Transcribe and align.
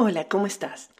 Hola, 0.00 0.28
¿cómo 0.28 0.46
estás? 0.46 0.90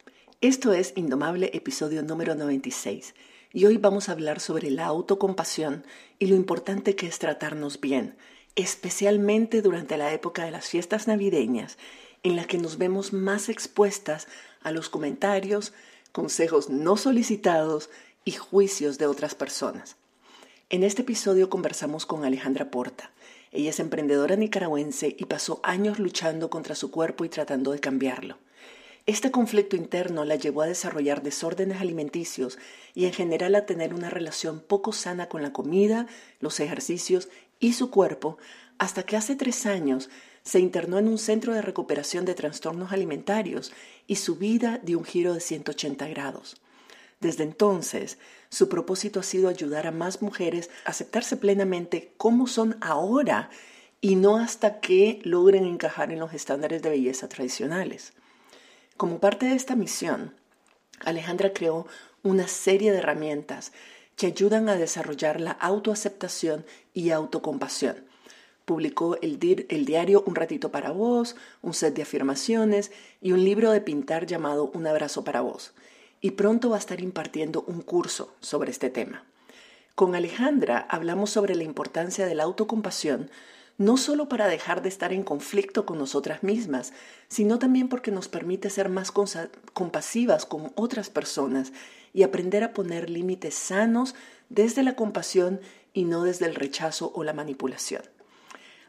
Esto 0.41 0.73
es 0.73 0.93
Indomable, 0.97 1.53
episodio 1.55 2.03
número 2.03 2.35
96, 2.35 3.15
y 3.53 3.65
hoy 3.65 3.77
vamos 3.77 4.09
a 4.09 4.13
hablar 4.13 4.41
sobre 4.41 4.73
la 4.73 4.87
autocompasión 4.87 5.85
y 6.19 6.27
lo 6.27 6.35
importante 6.35 6.97
que 6.97 7.07
es 7.07 7.21
tratarnos 7.21 7.81
bien, 7.81 8.17
especialmente 8.57 9.63
durante 9.63 9.97
la 9.99 10.13
época 10.13 10.45
de 10.45 10.51
las 10.51 10.67
fiestas 10.67 11.07
navideñas, 11.07 11.79
en 12.25 12.35
la 12.35 12.45
que 12.47 12.59
nos 12.59 12.77
vemos 12.77 13.13
más 13.13 13.49
expuestas 13.49 14.27
a 14.63 14.73
los 14.73 14.89
comentarios, 14.89 15.73
consejos 16.11 16.69
no 16.69 16.97
solicitados 16.97 17.91
y 18.25 18.33
juicios 18.33 18.99
de 18.99 19.07
otras 19.07 19.37
personas. 19.37 19.95
En 20.71 20.83
este 20.83 21.03
episodio 21.03 21.49
conversamos 21.49 22.05
con 22.05 22.25
Alejandra 22.25 22.73
Porta. 22.73 23.13
Ella 23.53 23.71
es 23.71 23.79
emprendedora 23.79 24.35
nicaragüense 24.35 25.15
y 25.17 25.27
pasó 25.27 25.61
años 25.63 26.01
luchando 26.01 26.51
contra 26.51 26.75
su 26.75 26.91
cuerpo 26.91 27.25
y 27.25 27.29
tratando 27.29 27.71
de 27.71 27.79
cambiarlo. 27.79 28.39
Este 29.09 29.31
conflicto 29.31 29.75
interno 29.75 30.27
la 30.27 30.37
llevó 30.37 30.61
a 30.61 30.67
desarrollar 30.67 31.23
desórdenes 31.23 31.81
alimenticios 31.81 32.59
y 32.95 33.07
en 33.07 33.15
general 33.15 33.55
a 33.55 33.65
tener 33.65 33.95
una 33.95 34.11
relación 34.11 34.61
poco 34.61 34.93
sana 34.93 35.31
con 35.31 35.41
la 35.41 35.51
comida, 35.51 36.07
los 36.41 36.61
ejercicios 36.61 37.31
y 37.59 37.73
su 37.73 37.91
cuerpo, 37.91 38.37
hasta 38.77 39.05
que 39.05 39.17
hace 39.17 39.35
tres 39.35 39.65
años 39.65 40.11
se 40.43 40.61
internó 40.61 40.99
en 40.99 41.09
un 41.09 41.17
centro 41.17 41.55
de 41.55 41.63
recuperación 41.63 42.27
de 42.27 42.35
trastornos 42.35 42.93
alimentarios 42.93 43.73
y 44.07 44.17
su 44.17 44.37
vida 44.37 44.79
dio 44.83 44.99
un 44.99 45.05
giro 45.05 45.33
de 45.33 45.41
180 45.41 46.07
grados. 46.09 46.61
Desde 47.19 47.45
entonces, 47.45 48.19
su 48.51 48.69
propósito 48.69 49.21
ha 49.21 49.23
sido 49.23 49.49
ayudar 49.49 49.87
a 49.87 49.91
más 49.91 50.21
mujeres 50.21 50.69
a 50.85 50.91
aceptarse 50.91 51.39
plenamente 51.39 52.13
como 52.19 52.47
son 52.47 52.77
ahora 52.83 53.49
y 54.03 54.17
no 54.17 54.37
hasta 54.37 54.81
que 54.81 55.21
logren 55.25 55.65
encajar 55.65 56.13
en 56.13 56.21
los 56.21 56.35
estándares 56.35 56.83
de 56.83 56.91
belleza 56.91 57.27
tradicionales. 57.27 58.13
Como 58.99 59.21
parte 59.21 59.47
de 59.47 59.55
esta 59.55 59.77
misión, 59.77 60.35
Alejandra 61.05 61.53
creó 61.53 61.87
una 62.25 62.49
serie 62.49 62.91
de 62.91 62.99
herramientas 62.99 63.71
que 64.17 64.27
ayudan 64.27 64.69
a 64.69 64.75
desarrollar 64.75 65.41
la 65.41 65.53
autoaceptación 65.53 66.67
y 66.95 67.11
autocompasión. 67.11 67.95
Publicó 68.65 69.17
el, 69.23 69.39
diario 69.39 70.25
Un 70.27 70.35
ratito 70.35 70.73
para 70.73 70.91
vos, 70.91 71.37
un 71.63 71.75
set 71.75 71.95
de 71.95 72.03
afirmaciones 72.03 72.91
y 73.21 73.31
un 73.31 73.45
libro 73.45 73.71
de 73.71 73.81
pintar 73.81 74.27
llamado 74.27 74.69
Un 74.75 74.89
abrazo 74.89 75.23
para 75.23 75.43
vos. 75.43 75.75
Y 76.21 76.33
pronto 76.33 76.71
va 76.71 76.75
a 76.75 76.81
estar 76.81 77.01
impartiendo 77.01 77.63
un 77.69 77.83
curso 77.83 78.35
sobre 78.41 78.73
este 78.73 78.91
tema. 78.91 79.23
Con 79.95 80.17
Alejandra 80.17 80.89
hablamos 80.91 81.31
sobre 81.31 81.55
la 81.55 81.63
importancia 81.63 82.27
de 82.27 82.35
la 82.35 82.43
autocompasión 82.43 83.31
no 83.79 83.97
solo 83.97 84.29
para 84.29 84.49
dejar 84.49 84.83
de 84.83 84.89
estar 84.89 85.13
en 85.13 85.23
conflicto 85.23 85.87
con 85.87 85.99
nosotras 85.99 86.43
mismas, 86.43 86.93
sino 87.29 87.61
también 87.61 87.89
porque 87.89 88.11
nos 88.11 88.29
permite 88.29 88.71
ser 88.71 88.89
más 88.89 89.13
compasivas 89.73 90.45
con 90.45 90.73
otras 90.75 91.11
personas 91.11 91.73
y 92.13 92.25
aprender 92.25 92.65
a 92.65 92.75
poner 92.75 93.09
límites 93.09 93.55
sanos 93.55 94.17
desde 94.49 94.83
la 94.83 94.97
compasión 94.97 95.61
y 95.93 96.05
no 96.05 96.25
desde 96.25 96.47
el 96.47 96.57
rechazo 96.57 97.13
o 97.15 97.23
la 97.23 97.33
manipulación. 97.33 98.03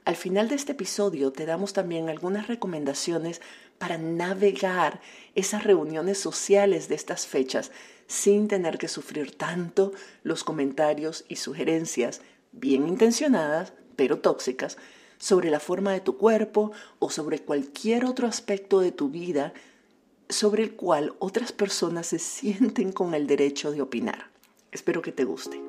Al 0.06 0.16
final 0.16 0.50
de 0.50 0.56
este 0.56 0.72
episodio 0.72 1.32
te 1.32 1.46
damos 1.46 1.74
también 1.74 2.10
algunas 2.10 2.48
recomendaciones 2.48 3.42
para 3.78 4.00
navegar 4.00 5.02
esas 5.36 5.64
reuniones 5.64 6.18
sociales 6.18 6.90
de 6.90 6.96
estas 6.96 7.28
fechas 7.28 7.72
sin 8.08 8.48
tener 8.48 8.80
que 8.80 8.88
sufrir 8.88 9.38
tanto 9.38 9.92
los 10.24 10.44
comentarios 10.44 11.26
y 11.28 11.36
sugerencias 11.36 12.22
bien 12.52 12.88
intencionadas 12.88 13.74
pero 14.00 14.20
tóxicas, 14.20 14.78
sobre 15.18 15.50
la 15.50 15.60
forma 15.60 15.92
de 15.92 16.00
tu 16.00 16.16
cuerpo 16.16 16.72
o 17.00 17.10
sobre 17.10 17.40
cualquier 17.40 18.06
otro 18.06 18.28
aspecto 18.28 18.80
de 18.80 18.94
tu 18.94 19.10
vida 19.10 19.52
sobre 20.30 20.64
el 20.64 20.72
cual 20.78 21.16
otras 21.20 21.52
personas 21.52 22.08
se 22.08 22.20
sienten 22.20 22.94
con 22.94 23.14
el 23.14 23.28
derecho 23.28 23.72
de 23.72 23.82
opinar. 23.82 24.30
Espero 24.72 25.02
que 25.02 25.12
te 25.12 25.26
guste. 25.26 25.69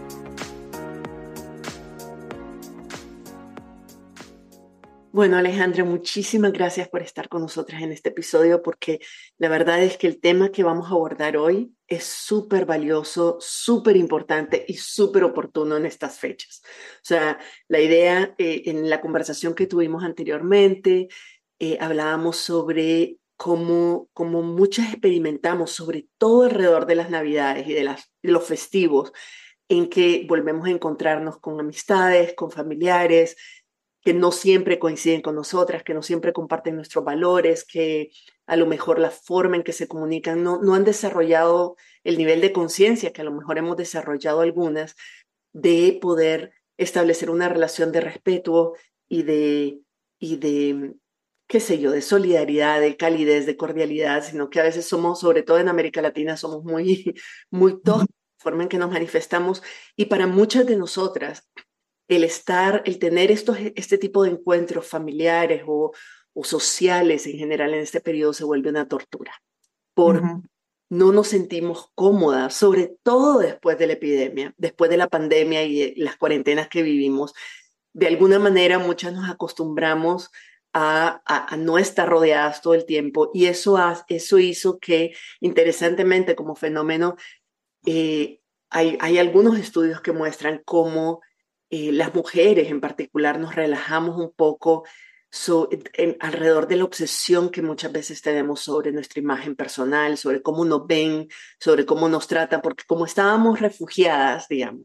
Bueno, 5.13 5.35
Alejandra, 5.35 5.83
muchísimas 5.83 6.53
gracias 6.53 6.87
por 6.87 7.01
estar 7.01 7.27
con 7.27 7.41
nosotras 7.41 7.81
en 7.81 7.91
este 7.91 8.09
episodio 8.09 8.61
porque 8.61 9.01
la 9.37 9.49
verdad 9.49 9.83
es 9.83 9.97
que 9.97 10.07
el 10.07 10.21
tema 10.21 10.53
que 10.53 10.63
vamos 10.63 10.85
a 10.87 10.91
abordar 10.91 11.35
hoy 11.35 11.75
es 11.85 12.05
súper 12.05 12.65
valioso, 12.65 13.35
súper 13.41 13.97
importante 13.97 14.63
y 14.65 14.75
súper 14.75 15.25
oportuno 15.25 15.75
en 15.75 15.85
estas 15.85 16.17
fechas. 16.17 16.61
O 16.63 17.03
sea, 17.03 17.37
la 17.67 17.81
idea 17.81 18.33
eh, 18.37 18.61
en 18.67 18.89
la 18.89 19.01
conversación 19.01 19.53
que 19.53 19.67
tuvimos 19.67 20.05
anteriormente, 20.05 21.09
eh, 21.59 21.77
hablábamos 21.81 22.37
sobre 22.37 23.17
cómo, 23.35 24.07
cómo 24.13 24.43
muchas 24.43 24.93
experimentamos, 24.93 25.71
sobre 25.71 26.07
todo 26.17 26.43
alrededor 26.43 26.85
de 26.85 26.95
las 26.95 27.09
Navidades 27.09 27.67
y 27.67 27.73
de, 27.73 27.83
las, 27.83 28.13
de 28.23 28.31
los 28.31 28.45
festivos, 28.45 29.11
en 29.67 29.89
que 29.89 30.25
volvemos 30.27 30.67
a 30.67 30.71
encontrarnos 30.71 31.39
con 31.39 31.59
amistades, 31.59 32.33
con 32.33 32.49
familiares, 32.51 33.35
que 34.03 34.13
no 34.13 34.31
siempre 34.31 34.79
coinciden 34.79 35.21
con 35.21 35.35
nosotras, 35.35 35.83
que 35.83 35.93
no 35.93 36.01
siempre 36.01 36.33
comparten 36.33 36.75
nuestros 36.75 37.05
valores, 37.05 37.63
que 37.63 38.09
a 38.47 38.55
lo 38.55 38.65
mejor 38.65 38.99
la 38.99 39.11
forma 39.11 39.55
en 39.55 39.63
que 39.63 39.73
se 39.73 39.87
comunican 39.87 40.43
no, 40.43 40.73
han 40.73 40.83
desarrollado 40.83 41.75
el 42.03 42.17
nivel 42.17 42.41
de 42.41 42.51
conciencia 42.51 43.13
que 43.13 43.21
a 43.21 43.25
lo 43.25 43.31
mejor 43.31 43.57
hemos 43.57 43.77
desarrollado 43.77 44.41
algunas 44.41 44.95
de 45.53 45.97
poder 46.01 46.51
establecer 46.77 47.29
una 47.29 47.47
relación 47.47 47.91
de 47.91 48.01
respeto 48.01 48.73
y 49.07 49.23
de, 49.23 49.79
y 50.19 50.37
de, 50.37 50.95
qué 51.47 51.59
sé 51.59 51.79
yo, 51.79 51.91
de 51.91 52.01
solidaridad, 52.01 52.81
de 52.81 52.97
calidez, 52.97 53.45
de 53.45 53.57
cordialidad, 53.57 54.23
sino 54.23 54.49
que 54.49 54.59
a 54.59 54.63
veces 54.63 54.87
somos, 54.87 55.19
sobre 55.19 55.43
todo 55.43 55.59
en 55.59 55.69
América 55.69 56.01
Latina, 56.01 56.37
somos 56.37 56.63
muy, 56.63 57.13
muy 57.51 57.79
la 57.83 58.05
forma 58.39 58.63
en 58.63 58.69
que 58.69 58.77
nos 58.79 58.91
manifestamos. 58.91 59.61
Y 59.95 60.05
para 60.05 60.25
muchas 60.25 60.65
de 60.65 60.75
nosotras 60.75 61.47
el 62.11 62.25
estar, 62.25 62.83
el 62.85 62.99
tener 62.99 63.31
estos, 63.31 63.57
este 63.75 63.97
tipo 63.97 64.23
de 64.23 64.31
encuentros 64.31 64.85
familiares 64.85 65.63
o, 65.65 65.93
sociales 66.43 67.25
en 67.25 67.37
general 67.37 67.73
en 67.73 67.79
este 67.79 68.01
periodo 68.01 68.33
se 68.33 68.43
vuelve 68.43 68.69
una 68.69 68.87
tortura. 68.87 69.33
Por 69.93 70.21
no 70.89 71.11
nos 71.13 71.29
sentimos 71.29 71.89
cómodas, 71.95 72.53
sobre 72.53 72.93
todo 73.03 73.39
después 73.39 73.77
de 73.77 73.87
la 73.87 73.93
epidemia, 73.93 74.53
después 74.57 74.91
de 74.91 74.97
la 74.97 75.07
pandemia 75.07 75.63
y 75.63 75.95
las 75.95 76.17
cuarentenas 76.17 76.67
que 76.67 76.83
vivimos. 76.83 77.33
De 77.93 78.07
alguna 78.07 78.39
manera 78.39 78.77
muchas 78.77 79.13
nos 79.13 79.29
acostumbramos 79.29 80.31
a, 80.73 81.21
a, 81.25 81.55
no 81.55 81.77
estar 81.77 82.09
rodeadas 82.09 82.61
todo 82.61 82.73
el 82.73 82.85
tiempo 82.85 83.31
y 83.33 83.45
eso, 83.45 83.77
eso 84.09 84.37
hizo 84.37 84.79
que, 84.79 85.13
interesantemente 85.39 86.35
como 86.35 86.55
fenómeno, 86.55 87.15
eh, 87.85 88.41
hay, 88.69 88.97
hay 88.99 89.17
algunos 89.17 89.57
estudios 89.57 90.01
que 90.01 90.11
muestran 90.11 90.61
cómo 90.65 91.21
eh, 91.71 91.91
las 91.93 92.13
mujeres 92.13 92.69
en 92.69 92.81
particular 92.81 93.39
nos 93.39 93.55
relajamos 93.55 94.17
un 94.17 94.33
poco 94.33 94.83
alrededor 96.19 96.67
de 96.67 96.75
la 96.75 96.83
obsesión 96.83 97.49
que 97.49 97.61
muchas 97.61 97.93
veces 97.93 98.21
tenemos 98.21 98.59
sobre 98.59 98.91
nuestra 98.91 99.21
imagen 99.21 99.55
personal, 99.55 100.17
sobre 100.17 100.41
cómo 100.41 100.65
nos 100.65 100.85
ven, 100.85 101.29
sobre 101.57 101.85
cómo 101.85 102.09
nos 102.09 102.27
tratan, 102.27 102.61
porque 102.61 102.83
como 102.85 103.05
estábamos 103.05 103.61
refugiadas, 103.61 104.49
digamos, 104.49 104.81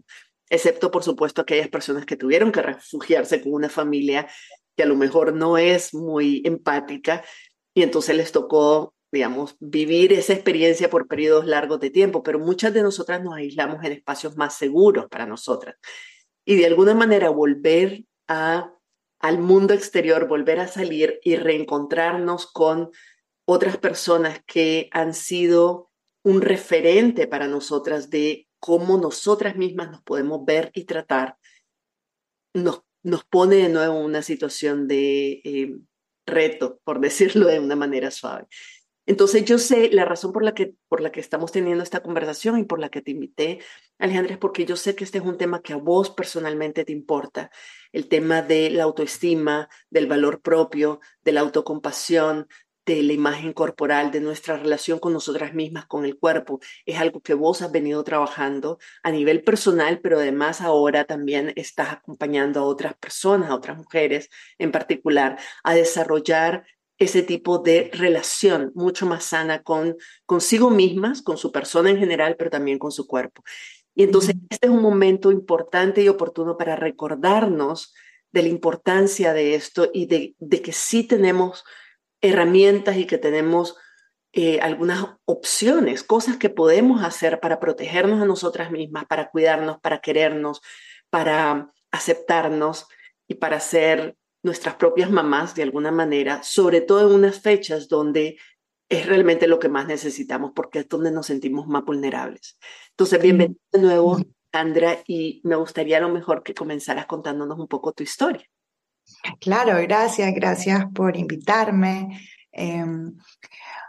excepto 0.49 0.93
por 0.93 1.03
supuesto 1.03 1.43
aquellas 1.43 1.69
personas 1.69 2.07
que 2.07 2.17
tuvieron 2.17 2.53
que 2.53 2.63
refugiarse 2.63 3.43
con 3.43 3.55
una 3.55 3.69
familia 3.69 4.29
que 4.77 4.85
a 4.85 4.87
lo 4.87 4.95
mejor 4.95 5.33
no 5.34 5.59
es 5.59 5.93
muy 5.93 6.43
empática 6.45 7.25
y 7.75 7.83
entonces 7.83 8.16
les 8.16 8.31
tocó, 8.31 8.95
digamos, 9.10 9.57
vivir 9.59 10.13
esa 10.13 10.34
experiencia 10.34 10.89
por 10.89 11.09
periodos 11.09 11.47
largos 11.47 11.81
de 11.81 11.91
tiempo, 11.91 12.22
pero 12.22 12.39
muchas 12.39 12.72
de 12.72 12.83
nosotras 12.83 13.21
nos 13.25 13.34
aislamos 13.34 13.83
en 13.84 13.91
espacios 13.91 14.37
más 14.37 14.55
seguros 14.55 15.07
para 15.10 15.27
nosotras 15.27 15.75
y 16.47 16.57
de 16.57 16.66
alguna 16.66 16.95
manera 16.95 17.28
volver 17.28 18.04
a, 18.28 18.72
al 19.19 19.39
mundo 19.39 19.75
exterior, 19.75 20.28
volver 20.28 20.60
a 20.60 20.69
salir 20.69 21.19
y 21.22 21.37
reencontrarnos 21.37 22.47
con 22.47 22.91
otras 23.45 23.77
personas 23.77 24.41
que 24.47 24.89
han 24.93 25.13
sido 25.13 25.91
un 26.22 26.41
referente 26.41 27.27
para 27.27 27.48
nosotras 27.48 28.10
de 28.10 28.48
cómo 28.60 28.97
nosotras 28.97 29.57
mismas 29.57 29.91
nos 29.91 30.03
podemos 30.03 30.45
ver 30.45 30.71
y 30.72 30.84
tratar, 30.84 31.37
nos, 32.54 32.83
nos 33.03 33.25
pone 33.25 33.57
de 33.57 33.69
nuevo 33.69 33.98
en 33.98 34.04
una 34.04 34.22
situación 34.22 34.87
de 34.89 35.41
eh, 35.45 35.77
reto, 36.27 36.81
por 36.84 37.01
decirlo 37.01 37.48
de 37.48 37.59
una 37.59 37.77
manera 37.77 38.13
suave. 38.13 38.47
Entonces 39.07 39.45
yo 39.45 39.59
sé 39.59 39.89
la 39.93 40.05
razón 40.05 40.33
por 40.33 40.43
la 40.43 40.53
que 40.53 40.75
por 40.89 41.01
la 41.01 41.13
que 41.13 41.21
estamos 41.21 41.53
teniendo 41.53 41.83
esta 41.83 42.03
conversación 42.03 42.59
y 42.59 42.65
por 42.65 42.81
la 42.81 42.89
que 42.89 43.03
te 43.03 43.13
invité, 43.13 43.61
Alejandra, 43.99 44.35
es 44.35 44.39
porque 44.39 44.67
yo 44.67 44.77
sé 44.77 44.95
que 44.97 45.05
este 45.05 45.19
es 45.19 45.25
un 45.25 45.39
tema 45.39 45.63
que 45.63 45.73
a 45.73 45.77
vos 45.77 46.11
personalmente 46.11 46.85
te 46.85 46.93
importa, 46.93 47.51
el 47.93 48.09
tema 48.09 48.43
de 48.43 48.71
la 48.71 48.83
autoestima, 48.85 49.69
del 49.91 50.07
valor 50.07 50.43
propio, 50.43 51.01
de 51.25 51.33
la 51.33 51.41
autocompasión, 51.41 52.49
de 52.87 53.03
la 53.03 53.13
imagen 53.13 53.53
corporal, 53.53 54.13
de 54.13 54.21
nuestra 54.21 54.57
relación 54.57 55.01
con 55.01 55.13
nosotras 55.13 55.53
mismas, 55.55 55.87
con 55.87 56.05
el 56.05 56.19
cuerpo. 56.19 56.61
Es 56.87 56.99
algo 56.99 57.21
que 57.21 57.35
vos 57.35 57.61
has 57.61 57.73
venido 57.73 58.03
trabajando 58.05 58.79
a 59.03 59.11
nivel 59.11 59.43
personal, 59.43 60.01
pero 60.01 60.19
además 60.19 60.61
ahora 60.61 61.05
también 61.05 61.53
estás 61.57 61.91
acompañando 61.91 62.61
a 62.61 62.65
otras 62.65 62.95
personas, 62.95 63.51
a 63.51 63.57
otras 63.57 63.77
mujeres 63.77 64.31
en 64.59 64.71
particular, 64.71 65.37
a 65.65 65.75
desarrollar 65.75 66.65
ese 66.98 67.22
tipo 67.22 67.59
de 67.59 67.91
relación 67.93 68.72
mucho 68.75 69.07
más 69.07 69.25
sana 69.25 69.63
con 69.63 69.97
consigo 70.25 70.71
mismas, 70.71 71.22
con 71.22 71.37
su 71.37 71.53
persona 71.53 71.91
en 71.91 71.98
general, 71.98 72.37
pero 72.39 72.51
también 72.51 72.78
con 72.78 72.93
su 72.93 73.07
cuerpo. 73.07 73.43
Y 73.95 74.03
entonces 74.03 74.37
este 74.51 74.66
es 74.66 74.72
un 74.72 74.83
momento 74.83 75.31
importante 75.31 76.03
y 76.03 76.09
oportuno 76.09 76.57
para 76.57 76.77
recordarnos 76.77 77.95
de 78.33 78.43
la 78.43 78.48
importancia 78.48 79.33
de 79.33 79.54
esto 79.54 79.91
y 79.93 80.07
de, 80.07 80.34
de 80.39 80.63
que 80.63 80.72
sí 80.72 81.04
tenemos 81.04 81.65
herramientas 82.21 82.97
y 82.97 83.07
que 83.07 83.19
tenemos 83.19 83.77
eh, 84.33 84.60
algunas 84.60 85.07
opciones, 85.25 86.03
cosas 86.03 86.37
que 86.37 86.51
podemos 86.51 87.03
hacer 87.03 87.41
para 87.41 87.59
protegernos 87.59 88.21
a 88.21 88.27
nosotras 88.27 88.71
mismas, 88.71 89.07
para 89.07 89.31
cuidarnos, 89.31 89.81
para 89.81 90.01
querernos, 90.01 90.60
para 91.09 91.72
aceptarnos 91.91 92.87
y 93.27 93.37
para 93.37 93.60
ser 93.60 94.16
nuestras 94.47 94.77
propias 94.77 95.10
mamás 95.10 95.54
de 95.54 95.65
alguna 95.65 95.91
manera, 95.91 96.43
sobre 96.43 96.81
todo 96.81 97.09
en 97.09 97.15
unas 97.15 97.41
fechas 97.41 97.89
donde 97.89 98.39
es 98.89 99.07
realmente 99.07 99.48
lo 99.48 99.59
que 99.59 99.69
más 99.69 99.87
necesitamos 99.89 100.53
porque 100.54 100.78
es 100.78 100.89
donde 100.89 101.10
nos 101.10 101.27
sentimos 101.27 101.66
más 101.66 101.84
vulnerables. 101.84 102.57
Entonces, 102.91 103.21
bienvenida 103.21 103.59
de 103.72 103.81
nuevo, 103.81 104.19
Andra, 104.53 104.98
y 105.07 105.41
me 105.43 105.57
gustaría 105.57 105.98
a 105.98 106.01
lo 106.01 106.09
mejor 106.09 106.45
que 106.45 106.54
comenzaras 106.54 107.07
contándonos 107.07 107.59
un 107.59 107.66
poco 107.66 107.93
tu 107.93 108.04
historia. 108.04 108.47
Claro, 109.41 109.77
gracias, 109.83 110.33
gracias 110.33 110.84
por 110.95 111.16
invitarme. 111.16 112.21
Em, 112.53 113.16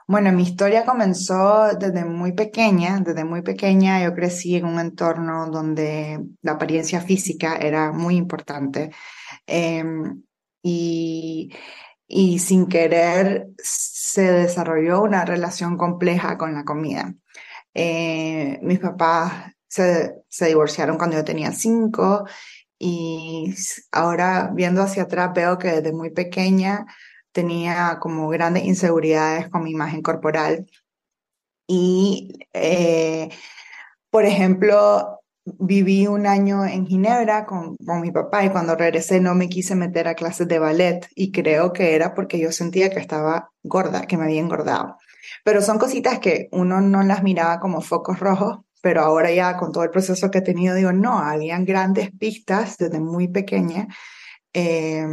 bueno, 0.07 0.31
mi 0.31 0.41
historia 0.41 0.85
comenzó 0.85 1.75
desde 1.79 2.03
muy 2.03 2.31
pequeña, 2.31 2.99
desde 2.99 3.23
muy 3.23 3.43
pequeña 3.43 4.03
yo 4.03 4.15
crecí 4.15 4.55
en 4.55 4.65
un 4.65 4.79
entorno 4.79 5.51
donde 5.51 6.19
la 6.41 6.53
apariencia 6.53 7.01
física 7.01 7.57
era 7.57 7.91
muy 7.91 8.15
importante. 8.15 8.91
Em, 9.45 10.23
y, 12.07 12.39
sin 12.39 12.67
querer 12.67 13.49
se 13.57 14.31
desarrolló 14.31 15.01
una 15.01 15.25
relación 15.25 15.77
compleja 15.77 16.37
con 16.37 16.53
la 16.53 16.63
comida. 16.63 17.13
Eh, 17.73 18.59
mis 18.61 18.79
papás 18.79 19.53
se, 19.67 20.15
se, 20.29 20.47
divorciaron 20.47 20.97
cuando 20.97 21.17
yo 21.17 21.23
tenía 21.23 21.51
cinco 21.51 22.25
y 22.79 23.53
ahora 23.91 24.51
viendo 24.53 24.81
hacia 24.81 25.03
atrás 25.03 25.31
veo 25.33 25.57
que 25.57 25.69
desde 25.69 25.91
muy 25.93 26.11
pequeña 26.11 26.85
tenía 27.31 27.99
como 28.01 28.29
grandes 28.29 28.65
inseguridades 28.65 29.49
con 29.49 29.63
mi 29.63 29.71
imagen 29.71 30.01
corporal. 30.01 30.65
Y, 31.67 32.33
eh, 32.53 33.29
por 34.09 34.25
ejemplo, 34.25 35.16
viví 35.59 36.07
un 36.07 36.27
año 36.27 36.65
en 36.65 36.85
Ginebra 36.85 37.45
con, 37.45 37.75
con, 37.77 38.01
mi 38.01 38.11
papá 38.11 38.43
y 38.43 38.49
cuando 38.49 38.75
regresé 38.75 39.19
no 39.19 39.35
me 39.35 39.49
quise 39.49 39.75
meter 39.75 40.07
a 40.07 40.15
clases 40.15 40.47
de 40.47 40.59
ballet 40.59 41.07
y 41.15 41.31
creo 41.31 41.73
que 41.73 41.95
era 41.95 42.13
porque 42.13 42.39
yo 42.39 42.51
sentía 42.51 42.89
que 42.89 42.99
estaba 42.99 43.51
gorda, 43.63 44.05
que 44.07 44.17
me 44.17 44.25
había 44.25 44.41
engordado. 44.41 44.97
Pero 45.43 45.61
son 45.61 45.77
cositas 45.77 46.19
que 46.19 46.47
uno 46.51 46.81
no 46.81 47.03
las 47.03 47.23
miraba 47.23 47.59
como 47.59 47.81
focos 47.81 48.19
rojos, 48.19 48.59
pero 48.81 49.01
ahora 49.01 49.31
ya 49.31 49.57
con 49.57 49.71
todo 49.71 49.83
el 49.83 49.89
proceso 49.89 50.29
que 50.29 50.39
he 50.39 50.41
tenido 50.41 50.75
digo, 50.75 50.91
no, 50.91 51.19
habían 51.19 51.65
grandes 51.65 52.11
pistas 52.11 52.77
desde 52.77 52.99
muy 52.99 53.27
pequeña. 53.27 53.87
Eh, 54.53 55.05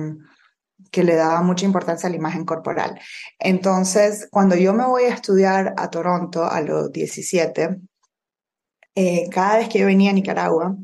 que 0.91 1.03
le 1.03 1.17
daba 1.17 1.43
mucha 1.43 1.67
importancia 1.67 2.07
a 2.07 2.11
la 2.11 2.17
imagen 2.17 2.45
corporal. 2.45 3.01
Entonces, 3.41 4.29
cuando 4.31 4.55
yo 4.55 4.73
me 4.75 4.87
voy 4.87 5.05
a 5.05 5.15
estudiar 5.15 5.75
a 5.77 5.91
Toronto 5.91 6.45
a 6.45 6.61
los 6.61 6.93
17, 6.93 7.81
eh, 8.95 9.29
cada 9.31 9.59
vez 9.59 9.69
que 9.69 9.79
yo 9.79 9.87
venía 9.87 10.11
a 10.11 10.15
Nicaragua, 10.15 10.77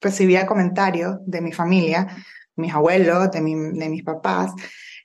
recibía 0.00 0.46
comentarios 0.46 1.18
de 1.26 1.40
mi 1.40 1.52
familia, 1.52 2.08
mis 2.56 2.72
abuelos, 2.72 3.30
de, 3.30 3.40
de 3.40 3.88
mis 3.88 4.02
papás, 4.02 4.52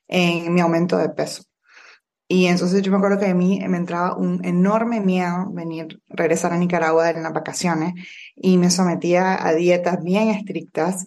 en 0.08 0.54
mi 0.54 0.62
aumento 0.62 0.98
de 0.98 1.10
peso. 1.10 1.44
Y 2.28 2.48
entonces 2.48 2.82
yo 2.82 2.92
me 2.92 2.98
acuerdo 2.98 3.20
que 3.20 3.28
a 3.28 3.36
mí 3.36 3.60
me 3.68 3.78
entraba 3.78 4.16
un 4.18 4.44
enorme 4.44 5.00
miedo 5.00 5.48
venir, 5.52 6.02
regresar 6.08 6.54
a 6.54 6.58
Nicaragua 6.58 7.12
en 7.12 7.22
las 7.22 7.34
vacaciones 7.34 7.94
y 8.36 8.58
me 8.58 8.72
sometía 8.72 9.46
a 9.46 9.54
dietas 9.54 10.04
bien 10.04 10.30
estrictas, 10.30 11.06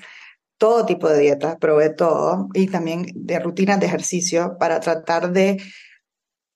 todo 0.59 0.87
tipo 0.87 1.09
de 1.09 1.19
dietas, 1.19 1.57
probé 1.57 1.91
todo 1.91 2.49
y 2.55 2.69
también 2.69 3.07
de 3.15 3.39
rutinas 3.41 3.81
de 3.81 3.87
ejercicio 3.87 4.57
para 4.61 4.79
tratar 4.79 5.33
de 5.33 5.61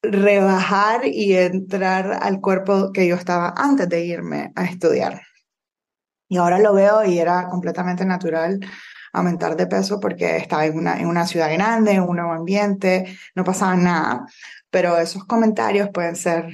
rebajar 0.02 1.06
y 1.06 1.36
entrar 1.36 2.18
al 2.20 2.40
cuerpo 2.40 2.92
que 2.92 3.06
yo 3.06 3.14
estaba 3.14 3.54
antes 3.56 3.88
de 3.88 4.04
irme 4.04 4.52
a 4.56 4.64
estudiar. 4.64 5.22
Y 6.28 6.38
ahora 6.38 6.58
lo 6.58 6.74
veo 6.74 7.04
y 7.04 7.18
era 7.18 7.48
completamente 7.48 8.04
natural 8.04 8.58
aumentar 9.12 9.56
de 9.56 9.66
peso 9.66 10.00
porque 10.00 10.36
estaba 10.38 10.64
en 10.64 10.78
una, 10.78 10.98
en 10.98 11.06
una 11.06 11.26
ciudad 11.26 11.52
grande, 11.52 11.92
en 11.92 12.02
un 12.02 12.16
nuevo 12.16 12.32
ambiente, 12.32 13.16
no 13.34 13.44
pasaba 13.44 13.76
nada. 13.76 14.26
Pero 14.70 14.96
esos 14.98 15.24
comentarios 15.24 15.90
pueden 15.90 16.16
ser 16.16 16.46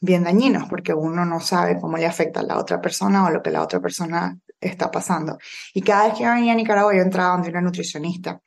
bien 0.00 0.24
dañinos 0.24 0.68
porque 0.68 0.94
uno 0.94 1.24
no 1.24 1.40
sabe 1.40 1.78
cómo 1.80 1.96
le 1.96 2.06
afecta 2.06 2.40
a 2.40 2.44
la 2.44 2.58
otra 2.58 2.80
persona 2.80 3.26
o 3.26 3.30
lo 3.30 3.42
que 3.42 3.50
la 3.50 3.62
otra 3.62 3.80
persona 3.80 4.38
está 4.60 4.90
pasando. 4.90 5.38
Y 5.74 5.82
cada 5.82 6.08
vez 6.08 6.18
que 6.18 6.26
venía 6.26 6.52
a 6.52 6.56
Nicaragua 6.56 6.94
yo 6.94 7.02
entraba 7.02 7.32
donde 7.34 7.50
una 7.50 7.60
nutricionista. 7.60 8.40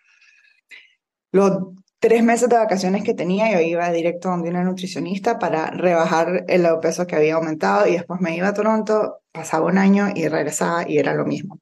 Los 1.31 1.75
tres 1.99 2.23
meses 2.23 2.49
de 2.49 2.57
vacaciones 2.57 3.03
que 3.03 3.13
tenía, 3.13 3.51
yo 3.51 3.59
iba 3.59 3.91
directo 3.91 4.29
donde 4.29 4.49
una 4.49 4.63
nutricionista 4.63 5.37
para 5.37 5.69
rebajar 5.71 6.45
el 6.47 6.65
peso 6.81 7.05
que 7.05 7.15
había 7.15 7.35
aumentado 7.35 7.87
y 7.87 7.93
después 7.93 8.21
me 8.21 8.35
iba 8.35 8.47
a 8.47 8.53
Toronto, 8.53 9.21
pasaba 9.31 9.67
un 9.67 9.77
año 9.77 10.07
y 10.15 10.27
regresaba 10.27 10.89
y 10.89 10.97
era 10.97 11.13
lo 11.13 11.25
mismo. 11.25 11.59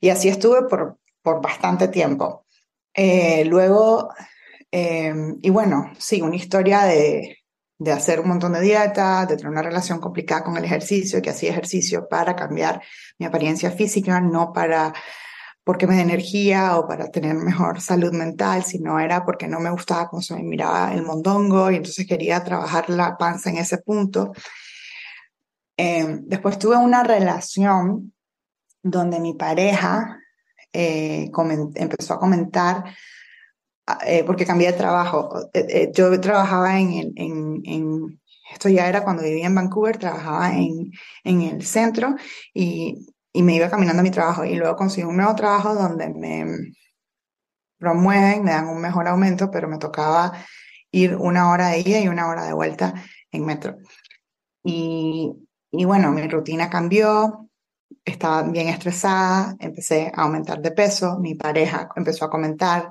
Y 0.00 0.10
así 0.10 0.28
estuve 0.28 0.68
por, 0.68 0.98
por 1.22 1.42
bastante 1.42 1.88
tiempo. 1.88 2.46
Eh, 2.94 3.44
luego, 3.46 4.10
em, 4.70 5.38
y 5.42 5.50
bueno, 5.50 5.92
sí, 5.98 6.22
una 6.22 6.36
historia 6.36 6.84
de, 6.84 7.38
de 7.78 7.92
hacer 7.92 8.20
un 8.20 8.28
montón 8.28 8.52
de 8.52 8.60
dietas, 8.60 9.28
de 9.28 9.36
tener 9.36 9.50
una 9.50 9.62
relación 9.62 9.98
complicada 9.98 10.44
con 10.44 10.56
el 10.56 10.64
ejercicio, 10.64 11.20
que 11.20 11.30
hacía 11.30 11.50
ejercicio 11.50 12.08
para 12.08 12.36
cambiar 12.36 12.80
mi 13.18 13.26
apariencia 13.26 13.70
física, 13.72 14.20
no 14.20 14.52
para 14.52 14.92
porque 15.64 15.86
me 15.86 15.96
da 15.96 16.02
energía 16.02 16.76
o 16.78 16.86
para 16.86 17.10
tener 17.10 17.34
mejor 17.34 17.80
salud 17.80 18.12
mental, 18.12 18.64
sino 18.64 19.00
era 19.00 19.24
porque 19.24 19.48
no 19.48 19.60
me 19.60 19.70
gustaba 19.70 20.08
cómo 20.08 20.20
se 20.20 20.34
me 20.34 20.42
miraba 20.42 20.92
el 20.92 21.02
mondongo 21.02 21.70
y 21.70 21.76
entonces 21.76 22.06
quería 22.06 22.44
trabajar 22.44 22.90
la 22.90 23.16
panza 23.16 23.48
en 23.50 23.56
ese 23.56 23.78
punto. 23.78 24.32
Eh, 25.76 26.20
después 26.22 26.58
tuve 26.58 26.76
una 26.76 27.02
relación 27.02 28.12
donde 28.82 29.18
mi 29.18 29.32
pareja 29.32 30.20
eh, 30.72 31.30
empezó 31.74 32.14
a 32.14 32.20
comentar, 32.20 32.84
eh, 34.06 34.22
porque 34.24 34.44
cambié 34.44 34.70
de 34.70 34.78
trabajo. 34.78 35.50
yo 35.94 36.20
trabajaba 36.20 36.78
en, 36.78 37.12
en, 37.16 37.62
en, 37.64 38.20
esto 38.52 38.68
ya 38.68 38.86
era 38.88 39.02
cuando 39.02 39.22
vivía 39.22 39.46
en 39.46 39.54
Vancouver, 39.54 39.96
trabajaba 39.96 40.54
en, 40.54 40.92
en 41.24 41.40
el 41.40 41.64
centro 41.64 42.14
y 42.52 43.13
y 43.34 43.42
me 43.42 43.56
iba 43.56 43.68
caminando 43.68 44.00
a 44.00 44.04
mi 44.04 44.12
trabajo 44.12 44.44
y 44.44 44.54
luego 44.54 44.76
conseguí 44.76 45.04
un 45.04 45.16
nuevo 45.16 45.34
trabajo 45.34 45.74
donde 45.74 46.08
me 46.08 46.46
promueven, 47.78 48.44
me 48.44 48.52
dan 48.52 48.68
un 48.68 48.80
mejor 48.80 49.08
aumento, 49.08 49.50
pero 49.50 49.68
me 49.68 49.78
tocaba 49.78 50.32
ir 50.92 51.16
una 51.16 51.50
hora 51.50 51.68
de 51.70 51.80
ida 51.80 51.98
y 51.98 52.08
una 52.08 52.28
hora 52.28 52.44
de 52.46 52.52
vuelta 52.52 52.94
en 53.32 53.44
metro. 53.44 53.76
Y, 54.62 55.32
y 55.72 55.84
bueno, 55.84 56.12
mi 56.12 56.26
rutina 56.28 56.70
cambió, 56.70 57.50
estaba 58.04 58.42
bien 58.42 58.68
estresada, 58.68 59.56
empecé 59.58 60.12
a 60.14 60.22
aumentar 60.22 60.62
de 60.62 60.70
peso, 60.70 61.18
mi 61.18 61.34
pareja 61.34 61.88
empezó 61.96 62.26
a 62.26 62.30
comentar 62.30 62.88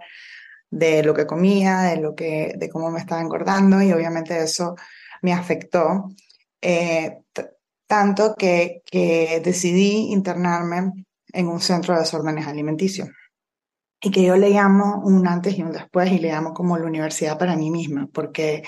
de 0.70 1.04
lo 1.04 1.14
que 1.14 1.26
comía, 1.26 1.84
de 1.84 2.02
lo 2.02 2.16
que, 2.16 2.54
de 2.58 2.70
cómo 2.70 2.92
me 2.92 3.00
estaba 3.00 3.22
engordando 3.22 3.82
y 3.82 3.94
obviamente 3.94 4.38
eso 4.44 4.76
me 5.22 5.32
afectó. 5.32 6.10
Eh, 6.62 7.24
tanto 7.88 8.36
que, 8.36 8.82
que 8.86 9.42
decidí 9.44 10.12
internarme 10.12 10.92
en 11.32 11.48
un 11.48 11.60
centro 11.60 11.94
de 11.94 12.02
desórdenes 12.02 12.48
alimenticios. 12.48 13.10
Y 14.02 14.12
que 14.12 14.24
yo 14.24 14.36
le 14.36 14.50
llamo 14.50 15.02
un 15.04 15.28
antes 15.28 15.58
y 15.58 15.64
un 15.64 15.72
después 15.72 16.12
y 16.12 16.20
le 16.20 16.30
llamo 16.30 16.54
como 16.54 16.78
la 16.78 16.86
universidad 16.86 17.38
para 17.38 17.56
mí 17.56 17.72
misma, 17.72 18.10
porque 18.14 18.64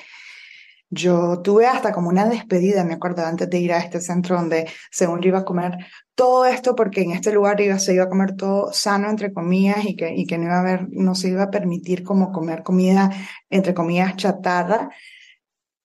yo 0.89 1.41
tuve 1.41 1.65
hasta 1.67 1.91
como 1.91 2.10
una 2.10 2.25
despedida, 2.25 2.86
me 2.86 2.93
acuerdo, 2.93 3.25
antes 3.25 3.50
de 3.50 3.60
ir 3.60 3.74
a 3.74 3.79
este 3.79 4.00
centro 4.00 4.38
donde 4.38 4.69
según 4.91 5.22
yo 5.22 5.29
iba 5.29 5.39
a 5.39 5.45
comer 5.45 5.77
todo 6.13 6.45
esto, 6.45 6.75
porque 6.75 7.01
en 7.01 7.12
este 7.12 7.34
lugar 7.34 7.60
iba, 7.60 7.77
se 7.79 7.93
iba 7.93 8.05
a 8.05 8.10
comer 8.10 8.36
todo 8.36 8.72
sano, 8.72 9.10
entre 9.10 9.34
comillas, 9.34 9.84
y 9.84 9.95
que, 9.95 10.13
y 10.15 10.25
que 10.25 10.38
no, 10.38 10.45
iba 10.45 10.55
a 10.55 10.60
haber, 10.62 10.88
no 10.89 11.15
se 11.15 11.29
iba 11.29 11.43
a 11.43 11.51
permitir 11.51 12.03
como 12.03 12.31
comer 12.31 12.63
comida, 12.63 13.12
entre 13.50 13.74
comillas, 13.74 14.15
chatarra, 14.15 14.89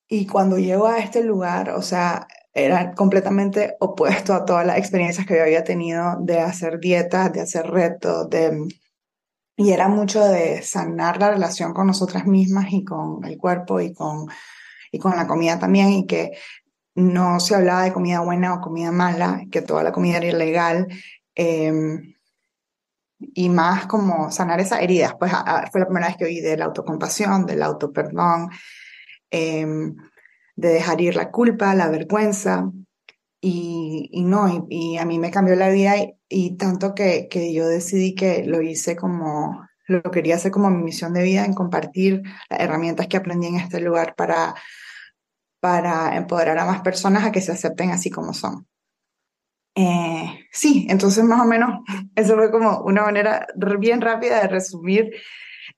y 0.06 0.26
cuando 0.26 0.58
llego 0.58 0.86
a 0.86 0.98
este 0.98 1.22
lugar, 1.22 1.70
o 1.70 1.82
sea, 1.82 2.26
era 2.52 2.92
completamente 2.94 3.76
opuesto 3.80 4.34
a 4.34 4.44
todas 4.44 4.66
las 4.66 4.78
experiencias 4.78 5.26
que 5.26 5.36
yo 5.36 5.42
había 5.42 5.64
tenido 5.64 6.16
de 6.20 6.40
hacer 6.40 6.80
dietas, 6.80 7.32
de 7.32 7.40
hacer 7.40 7.66
retos, 7.66 8.28
de... 8.30 8.66
Y 9.56 9.72
era 9.72 9.88
mucho 9.88 10.24
de 10.24 10.62
sanar 10.62 11.18
la 11.18 11.30
relación 11.30 11.74
con 11.74 11.86
nosotras 11.86 12.26
mismas 12.26 12.72
y 12.72 12.82
con 12.82 13.22
el 13.24 13.36
cuerpo 13.36 13.80
y 13.80 13.92
con, 13.92 14.26
y 14.90 14.98
con 14.98 15.14
la 15.16 15.26
comida 15.26 15.58
también, 15.58 15.90
y 15.90 16.06
que 16.06 16.32
no 16.94 17.40
se 17.40 17.54
hablaba 17.54 17.82
de 17.82 17.92
comida 17.92 18.20
buena 18.20 18.54
o 18.54 18.60
comida 18.62 18.90
mala, 18.90 19.42
que 19.50 19.60
toda 19.60 19.82
la 19.82 19.92
comida 19.92 20.16
era 20.16 20.28
ilegal. 20.28 20.88
Em, 21.34 22.14
y 23.18 23.48
más 23.50 23.86
como 23.86 24.30
sanar 24.30 24.60
esas 24.60 24.80
heridas. 24.80 25.14
Pues 25.18 25.30
fue 25.70 25.80
la 25.80 25.86
primera 25.86 26.06
vez 26.08 26.16
que 26.16 26.24
oí 26.24 26.40
de 26.40 26.56
la 26.56 26.64
autocompasión, 26.66 27.44
del 27.44 27.62
autoperdón, 27.62 28.48
eh, 29.30 29.66
de 30.60 30.68
dejar 30.68 31.00
ir 31.00 31.16
la 31.16 31.30
culpa, 31.30 31.74
la 31.74 31.88
vergüenza. 31.88 32.70
Y, 33.42 34.10
no, 34.22 34.66
y, 34.68 34.98
a 34.98 35.06
mí 35.06 35.18
me 35.18 35.30
cambió 35.30 35.56
la 35.56 35.70
vida 35.70 35.94
y, 36.28 36.56
tanto 36.56 36.94
que, 36.94 37.28
que, 37.28 37.54
yo 37.54 37.66
decidí 37.66 38.14
que 38.14 38.44
lo 38.44 38.60
hice 38.60 38.96
como, 38.96 39.66
lo 39.86 40.02
quería 40.02 40.34
hacer 40.36 40.52
como 40.52 40.70
mi 40.70 40.82
misión 40.82 41.14
de 41.14 41.22
vida 41.22 41.46
en 41.46 41.54
compartir 41.54 42.22
las 42.50 42.60
herramientas 42.60 43.06
que 43.06 43.16
aprendí 43.16 43.46
en 43.46 43.56
este 43.56 43.80
lugar 43.80 44.14
para, 44.14 44.54
para 45.58 46.16
empoderar 46.16 46.58
a 46.58 46.66
más 46.66 46.82
personas 46.82 47.24
a 47.24 47.32
que 47.32 47.40
se 47.40 47.52
acepten 47.52 47.90
así 47.90 48.10
como 48.10 48.34
son. 48.34 48.66
Eh, 49.74 50.46
sí, 50.52 50.86
entonces 50.90 51.24
más 51.24 51.40
o 51.40 51.46
menos 51.46 51.80
eso 52.14 52.34
fue 52.34 52.50
como 52.50 52.82
una 52.82 53.02
manera 53.02 53.46
bien 53.78 54.02
rápida 54.02 54.42
de 54.42 54.48
resumir 54.48 55.10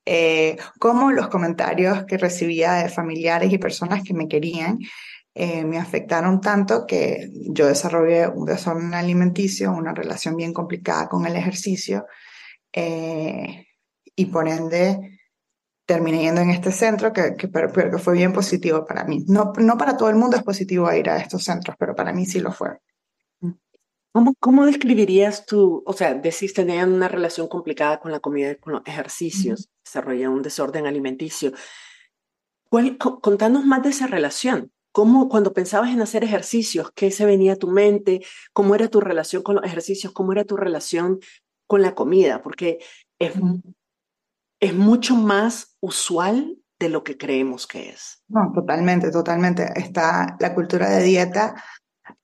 eh, 0.05 0.57
cómo 0.79 1.11
los 1.11 1.27
comentarios 1.29 2.05
que 2.05 2.17
recibía 2.17 2.73
de 2.73 2.89
familiares 2.89 3.51
y 3.51 3.57
personas 3.57 4.03
que 4.03 4.13
me 4.13 4.27
querían 4.27 4.79
eh, 5.35 5.63
me 5.65 5.79
afectaron 5.79 6.41
tanto 6.41 6.85
que 6.85 7.29
yo 7.49 7.67
desarrollé 7.67 8.27
un 8.27 8.45
desorden 8.45 8.93
alimenticio, 8.93 9.71
una 9.71 9.93
relación 9.93 10.35
bien 10.35 10.53
complicada 10.53 11.09
con 11.09 11.25
el 11.25 11.35
ejercicio 11.35 12.05
y 14.15 14.25
por 14.25 14.47
ende 14.47 15.19
terminé 15.85 16.21
yendo 16.21 16.41
en 16.41 16.49
este 16.49 16.71
centro 16.71 17.11
que, 17.11 17.35
que, 17.35 17.49
que 17.49 17.97
fue 17.97 18.13
bien 18.13 18.33
positivo 18.33 18.85
para 18.85 19.03
mí. 19.03 19.23
No, 19.27 19.53
no 19.57 19.77
para 19.77 19.97
todo 19.97 20.09
el 20.09 20.15
mundo 20.15 20.37
es 20.37 20.43
positivo 20.43 20.91
ir 20.93 21.09
a 21.09 21.17
estos 21.17 21.43
centros, 21.43 21.75
pero 21.77 21.95
para 21.95 22.13
mí 22.13 22.25
sí 22.25 22.39
lo 22.39 22.51
fue. 22.51 22.79
¿Cómo, 24.11 24.35
¿Cómo, 24.39 24.65
describirías 24.65 25.45
tú, 25.45 25.81
o 25.85 25.93
sea, 25.93 26.13
decís 26.13 26.53
tenían 26.53 26.93
una 26.93 27.07
relación 27.07 27.47
complicada 27.47 27.99
con 27.99 28.11
la 28.11 28.19
comida 28.19 28.51
y 28.51 28.57
con 28.57 28.73
los 28.73 28.83
ejercicios, 28.85 29.69
desarrollan 29.83 30.31
un 30.31 30.41
desorden 30.41 30.85
alimenticio? 30.85 31.51
¿Cuál, 32.69 32.97
contanos 32.97 33.65
más 33.65 33.83
de 33.83 33.89
esa 33.89 34.07
relación. 34.07 34.71
¿Cómo, 34.91 35.27
cuando 35.27 35.53
pensabas 35.53 35.91
en 35.91 36.01
hacer 36.01 36.23
ejercicios, 36.23 36.91
qué 36.95 37.09
se 37.09 37.25
venía 37.25 37.53
a 37.53 37.57
tu 37.57 37.67
mente? 37.67 38.21
¿Cómo 38.51 38.75
era 38.75 38.87
tu 38.87 38.99
relación 38.99 39.41
con 39.41 39.55
los 39.55 39.63
ejercicios? 39.63 40.13
¿Cómo 40.13 40.31
era 40.33 40.43
tu 40.43 40.55
relación 40.55 41.19
con 41.67 41.81
la 41.81 41.95
comida? 41.95 42.43
Porque 42.43 42.79
es, 43.17 43.33
es 44.59 44.75
mucho 44.75 45.15
más 45.15 45.77
usual 45.79 46.57
de 46.79 46.89
lo 46.89 47.03
que 47.03 47.17
creemos 47.17 47.65
que 47.65 47.89
es. 47.89 48.21
No, 48.27 48.51
totalmente, 48.53 49.11
totalmente. 49.11 49.67
Está 49.75 50.35
la 50.39 50.53
cultura 50.53 50.89
de 50.89 51.03
dieta 51.03 51.55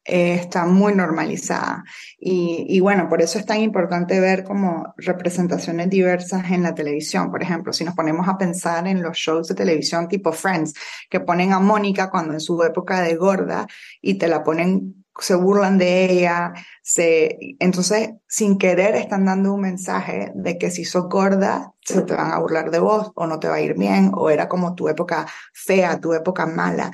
está 0.10 0.66
muy 0.66 0.94
normalizada. 0.94 1.84
Y, 2.20 2.80
bueno, 2.80 3.08
por 3.08 3.22
eso 3.22 3.40
es 3.40 3.46
tan 3.46 3.60
importante 3.62 4.20
ver 4.20 4.44
como 4.44 4.94
representaciones 4.98 5.90
diversas 5.90 6.52
en 6.52 6.64
la 6.64 6.74
televisión. 6.74 7.32
Por 7.32 7.44
ejemplo, 7.44 7.72
si 7.72 7.84
nos 7.84 7.96
ponemos 7.96 8.28
a 8.28 8.38
pensar 8.38 8.88
en 8.88 9.02
los 9.02 9.18
shows 9.18 9.48
de 9.48 9.56
televisión 9.56 10.08
tipo 10.08 10.32
Friends, 10.32 10.74
que 11.10 11.20
ponen 11.20 11.54
a 11.54 11.60
Mónica 11.60 12.10
cuando 12.10 12.34
en 12.34 12.40
su 12.40 12.62
época 12.64 13.02
de 13.02 13.16
gorda 13.16 13.68
y 14.02 14.16
te 14.16 14.28
la 14.28 14.44
ponen 14.44 15.00
se 15.22 15.36
burlan 15.36 15.78
de 15.78 16.06
ella, 16.12 16.54
se, 16.82 17.38
entonces 17.60 18.12
sin 18.28 18.58
querer 18.58 18.96
están 18.96 19.26
dando 19.26 19.54
un 19.54 19.62
mensaje 19.62 20.32
de 20.36 20.58
que 20.58 20.72
si 20.72 20.86
sos 20.86 21.10
gorda 21.10 21.74
se 21.82 22.02
te 22.04 22.14
van 22.14 22.32
a 22.32 22.40
burlar 22.40 22.72
de 22.72 22.80
vos 22.80 23.12
o 23.16 23.28
no 23.28 23.40
te 23.40 23.48
va 23.48 23.56
a 23.56 23.62
ir 23.62 23.76
bien 23.78 24.12
o 24.14 24.30
era 24.30 24.48
como 24.48 24.76
tu 24.76 24.88
época 24.88 25.28
fea, 25.54 26.00
tu 26.00 26.14
época 26.14 26.46
mala. 26.46 26.92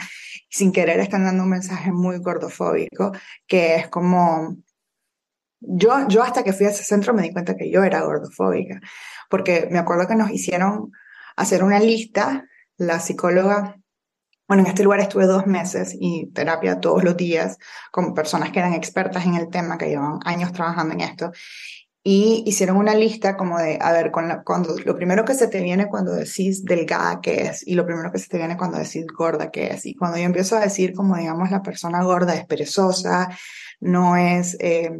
Sin 0.55 0.71
querer 0.71 1.01
están 1.01 1.25
dando 1.25 1.43
un 1.43 1.49
mensaje 1.49 1.91
muy 1.91 2.19
gordofóbico 2.19 3.11
que 3.45 3.75
es 3.75 3.89
como 3.89 4.55
yo, 5.59 6.07
yo 6.07 6.23
hasta 6.23 6.43
que 6.43 6.53
fui 6.53 6.65
a 6.65 6.69
ese 6.69 6.85
centro 6.85 7.13
me 7.13 7.23
di 7.23 7.33
cuenta 7.33 7.57
que 7.57 7.69
yo 7.69 7.83
era 7.83 8.03
gordofóbica, 8.03 8.79
porque 9.29 9.67
me 9.69 9.79
acuerdo 9.79 10.07
que 10.07 10.15
nos 10.15 10.29
hicieron 10.29 10.91
hacer 11.35 11.61
una 11.61 11.79
lista, 11.79 12.45
la 12.77 13.01
psicóloga 13.01 13.75
bueno, 14.47 14.61
en 14.61 14.69
este 14.69 14.83
lugar 14.83 14.99
estuve 14.99 15.25
dos 15.25 15.47
meses 15.47 15.95
y 15.99 16.27
terapia 16.27 16.79
todos 16.79 17.03
los 17.03 17.17
días 17.17 17.57
con 17.91 18.13
personas 18.13 18.51
que 18.51 18.59
eran 18.59 18.73
expertas 18.73 19.25
en 19.25 19.33
el 19.33 19.49
tema, 19.49 19.77
que 19.77 19.89
llevan 19.89 20.19
años 20.23 20.53
trabajando 20.53 20.93
en 20.93 21.01
esto. 21.01 21.31
Y 22.07 22.43
hicieron 22.45 22.77
una 22.77 22.93
lista 22.93 23.35
como 23.35 23.57
de, 23.57 23.79
a 23.81 23.91
ver, 23.91 24.11
con 24.11 24.43
cuando, 24.45 24.75
lo 24.85 24.95
primero 24.95 25.25
que 25.25 25.33
se 25.33 25.47
te 25.47 25.59
viene 25.59 25.87
cuando 25.87 26.13
decís 26.13 26.63
delgada 26.63 27.19
que 27.19 27.47
es, 27.47 27.65
y 27.65 27.73
lo 27.73 27.83
primero 27.83 28.11
que 28.11 28.19
se 28.19 28.27
te 28.27 28.37
viene 28.37 28.57
cuando 28.57 28.77
decís 28.77 29.07
gorda 29.07 29.49
que 29.49 29.73
es. 29.73 29.87
Y 29.87 29.95
cuando 29.95 30.19
yo 30.19 30.23
empiezo 30.25 30.55
a 30.55 30.59
decir 30.59 30.93
como, 30.93 31.17
digamos, 31.17 31.49
la 31.49 31.63
persona 31.63 32.03
gorda 32.03 32.35
es 32.35 32.45
perezosa, 32.45 33.35
no 33.79 34.15
es, 34.17 34.55
eh, 34.59 34.91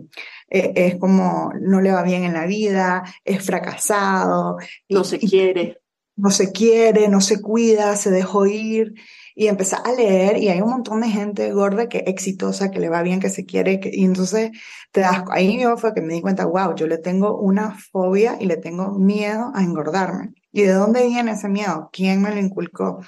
eh, 0.50 0.74
es 0.76 0.96
como, 0.96 1.54
no 1.62 1.80
le 1.80 1.92
va 1.92 2.02
bien 2.02 2.24
en 2.24 2.34
la 2.34 2.48
vida, 2.48 3.04
es 3.24 3.46
fracasado. 3.46 4.58
No 4.90 5.04
se 5.04 5.20
quiere. 5.20 5.78
No 6.16 6.32
se 6.32 6.52
quiere, 6.52 7.08
no 7.08 7.22
se 7.22 7.40
cuida, 7.40 7.96
se 7.98 8.10
dejó 8.10 8.48
ir 8.48 8.96
y 9.36 9.48
empecé 9.48 9.76
a 9.76 9.92
leer 9.92 10.38
y 10.38 10.48
hay 10.48 10.62
un 10.62 10.70
montón 10.70 11.02
de 11.02 11.10
gente 11.10 11.52
gorda 11.52 11.90
que 11.90 12.00
exitosa, 12.08 12.72
que 12.72 12.80
le 12.80 12.88
va 12.88 13.02
bien, 13.04 13.20
que 13.20 13.30
se 13.30 13.46
quiere, 13.46 13.82
que, 13.82 13.92
y 13.94 14.06
entonces 14.06 14.52
te 14.92 15.02
das, 15.02 15.24
ahí 15.30 15.62
yo 15.62 15.76
fue 15.78 15.94
que 15.94 16.02
me 16.02 16.14
di 16.14 16.22
cuenta, 16.22 16.46
wow, 16.46 16.74
yo 16.74 16.88
le 16.88 16.98
tengo 16.98 17.38
una 17.38 17.78
fobia 17.92 18.38
y 18.40 18.46
le 18.46 18.56
tengo 18.56 18.98
miedo 18.98 19.52
a 19.54 19.62
engordarme. 19.62 20.34
¿Y 20.54 20.62
de 20.62 20.72
dónde 20.72 21.06
viene 21.06 21.32
ese 21.34 21.50
miedo? 21.50 21.90
¿Quién 21.92 22.22
me 22.22 22.34
lo 22.34 22.40
inculcó? 22.40 23.02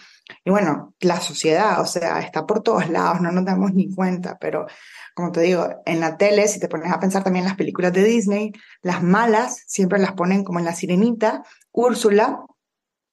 Y 0.44 0.50
bueno, 0.50 0.94
la 1.00 1.22
sociedad, 1.22 1.80
o 1.80 1.86
sea, 1.86 2.20
está 2.20 2.46
por 2.46 2.62
todos 2.62 2.90
lados, 2.90 3.22
no 3.22 3.32
nos 3.32 3.46
damos 3.46 3.74
ni 3.74 3.90
cuenta, 3.96 4.38
pero 4.38 4.68
como 5.16 5.32
te 5.32 5.42
digo, 5.42 5.66
en 5.86 6.02
la 6.02 6.18
tele, 6.18 6.46
si 6.50 6.60
te 6.60 6.68
pones 6.68 6.92
a 6.92 7.00
pensar 7.00 7.24
también 7.24 7.46
en 7.46 7.50
las 7.50 7.58
películas 7.58 7.94
de 7.94 8.04
Disney, 8.04 8.52
las 8.82 9.02
malas 9.02 9.64
siempre 9.66 9.98
las 9.98 10.12
ponen 10.12 10.44
como 10.44 10.60
en 10.60 10.66
la 10.66 10.76
sirenita, 10.76 11.44
Úrsula 11.72 12.44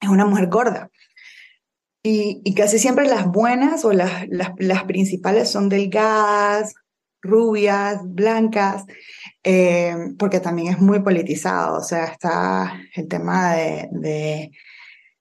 es 0.00 0.09
una 0.09 0.26
mujer 0.26 0.49
gorda. 0.49 0.90
Y, 2.06 2.52
casi 2.54 2.78
siempre 2.78 3.08
las 3.08 3.26
buenas 3.26 3.82
o 3.87 3.92
las, 3.94 4.28
las, 4.28 4.84
principales 4.84 5.50
son 5.50 5.70
delgadas, 5.70 6.75
rubias, 7.23 8.00
blancas, 8.04 8.84
eh, 9.42 9.96
porque 10.18 10.38
también 10.38 10.75
es 10.75 10.78
muy 10.78 11.00
politizado, 11.00 11.78
o 11.78 11.82
sea, 11.82 12.04
está 12.04 12.78
el 12.94 13.08
tema 13.08 13.54
de, 13.54 13.88
de 13.90 14.52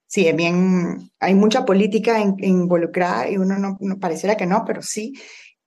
sí, 0.07 0.27
es 0.27 0.35
bien, 0.35 1.09
hay 1.21 1.35
mucha 1.35 1.63
política 1.63 2.19
involucrada 2.19 3.29
y 3.29 3.37
uno 3.37 3.57
no, 3.57 3.99
pareciera 3.99 4.35
que 4.35 4.45
no, 4.45 4.65
pero 4.65 4.81
sí. 4.81 5.13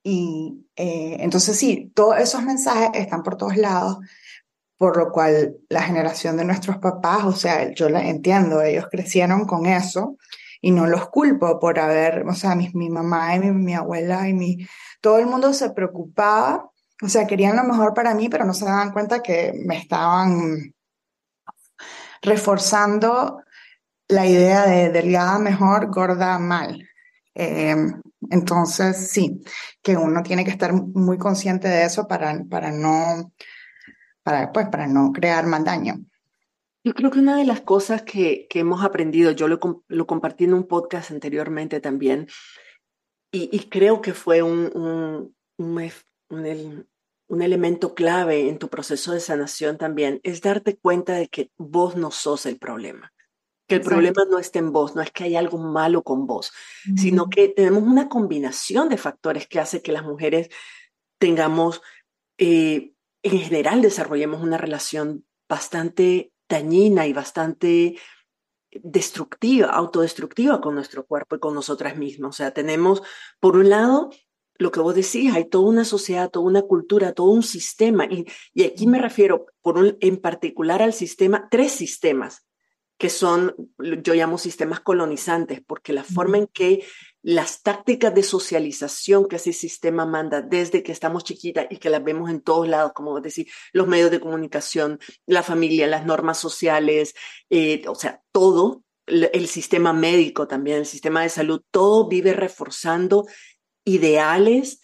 Y 0.02 0.66
eh, 0.76 1.16
entonces 1.20 1.56
sí, 1.56 1.92
todos 1.94 2.18
esos 2.20 2.42
mensajes 2.42 2.90
están 2.92 3.22
por 3.22 3.38
todos 3.38 3.56
lados, 3.56 4.00
por 4.76 4.98
lo 4.98 5.10
cual 5.10 5.56
la 5.70 5.82
generación 5.82 6.36
de 6.36 6.44
nuestros 6.44 6.76
papás, 6.76 7.24
o 7.24 7.32
sea, 7.32 7.72
yo 7.72 7.88
la 7.88 8.06
entiendo, 8.06 8.60
ellos 8.60 8.86
crecieron 8.90 9.46
con 9.46 9.64
eso 9.64 10.18
y 10.60 10.70
no 10.70 10.86
los 10.86 11.08
culpo 11.08 11.58
por 11.58 11.78
haber, 11.78 12.26
o 12.26 12.34
sea, 12.34 12.54
mi, 12.54 12.70
mi 12.74 12.90
mamá 12.90 13.34
y 13.36 13.40
mi, 13.40 13.50
mi, 13.52 13.74
abuela 13.74 14.28
y 14.28 14.34
mi, 14.34 14.66
todo 15.00 15.18
el 15.18 15.26
mundo 15.26 15.52
se 15.52 15.70
preocupaba, 15.70 16.70
o 17.02 17.08
sea, 17.08 17.26
querían 17.26 17.56
lo 17.56 17.64
mejor 17.64 17.94
para 17.94 18.14
mí, 18.14 18.28
pero 18.28 18.44
no 18.44 18.54
se 18.54 18.64
daban 18.64 18.92
cuenta 18.92 19.22
que 19.22 19.52
me 19.66 19.76
estaban 19.76 20.74
reforzando 22.22 23.42
la 24.08 24.26
idea 24.26 24.66
de 24.66 24.90
delgada 24.90 25.38
mejor, 25.38 25.90
gorda 25.90 26.38
mal. 26.38 26.88
Em, 27.34 28.00
entonces, 28.30 29.10
sí, 29.10 29.42
que 29.82 29.96
uno 29.96 30.22
tiene 30.22 30.44
que 30.44 30.50
estar 30.50 30.72
muy 30.72 31.18
consciente 31.18 31.68
de 31.68 31.84
eso 31.84 32.08
para, 32.08 32.42
para 32.48 32.70
no, 32.70 33.32
para, 34.22 34.52
pues, 34.52 34.68
para 34.68 34.86
no 34.86 35.12
crear 35.12 35.46
más 35.46 35.64
daño. 35.64 35.96
Yo 36.86 36.94
creo 36.94 37.10
que 37.10 37.18
una 37.18 37.36
de 37.36 37.44
las 37.44 37.62
cosas 37.62 38.02
que, 38.02 38.46
que 38.48 38.60
hemos 38.60 38.84
aprendido, 38.84 39.32
yo 39.32 39.48
lo, 39.48 39.58
lo, 39.88 40.06
compartí 40.06 40.44
en 40.44 40.54
un 40.54 40.68
podcast 40.68 41.10
anteriormente 41.10 41.80
también, 41.80 42.28
y, 43.32 43.48
y 43.50 43.68
creo 43.68 44.00
que 44.00 44.14
fue 44.14 44.40
un, 44.42 44.70
un, 44.72 45.34
un, 45.58 46.86
un, 47.28 47.42
elemento 47.42 47.92
clave 47.92 48.48
en 48.48 48.60
tu 48.60 48.68
proceso 48.68 49.10
de 49.10 49.18
sanación 49.18 49.78
también, 49.78 50.20
es 50.22 50.42
darte 50.42 50.76
cuenta 50.76 51.14
de 51.14 51.26
que 51.26 51.50
vos 51.56 51.96
no 51.96 52.12
sos 52.12 52.46
el 52.46 52.56
problema, 52.56 53.12
que 53.66 53.74
el 53.74 53.80
problema 53.80 54.24
no 54.30 54.38
está 54.38 54.60
en 54.60 54.70
vos, 54.70 54.94
no 54.94 55.02
es 55.02 55.10
que 55.10 55.24
hay 55.24 55.34
algo 55.34 55.58
malo 55.58 56.04
con 56.04 56.28
vos, 56.28 56.52
sino 56.94 57.28
que 57.28 57.48
tenemos 57.48 57.82
una 57.82 58.08
combinación 58.08 58.88
de 58.88 58.96
factores 58.96 59.48
que 59.48 59.58
hace 59.58 59.82
que 59.82 59.90
las 59.90 60.04
mujeres 60.04 60.50
tengamos, 61.18 61.82
eh, 62.38 62.92
en 63.24 63.38
general, 63.40 63.82
desarrollemos 63.82 64.40
una 64.40 64.56
relación 64.56 65.24
bastante 65.48 66.30
dañina 66.48 67.06
y 67.06 67.12
bastante 67.12 67.98
destructiva, 68.70 69.68
autodestructiva 69.68 70.60
con 70.60 70.74
nuestro 70.74 71.06
cuerpo 71.06 71.36
y 71.36 71.40
con 71.40 71.54
nosotras 71.54 71.96
mismas. 71.96 72.28
O 72.28 72.32
sea, 72.32 72.52
tenemos, 72.52 73.02
por 73.40 73.56
un 73.56 73.70
lado, 73.70 74.10
lo 74.58 74.70
que 74.70 74.80
vos 74.80 74.94
decís, 74.94 75.34
hay 75.34 75.48
toda 75.48 75.68
una 75.68 75.84
sociedad, 75.84 76.30
toda 76.30 76.46
una 76.46 76.62
cultura, 76.62 77.12
todo 77.12 77.28
un 77.28 77.42
sistema, 77.42 78.06
y, 78.06 78.26
y 78.54 78.64
aquí 78.64 78.86
me 78.86 78.98
refiero 78.98 79.46
por 79.62 79.78
un, 79.78 79.96
en 80.00 80.16
particular 80.16 80.82
al 80.82 80.92
sistema, 80.92 81.48
tres 81.50 81.72
sistemas 81.72 82.46
que 82.98 83.10
son, 83.10 83.54
yo 83.78 84.14
llamo 84.14 84.38
sistemas 84.38 84.80
colonizantes, 84.80 85.60
porque 85.66 85.92
la 85.92 86.02
forma 86.02 86.38
en 86.38 86.46
que 86.46 86.82
las 87.26 87.62
tácticas 87.62 88.14
de 88.14 88.22
socialización 88.22 89.26
que 89.26 89.34
ese 89.34 89.52
sistema 89.52 90.06
manda 90.06 90.42
desde 90.42 90.84
que 90.84 90.92
estamos 90.92 91.24
chiquitas 91.24 91.66
y 91.70 91.78
que 91.78 91.90
las 91.90 92.04
vemos 92.04 92.30
en 92.30 92.40
todos 92.40 92.68
lados, 92.68 92.92
como 92.94 93.20
decir, 93.20 93.48
los 93.72 93.88
medios 93.88 94.12
de 94.12 94.20
comunicación, 94.20 95.00
la 95.26 95.42
familia, 95.42 95.88
las 95.88 96.06
normas 96.06 96.38
sociales, 96.38 97.16
eh, 97.50 97.82
o 97.88 97.96
sea, 97.96 98.22
todo, 98.30 98.84
el 99.06 99.48
sistema 99.48 99.92
médico 99.92 100.46
también, 100.46 100.78
el 100.78 100.86
sistema 100.86 101.22
de 101.22 101.28
salud, 101.28 101.62
todo 101.72 102.06
vive 102.06 102.32
reforzando 102.32 103.26
ideales 103.84 104.82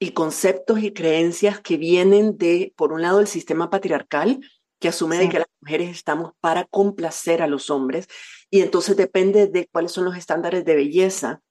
y 0.00 0.10
conceptos 0.10 0.82
y 0.82 0.92
creencias 0.92 1.60
que 1.60 1.76
vienen 1.76 2.36
de, 2.36 2.74
por 2.76 2.92
un 2.92 3.02
lado, 3.02 3.20
el 3.20 3.28
sistema 3.28 3.70
patriarcal, 3.70 4.40
que 4.80 4.88
asume 4.88 5.16
de 5.16 5.28
que 5.28 5.38
las 5.38 5.48
mujeres 5.60 5.90
estamos 5.90 6.32
para 6.40 6.64
complacer 6.64 7.40
a 7.40 7.46
los 7.46 7.70
hombres, 7.70 8.08
y 8.50 8.62
entonces 8.62 8.96
depende 8.96 9.46
de 9.46 9.68
cuáles 9.68 9.92
son 9.92 10.04
los 10.04 10.16
estándares 10.16 10.64
de 10.64 10.74
belleza 10.74 11.43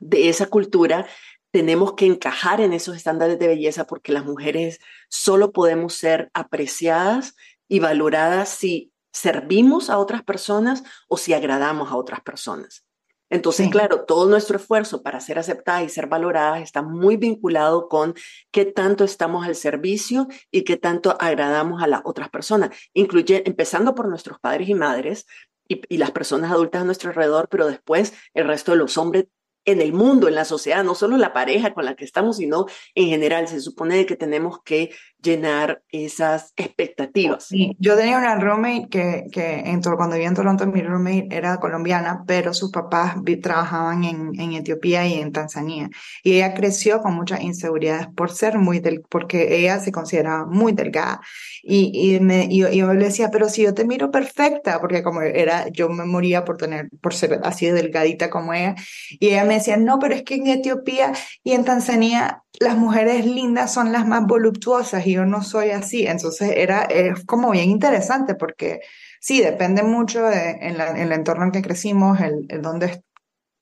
de 0.00 0.28
esa 0.28 0.46
cultura, 0.46 1.06
tenemos 1.50 1.94
que 1.94 2.06
encajar 2.06 2.60
en 2.60 2.72
esos 2.72 2.96
estándares 2.96 3.38
de 3.38 3.48
belleza 3.48 3.86
porque 3.86 4.12
las 4.12 4.24
mujeres 4.24 4.80
solo 5.08 5.52
podemos 5.52 5.94
ser 5.94 6.30
apreciadas 6.34 7.34
y 7.68 7.80
valoradas 7.80 8.48
si 8.48 8.92
servimos 9.12 9.90
a 9.90 9.98
otras 9.98 10.22
personas 10.22 10.82
o 11.08 11.16
si 11.16 11.32
agradamos 11.32 11.90
a 11.90 11.96
otras 11.96 12.20
personas. 12.20 12.84
Entonces, 13.30 13.68
claro, 13.68 14.06
todo 14.06 14.26
nuestro 14.26 14.56
esfuerzo 14.56 15.02
para 15.02 15.20
ser 15.20 15.38
aceptadas 15.38 15.82
y 15.84 15.90
ser 15.90 16.06
valoradas 16.06 16.62
está 16.62 16.80
muy 16.80 17.18
vinculado 17.18 17.88
con 17.88 18.14
qué 18.50 18.64
tanto 18.64 19.04
estamos 19.04 19.46
al 19.46 19.54
servicio 19.54 20.28
y 20.50 20.62
qué 20.62 20.78
tanto 20.78 21.14
agradamos 21.20 21.82
a 21.82 21.86
las 21.86 22.00
otras 22.04 22.30
personas, 22.30 22.70
incluye 22.94 23.42
empezando 23.46 23.94
por 23.94 24.08
nuestros 24.08 24.38
padres 24.40 24.70
y 24.70 24.74
madres 24.74 25.26
y, 25.68 25.82
y 25.90 25.98
las 25.98 26.10
personas 26.10 26.50
adultas 26.50 26.80
a 26.80 26.84
nuestro 26.86 27.10
alrededor, 27.10 27.48
pero 27.50 27.66
después 27.66 28.14
el 28.32 28.46
resto 28.46 28.72
de 28.72 28.78
los 28.78 28.96
hombres 28.96 29.26
en 29.64 29.80
el 29.80 29.92
mundo, 29.92 30.28
en 30.28 30.34
la 30.34 30.44
sociedad, 30.44 30.82
no 30.84 30.94
solo 30.94 31.16
la 31.16 31.32
pareja 31.32 31.74
con 31.74 31.84
la 31.84 31.94
que 31.94 32.04
estamos, 32.04 32.38
sino 32.38 32.66
en 32.94 33.08
general. 33.08 33.48
Se 33.48 33.60
supone 33.60 34.06
que 34.06 34.16
tenemos 34.16 34.62
que 34.62 34.90
llenar 35.22 35.82
esas 35.90 36.52
expectativas. 36.56 37.46
Sí, 37.46 37.76
yo 37.80 37.96
tenía 37.96 38.18
una 38.18 38.36
roommate 38.36 38.88
que, 38.88 39.26
que 39.32 39.60
entró, 39.66 39.96
cuando 39.96 40.14
vivía 40.14 40.28
en 40.28 40.34
Toronto, 40.34 40.66
mi 40.66 40.80
roommate 40.82 41.28
era 41.30 41.58
colombiana, 41.58 42.22
pero 42.26 42.54
sus 42.54 42.70
papás 42.70 43.16
trabajaban 43.42 44.04
en, 44.04 44.40
en, 44.40 44.52
Etiopía 44.52 45.06
y 45.06 45.14
en 45.14 45.32
Tanzania. 45.32 45.90
Y 46.22 46.34
ella 46.34 46.54
creció 46.54 47.00
con 47.00 47.14
muchas 47.14 47.40
inseguridades 47.40 48.06
por 48.14 48.30
ser 48.30 48.58
muy 48.58 48.80
del, 48.80 49.02
porque 49.08 49.58
ella 49.58 49.80
se 49.80 49.92
consideraba 49.92 50.46
muy 50.46 50.72
delgada. 50.72 51.20
Y, 51.62 52.14
y, 52.14 52.20
me, 52.20 52.46
y 52.48 52.58
yo, 52.58 52.94
le 52.94 53.04
decía, 53.04 53.30
pero 53.30 53.48
si 53.48 53.62
yo 53.62 53.74
te 53.74 53.84
miro 53.84 54.10
perfecta, 54.10 54.80
porque 54.80 55.02
como 55.02 55.22
era, 55.22 55.68
yo 55.68 55.88
me 55.88 56.04
moría 56.04 56.44
por 56.44 56.56
tener, 56.56 56.88
por 57.00 57.14
ser 57.14 57.40
así 57.42 57.66
de 57.66 57.72
delgadita 57.72 58.30
como 58.30 58.54
ella. 58.54 58.74
Y 59.10 59.28
ella 59.28 59.44
me 59.44 59.54
decía, 59.54 59.76
no, 59.76 59.98
pero 59.98 60.14
es 60.14 60.22
que 60.22 60.36
en 60.36 60.46
Etiopía 60.46 61.12
y 61.42 61.52
en 61.52 61.64
Tanzania 61.64 62.42
las 62.60 62.76
mujeres 62.76 63.24
lindas 63.24 63.72
son 63.72 63.92
las 63.92 64.06
más 64.06 64.26
voluptuosas 64.26 65.06
yo 65.12 65.26
no 65.26 65.42
soy 65.42 65.70
así. 65.70 66.06
Entonces 66.06 66.52
era 66.56 66.82
es 66.82 67.24
como 67.24 67.50
bien 67.50 67.70
interesante 67.70 68.34
porque 68.34 68.80
sí, 69.20 69.40
depende 69.40 69.82
mucho 69.82 70.24
de, 70.24 70.50
en, 70.50 70.80
el 70.80 71.12
entorno 71.12 71.44
en 71.44 71.52
que 71.52 71.62
crecimos, 71.62 72.20
el, 72.20 72.46
dónde, 72.62 73.02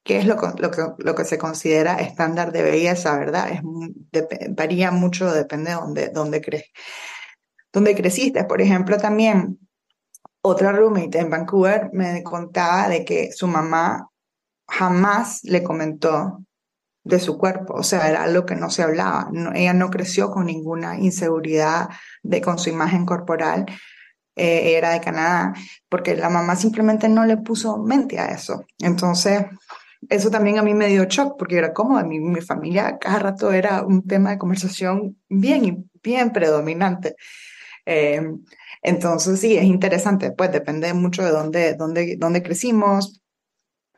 qué 0.04 0.18
es 0.18 0.26
lo, 0.26 0.36
lo, 0.58 0.70
que, 0.70 0.82
lo 0.98 1.14
que 1.14 1.24
se 1.24 1.38
considera 1.38 1.96
estándar 1.96 2.52
de 2.52 2.62
belleza, 2.62 3.18
¿verdad? 3.18 3.60
Varía 4.50 4.90
mucho, 4.90 5.32
depende 5.32 5.70
de 5.70 5.76
dónde, 5.76 6.08
dónde, 6.08 6.40
cre, 6.40 6.66
dónde 7.72 7.94
creciste. 7.94 8.44
Por 8.44 8.60
ejemplo, 8.60 8.98
también 8.98 9.58
otra 10.42 10.72
roommate 10.72 11.18
en 11.18 11.30
Vancouver 11.30 11.90
me 11.92 12.22
contaba 12.22 12.88
de 12.88 13.04
que 13.04 13.32
su 13.32 13.48
mamá 13.48 14.08
jamás 14.68 15.40
le 15.44 15.62
comentó 15.62 16.45
de 17.06 17.20
su 17.20 17.38
cuerpo, 17.38 17.74
o 17.74 17.82
sea, 17.84 18.08
era 18.08 18.24
algo 18.24 18.44
que 18.44 18.56
no 18.56 18.68
se 18.68 18.82
hablaba. 18.82 19.30
ella 19.54 19.72
no 19.72 19.90
creció 19.90 20.30
con 20.30 20.46
ninguna 20.46 20.98
inseguridad 20.98 21.88
de, 22.22 22.40
con 22.40 22.58
su 22.58 22.68
imagen 22.68 23.06
corporal, 23.06 23.64
eh, 24.34 24.76
era 24.76 24.90
de 24.90 25.00
Canadá, 25.00 25.54
porque 25.88 26.16
la 26.16 26.28
mamá 26.28 26.56
simplemente 26.56 27.08
no 27.08 27.24
le 27.24 27.36
puso 27.36 27.78
mente 27.78 28.18
a 28.18 28.26
eso. 28.26 28.64
Entonces, 28.80 29.44
eso 30.08 30.30
también 30.30 30.58
a 30.58 30.62
mí 30.62 30.74
me 30.74 30.88
dio 30.88 31.04
shock, 31.04 31.36
porque 31.38 31.58
era 31.58 31.72
como 31.72 32.02
mi, 32.02 32.18
mi 32.18 32.40
familia 32.40 32.98
cada 32.98 33.18
rato 33.20 33.52
era 33.52 33.82
un 33.82 34.06
tema 34.06 34.30
de 34.30 34.38
conversación 34.38 35.16
bien, 35.28 35.88
bien 36.02 36.32
predominante. 36.32 37.14
Eh, 37.86 38.20
entonces, 38.82 39.40
sí, 39.40 39.56
es 39.56 39.64
interesante, 39.64 40.32
pues 40.32 40.50
depende 40.50 40.92
mucho 40.92 41.24
de 41.24 41.30
dónde, 41.30 41.74
dónde, 41.74 42.16
dónde 42.18 42.42
crecimos, 42.42 43.22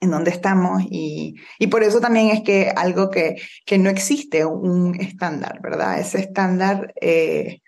en 0.01 0.11
dónde 0.11 0.31
estamos 0.31 0.83
y, 0.89 1.37
y, 1.59 1.67
por 1.69 1.83
eso 1.83 2.01
también 2.01 2.29
es 2.29 2.43
que 2.43 2.73
algo 2.75 3.11
que, 3.11 3.37
que 3.67 3.79
no 3.79 3.91
existe 3.91 4.45
un 4.45 4.95
estándar, 5.01 5.61
¿verdad? 5.63 5.99
Ese 5.99 6.21
estándar 6.21 6.93
eh, 7.01 7.61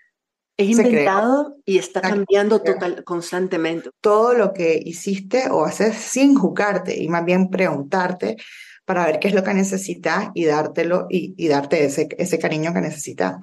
es 0.57 0.69
inventado 0.69 1.57
y 1.65 1.77
está 1.77 2.01
cambiando 2.01 2.61
total, 2.61 3.03
constantemente. 3.03 3.89
Todo 3.99 4.33
lo 4.33 4.53
que 4.53 4.79
hiciste 4.83 5.49
o 5.49 5.65
haces 5.65 5.95
sin 5.95 6.35
juzgarte 6.35 6.97
y 6.97 7.07
más 7.09 7.25
bien 7.25 7.49
preguntarte 7.49 8.37
para 8.85 9.05
ver 9.05 9.19
qué 9.19 9.29
es 9.29 9.33
lo 9.33 9.43
que 9.43 9.53
necesitas 9.53 10.29
y 10.33 10.45
dártelo 10.45 11.07
y, 11.09 11.33
y 11.37 11.47
darte 11.47 11.85
ese, 11.85 12.09
ese 12.17 12.39
cariño 12.39 12.73
que 12.73 12.81
necesitas. 12.81 13.37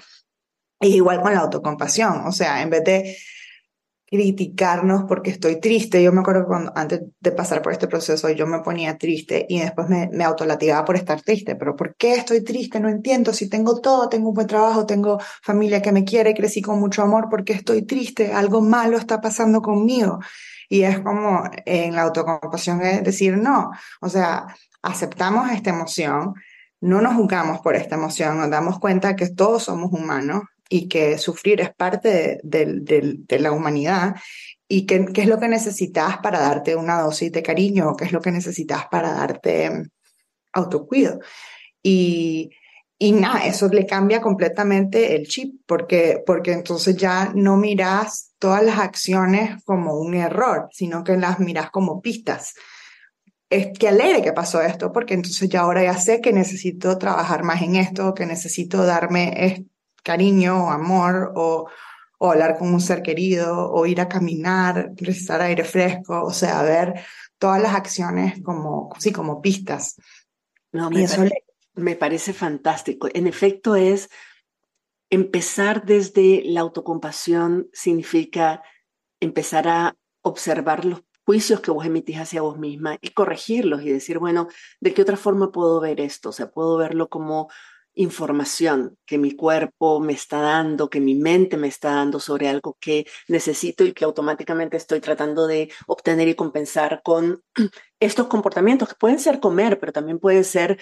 Es 0.80 0.90
igual 0.90 1.20
con 1.20 1.34
la 1.34 1.40
autocompasión, 1.40 2.26
o 2.26 2.32
sea, 2.32 2.62
en 2.62 2.70
vez 2.70 2.84
de 2.84 3.16
criticarnos 4.10 5.04
porque 5.04 5.30
estoy 5.30 5.60
triste. 5.60 6.02
Yo 6.02 6.12
me 6.12 6.20
acuerdo 6.20 6.46
cuando 6.46 6.72
antes 6.74 7.02
de 7.20 7.32
pasar 7.32 7.62
por 7.62 7.72
este 7.72 7.88
proceso 7.88 8.30
yo 8.30 8.46
me 8.46 8.60
ponía 8.60 8.96
triste 8.96 9.46
y 9.48 9.60
después 9.60 9.88
me, 9.88 10.08
me 10.12 10.24
autolatigaba 10.24 10.84
por 10.84 10.96
estar 10.96 11.20
triste. 11.20 11.56
Pero 11.56 11.76
¿por 11.76 11.94
qué 11.96 12.14
estoy 12.14 12.42
triste? 12.42 12.80
No 12.80 12.88
entiendo. 12.88 13.32
Si 13.32 13.48
tengo 13.48 13.80
todo, 13.80 14.08
tengo 14.08 14.28
un 14.28 14.34
buen 14.34 14.46
trabajo, 14.46 14.86
tengo 14.86 15.18
familia 15.42 15.82
que 15.82 15.92
me 15.92 16.04
quiere, 16.04 16.34
crecí 16.34 16.62
con 16.62 16.80
mucho 16.80 17.02
amor, 17.02 17.28
¿por 17.28 17.44
qué 17.44 17.52
estoy 17.52 17.82
triste? 17.82 18.32
Algo 18.32 18.62
malo 18.62 18.96
está 18.96 19.20
pasando 19.20 19.60
conmigo. 19.60 20.20
Y 20.68 20.82
es 20.82 21.00
como 21.00 21.44
en 21.64 21.94
la 21.94 22.02
autocompasión 22.02 22.82
es 22.82 23.02
decir, 23.02 23.36
no, 23.38 23.70
o 24.00 24.08
sea, 24.08 24.46
aceptamos 24.82 25.50
esta 25.50 25.70
emoción, 25.70 26.34
no 26.80 27.00
nos 27.00 27.14
juzgamos 27.14 27.60
por 27.60 27.74
esta 27.74 27.96
emoción, 27.96 28.38
nos 28.38 28.50
damos 28.50 28.78
cuenta 28.78 29.16
que 29.16 29.28
todos 29.30 29.64
somos 29.64 29.92
humanos, 29.92 30.42
y 30.68 30.88
que 30.88 31.18
sufrir 31.18 31.60
es 31.60 31.74
parte 31.74 32.40
de, 32.42 33.38
la 33.38 33.52
humanidad 33.52 34.16
y 34.68 34.84
qué 34.86 35.06
es 35.14 35.26
lo 35.26 35.38
que 35.38 35.48
necesitas 35.48 36.18
para 36.18 36.40
darte 36.40 36.76
una 36.76 37.00
dosis 37.00 37.32
de 37.32 37.42
cariño, 37.42 37.96
qué 37.96 38.04
es 38.04 38.12
lo 38.12 38.20
que 38.20 38.30
necesitas 38.30 38.86
para 38.90 39.12
darte 39.12 39.70
mm, 39.70 39.88
autocuido. 40.52 41.20
Y, 41.82 42.50
y 42.98 43.12
nada, 43.12 43.46
eso 43.46 43.68
le 43.68 43.86
cambia 43.86 44.20
completamente 44.20 45.14
el 45.14 45.28
chip, 45.28 45.62
porque, 45.66 46.22
porque 46.26 46.52
entonces 46.52 46.96
ya 46.96 47.32
no 47.34 47.56
miras 47.56 48.34
todas 48.38 48.62
las 48.62 48.80
acciones 48.80 49.62
como 49.64 49.94
un 49.98 50.14
error, 50.14 50.68
sino 50.72 51.04
que 51.04 51.16
las 51.16 51.38
miras 51.38 51.70
como 51.70 52.02
pistas. 52.02 52.54
Es 53.48 53.68
que 53.78 53.88
alegre 53.88 54.20
que 54.20 54.32
pasó 54.32 54.60
esto, 54.60 54.92
porque 54.92 55.14
entonces 55.14 55.48
ya 55.48 55.60
ahora 55.60 55.82
ya 55.82 55.96
sé 55.96 56.20
que 56.20 56.32
necesito 56.32 56.98
trabajar 56.98 57.44
más 57.44 57.62
en 57.62 57.76
esto, 57.76 58.14
que 58.14 58.26
necesito 58.26 58.84
darme 58.84 59.64
cariño 60.02 60.66
o 60.66 60.70
amor 60.70 61.32
o, 61.34 61.68
o 62.18 62.30
hablar 62.30 62.58
con 62.58 62.72
un 62.72 62.80
ser 62.80 63.02
querido 63.02 63.70
o 63.70 63.86
ir 63.86 64.00
a 64.00 64.08
caminar, 64.08 64.92
respirar 64.96 65.42
aire 65.42 65.64
fresco, 65.64 66.22
o 66.22 66.32
sea, 66.32 66.62
ver 66.62 66.94
todas 67.38 67.62
las 67.62 67.74
acciones 67.74 68.42
como, 68.42 68.90
sí, 68.98 69.12
como 69.12 69.40
pistas. 69.40 69.96
No, 70.72 70.90
me, 70.90 71.06
parece, 71.06 71.44
me 71.74 71.96
parece 71.96 72.32
fantástico. 72.32 73.08
En 73.14 73.26
efecto, 73.26 73.76
es 73.76 74.10
empezar 75.10 75.84
desde 75.84 76.42
la 76.44 76.60
autocompasión 76.60 77.68
significa 77.72 78.62
empezar 79.20 79.68
a 79.68 79.96
observar 80.22 80.84
los 80.84 81.02
juicios 81.24 81.60
que 81.60 81.70
vos 81.70 81.84
emitís 81.84 82.18
hacia 82.18 82.42
vos 82.42 82.58
misma 82.58 82.96
y 83.00 83.10
corregirlos 83.10 83.82
y 83.82 83.90
decir, 83.90 84.18
bueno, 84.18 84.48
¿de 84.80 84.94
qué 84.94 85.02
otra 85.02 85.16
forma 85.16 85.52
puedo 85.52 85.80
ver 85.80 86.00
esto? 86.00 86.30
O 86.30 86.32
sea, 86.32 86.50
puedo 86.50 86.76
verlo 86.76 87.08
como 87.08 87.50
información 87.98 88.96
que 89.04 89.18
mi 89.18 89.32
cuerpo 89.32 89.98
me 90.00 90.12
está 90.12 90.40
dando, 90.40 90.88
que 90.88 91.00
mi 91.00 91.16
mente 91.16 91.56
me 91.56 91.66
está 91.66 91.90
dando 91.90 92.20
sobre 92.20 92.48
algo 92.48 92.76
que 92.80 93.06
necesito 93.26 93.84
y 93.84 93.92
que 93.92 94.04
automáticamente 94.04 94.76
estoy 94.76 95.00
tratando 95.00 95.46
de 95.48 95.70
obtener 95.86 96.28
y 96.28 96.34
compensar 96.34 97.02
con 97.02 97.42
estos 98.00 98.28
comportamientos 98.28 98.88
que 98.88 98.94
pueden 98.94 99.18
ser 99.18 99.40
comer, 99.40 99.80
pero 99.80 99.92
también 99.92 100.20
puede 100.20 100.44
ser 100.44 100.78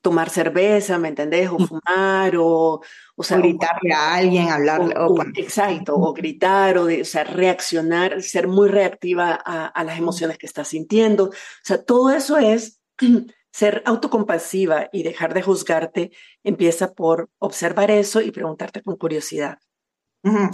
tomar 0.00 0.28
cerveza, 0.30 0.98
¿me 0.98 1.08
entendés? 1.08 1.48
O 1.50 1.58
fumar, 1.58 2.36
o, 2.36 2.82
o, 3.16 3.22
sea, 3.22 3.38
gritarle 3.38 3.92
a 3.94 4.14
alguien, 4.16 4.48
hablarle. 4.48 4.94
O, 4.98 5.16
exacto, 5.34 5.94
o 5.94 6.12
gritar, 6.12 6.76
o, 6.78 6.84
de, 6.86 7.02
o 7.02 7.04
sea, 7.06 7.24
reaccionar, 7.24 8.22
ser 8.22 8.48
muy 8.48 8.68
reactiva 8.68 9.38
a, 9.44 9.66
a 9.66 9.84
las 9.84 9.98
emociones 9.98 10.36
que 10.36 10.46
estás 10.46 10.68
sintiendo. 10.68 11.24
O 11.26 11.32
sea, 11.62 11.82
todo 11.82 12.10
eso 12.10 12.36
es 12.36 12.80
ser 13.54 13.84
autocompasiva 13.86 14.88
y 14.92 15.04
dejar 15.04 15.32
de 15.32 15.42
juzgarte. 15.42 16.10
Empieza 16.42 16.92
por 16.92 17.30
observar 17.38 17.92
eso 17.92 18.20
y 18.20 18.32
preguntarte 18.32 18.82
con 18.82 18.96
curiosidad. 18.96 19.58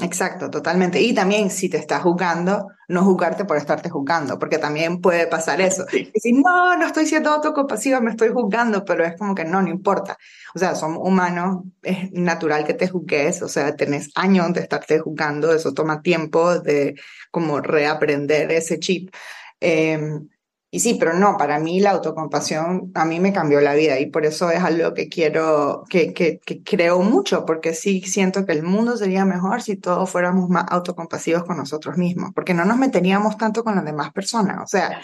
Exacto, 0.02 0.50
totalmente. 0.50 1.00
Y 1.00 1.14
también 1.14 1.48
si 1.48 1.70
te 1.70 1.78
estás 1.78 2.02
juzgando, 2.02 2.66
no 2.88 3.02
juzgarte 3.04 3.46
por 3.46 3.56
estarte 3.56 3.88
juzgando, 3.88 4.38
porque 4.38 4.58
también 4.58 5.00
puede 5.00 5.28
pasar 5.28 5.62
eso. 5.62 5.86
Y 5.92 6.10
Decir, 6.12 6.34
no, 6.44 6.76
no 6.76 6.84
estoy 6.84 7.06
siendo 7.06 7.30
autocompasiva, 7.30 8.00
me 8.00 8.10
estoy 8.10 8.30
juzgando, 8.30 8.84
pero 8.84 9.02
es 9.04 9.16
como 9.16 9.34
que 9.34 9.44
no, 9.46 9.62
no 9.62 9.70
importa. 9.70 10.18
O 10.54 10.58
sea, 10.58 10.74
somos 10.74 10.98
humanos, 11.00 11.62
es 11.82 12.12
natural 12.12 12.66
que 12.66 12.74
te 12.74 12.88
juzgues, 12.88 13.40
o 13.40 13.48
sea, 13.48 13.76
tenés 13.76 14.10
años 14.14 14.52
de 14.52 14.60
estarte 14.60 14.98
juzgando, 14.98 15.54
eso 15.54 15.72
toma 15.72 16.02
tiempo 16.02 16.58
de 16.58 16.96
como 17.30 17.60
reaprender 17.60 18.52
ese 18.52 18.78
chip. 18.78 19.14
Eh, 19.58 20.20
y 20.72 20.80
sí, 20.80 20.94
pero 20.94 21.14
no, 21.14 21.36
para 21.36 21.58
mí 21.58 21.80
la 21.80 21.90
autocompasión 21.90 22.92
a 22.94 23.04
mí 23.04 23.18
me 23.18 23.32
cambió 23.32 23.60
la 23.60 23.74
vida 23.74 23.98
y 23.98 24.06
por 24.06 24.24
eso 24.24 24.50
es 24.50 24.62
algo 24.62 24.94
que 24.94 25.08
quiero, 25.08 25.84
que, 25.88 26.12
que, 26.12 26.38
que, 26.38 26.62
creo 26.62 27.00
mucho, 27.00 27.44
porque 27.44 27.74
sí 27.74 28.02
siento 28.02 28.46
que 28.46 28.52
el 28.52 28.62
mundo 28.62 28.96
sería 28.96 29.24
mejor 29.24 29.62
si 29.62 29.76
todos 29.76 30.08
fuéramos 30.08 30.48
más 30.48 30.66
autocompasivos 30.68 31.44
con 31.44 31.56
nosotros 31.56 31.96
mismos, 31.96 32.30
porque 32.34 32.54
no 32.54 32.64
nos 32.64 32.76
meteríamos 32.76 33.36
tanto 33.36 33.64
con 33.64 33.74
las 33.74 33.84
demás 33.84 34.12
personas. 34.12 34.58
O 34.62 34.66
sea, 34.68 35.00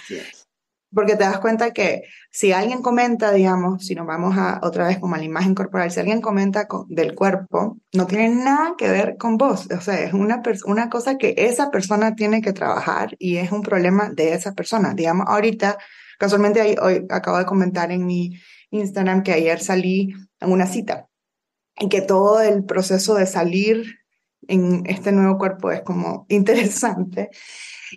porque 0.93 1.17
te 1.17 1.25
das 1.25 1.39
cuenta 1.41 1.73
que 1.73 2.03
si 2.31 2.53
alguien 2.53 2.83
comenta, 2.83 3.33
digamos, 3.33 3.85
si 3.85 3.95
nos 3.95 4.07
vamos 4.07 4.37
a 4.39 4.61
otra 4.63 4.87
vez 4.87 4.99
como 4.99 5.15
a 5.15 5.19
la 5.19 5.25
imagen 5.25 5.55
corporal, 5.55 5.91
si 5.91 6.01
alguien 6.01 6.21
comenta 6.21 6.67
del 6.89 7.15
cuerpo, 7.15 7.79
no 7.93 8.07
tiene 8.07 8.29
nada 8.31 8.75
que 8.79 8.89
ver 8.89 9.17
con 9.17 9.37
vos. 9.37 9.69
O 9.71 9.81
sea, 9.81 10.01
es 10.01 10.13
una, 10.13 10.43
una 10.67 10.89
cosa 10.89 11.19
que 11.19 11.35
esa 11.37 11.71
persona 11.71 12.15
tiene 12.15 12.41
que 12.41 12.53
trabajar 12.53 13.17
y 13.19 13.37
es 13.37 13.53
un 13.53 13.63
problema 13.63 14.11
de 14.11 14.33
esa 14.33 14.53
persona. 14.53 14.95
Digamos, 14.95 15.27
ahorita, 15.29 15.79
casualmente 16.19 16.77
hoy 16.81 17.07
acabo 17.11 17.39
de 17.39 17.47
comentar 17.47 17.91
en 17.91 18.07
mi 18.07 18.39
Instagram 18.71 19.23
que 19.23 19.33
ayer 19.33 19.61
salí 19.61 20.15
en 20.41 20.53
una 20.53 20.67
cita 20.67 21.09
y 21.79 21.89
que 21.89 22.01
todo 22.01 22.41
el 22.41 22.65
proceso 22.65 23.15
de 23.15 23.27
salir 23.27 23.99
en 24.49 24.85
este 24.87 25.13
nuevo 25.13 25.39
cuerpo 25.39 25.71
es 25.71 25.83
como 25.83 26.27
interesante. 26.29 27.31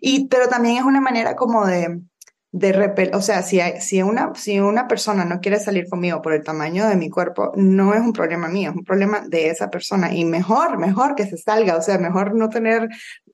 Y, 0.01 0.27
pero 0.27 0.47
también 0.47 0.77
es 0.77 0.83
una 0.83 1.01
manera 1.01 1.35
como 1.35 1.65
de, 1.65 2.01
de 2.51 2.71
repel, 2.73 3.11
o 3.13 3.21
sea, 3.21 3.43
si, 3.43 3.59
si, 3.79 4.01
una, 4.01 4.33
si 4.33 4.59
una 4.59 4.87
persona 4.87 5.23
no 5.23 5.39
quiere 5.39 5.59
salir 5.59 5.87
conmigo 5.87 6.21
por 6.21 6.33
el 6.33 6.43
tamaño 6.43 6.87
de 6.87 6.95
mi 6.95 7.09
cuerpo, 7.09 7.51
no 7.55 7.93
es 7.93 8.01
un 8.01 8.13
problema 8.13 8.47
mío, 8.47 8.71
es 8.71 8.75
un 8.75 8.83
problema 8.83 9.21
de 9.27 9.49
esa 9.49 9.69
persona. 9.69 10.13
Y 10.13 10.25
mejor, 10.25 10.79
mejor 10.79 11.13
que 11.15 11.27
se 11.27 11.37
salga, 11.37 11.77
o 11.77 11.81
sea, 11.81 11.99
mejor 11.99 12.33
no 12.33 12.49
tener, 12.49 12.89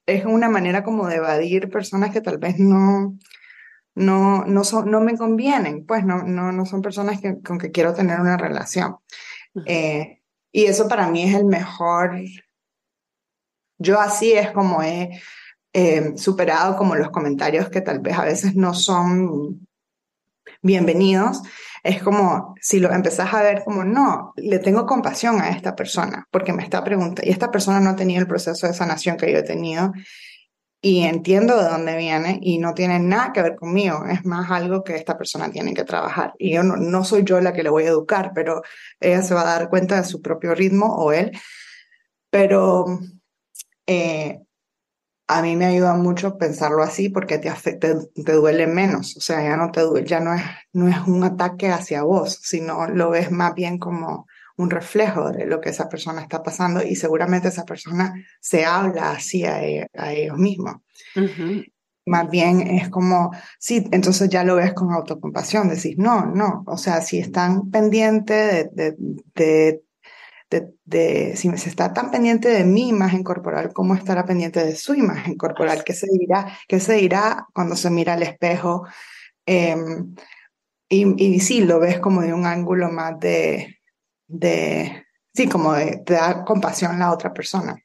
es 0.06 0.26
una 0.26 0.50
manera 0.50 0.84
como 0.84 1.08
de 1.08 1.16
evadir 1.16 1.70
personas 1.70 2.12
que 2.12 2.22
tal 2.22 2.40
vez 2.40 2.60
no, 2.60 3.18
no, 3.96 4.44
no, 4.46 4.64
son, 4.66 4.92
no 4.92 5.00
me 5.00 5.18
convienen, 5.18 5.86
pues 5.86 6.06
no, 6.06 6.24
no, 6.24 6.52
no 6.52 6.66
son 6.66 6.82
personas 6.82 7.22
que, 7.22 7.42
con 7.42 7.58
que 7.58 7.72
quiero 7.72 7.94
tener 7.94 8.20
una 8.20 8.36
relación. 8.36 8.98
Eh, 9.66 10.22
y 10.52 10.66
eso 10.66 10.90
para 10.90 11.08
mí 11.08 11.24
es 11.24 11.36
el 11.36 11.46
mejor, 11.46 12.20
yo 13.78 14.00
así 14.02 14.34
es 14.34 14.52
como 14.52 14.84
he 14.84 15.22
eh, 15.78 16.14
superado 16.16 16.78
como 16.78 16.96
los 16.96 17.10
comentarios 17.10 17.68
que 17.68 17.82
tal 17.82 18.00
vez 18.00 18.18
a 18.18 18.24
veces 18.24 18.56
no 18.56 18.74
son 18.74 19.68
bienvenidos, 20.62 21.42
es 21.84 22.02
como 22.02 22.56
si 22.62 22.80
lo 22.80 22.94
empezás 22.94 23.34
a 23.34 23.44
ver 23.44 23.62
como, 23.66 23.84
no, 23.84 24.32
le 24.38 24.60
tengo 24.60 24.86
compasión 24.86 25.42
a 25.42 25.50
esta 25.50 25.76
persona 25.76 26.30
porque 26.32 26.54
me 26.54 26.64
está 26.64 26.82
preguntando, 26.82 27.30
y 27.30 27.34
esta 27.34 27.52
persona 27.52 27.82
no 27.82 27.90
ha 27.90 27.96
tenido 27.98 28.22
el 28.22 28.28
proceso 28.28 28.68
de 28.68 28.74
sanación 28.74 29.18
que 29.18 29.30
yo 29.30 29.40
he 29.40 29.44
tenido 29.44 29.92
y 30.82 31.02
entiendo 31.02 31.62
de 31.62 31.68
dónde 31.68 31.98
viene 31.98 32.40
y 32.42 32.58
no 32.58 32.74
tiene 32.74 32.98
nada 33.00 33.34
que 33.34 33.42
ver 33.42 33.58
conmigo, 33.58 34.06
es 34.06 34.24
más 34.24 34.50
algo 34.52 34.82
que 34.82 34.96
esta 34.96 35.18
persona 35.18 35.52
tiene 35.52 35.74
que 35.74 35.84
trabajar. 35.84 36.36
Y 36.38 36.54
yo 36.54 36.64
no, 36.64 37.04
soy 37.04 37.26
yo 37.26 37.42
la 37.42 37.52
que 37.52 37.64
le 37.64 37.70
voy 37.70 37.84
a 37.84 37.90
educar, 37.90 38.32
pero 38.34 38.62
ella 39.02 39.22
se 39.24 39.34
va 39.34 39.42
a 39.42 39.60
dar 39.60 39.70
cuenta 39.70 39.98
de 39.98 40.08
su 40.08 40.22
propio 40.22 40.56
ritmo 40.56 40.96
o 40.96 41.12
él. 41.12 41.32
Pero 42.30 42.86
eh, 43.88 44.45
a 45.28 45.42
mí 45.42 45.56
me 45.56 45.66
ayuda 45.66 45.96
mucho 45.96 46.38
pensarlo 46.38 46.84
así 46.84 47.10
porque 47.10 47.40
te, 47.40 47.50
afecta, 47.50 47.98
te 48.14 48.32
duele 48.34 48.68
menos, 48.68 49.18
o 49.18 49.22
sea, 49.22 49.42
ya 49.44 49.58
no 49.58 49.72
te 49.72 49.82
duele, 49.82 50.08
ya 50.08 50.20
no 50.20 50.34
es, 50.34 50.42
no 50.74 50.88
es 50.88 50.98
un 51.08 51.24
ataque 51.24 51.70
hacia 51.70 52.04
vos, 52.04 52.40
sino 52.42 52.88
lo 52.88 53.10
ves 53.10 53.32
más 53.32 53.56
bien 53.56 53.80
como 53.80 54.28
un 54.58 54.70
reflejo 54.70 55.32
de 55.32 55.46
lo 55.46 55.60
que 55.60 55.70
esa 55.70 55.90
persona 55.90 56.22
está 56.22 56.42
pasando 56.44 56.84
y 56.84 56.96
seguramente 56.96 57.48
esa 57.48 57.66
persona 57.66 58.14
se 58.40 58.66
habla 58.66 59.12
así 59.12 59.44
a, 59.44 59.64
e, 59.64 59.88
ellos 59.94 60.38
mismos. 60.38 60.76
Más 62.08 62.30
bien 62.30 62.62
es 62.62 62.90
como, 62.90 63.32
sí, 63.58 63.84
entonces 63.92 64.30
ya 64.30 64.44
lo 64.44 64.56
ves 64.56 64.74
con 64.74 64.92
autocompasión, 64.92 65.70
decís, 65.70 65.98
no, 65.98 66.28
no, 66.28 66.64
o 66.68 66.78
sea, 66.78 67.02
si 67.02 67.18
están 67.18 67.72
pendientes 67.72 68.70
de, 68.76 68.92
de 68.92 68.96
de, 69.34 69.85
si 71.36 71.58
se 71.58 71.70
está 71.70 71.94
tan 71.94 72.12
pendiente 72.12 72.50
de 72.50 72.64
mi 72.64 72.90
imagen 72.90 73.24
corporal, 73.24 73.74
¿cómo 73.74 73.96
estará 73.96 74.26
pendiente 74.26 74.64
de 74.64 74.76
su 74.76 74.94
imagen 74.94 75.38
corporal? 75.38 75.84
¿Qué 75.84 75.94
se 75.94 76.08
dirá, 76.12 76.58
qué 76.68 76.80
se 76.80 76.94
dirá 76.94 77.48
cuando 77.54 77.76
se 77.76 77.90
mira 77.90 78.14
al 78.14 78.24
espejo? 78.24 78.86
Em, 79.46 80.16
y, 80.90 81.24
y, 81.24 81.40
sí, 81.40 81.62
lo 81.62 81.80
ves 81.80 82.00
como 82.00 82.22
de 82.22 82.34
un 82.34 82.46
ángulo 82.46 82.92
más 82.92 83.20
de, 83.20 83.80
de 84.28 85.06
sí, 85.34 85.48
como 85.50 85.74
de, 85.74 86.02
dar 86.06 86.46
compasión 86.46 86.92
a 86.94 86.98
la 87.00 87.12
otra 87.12 87.34
persona. 87.34 87.76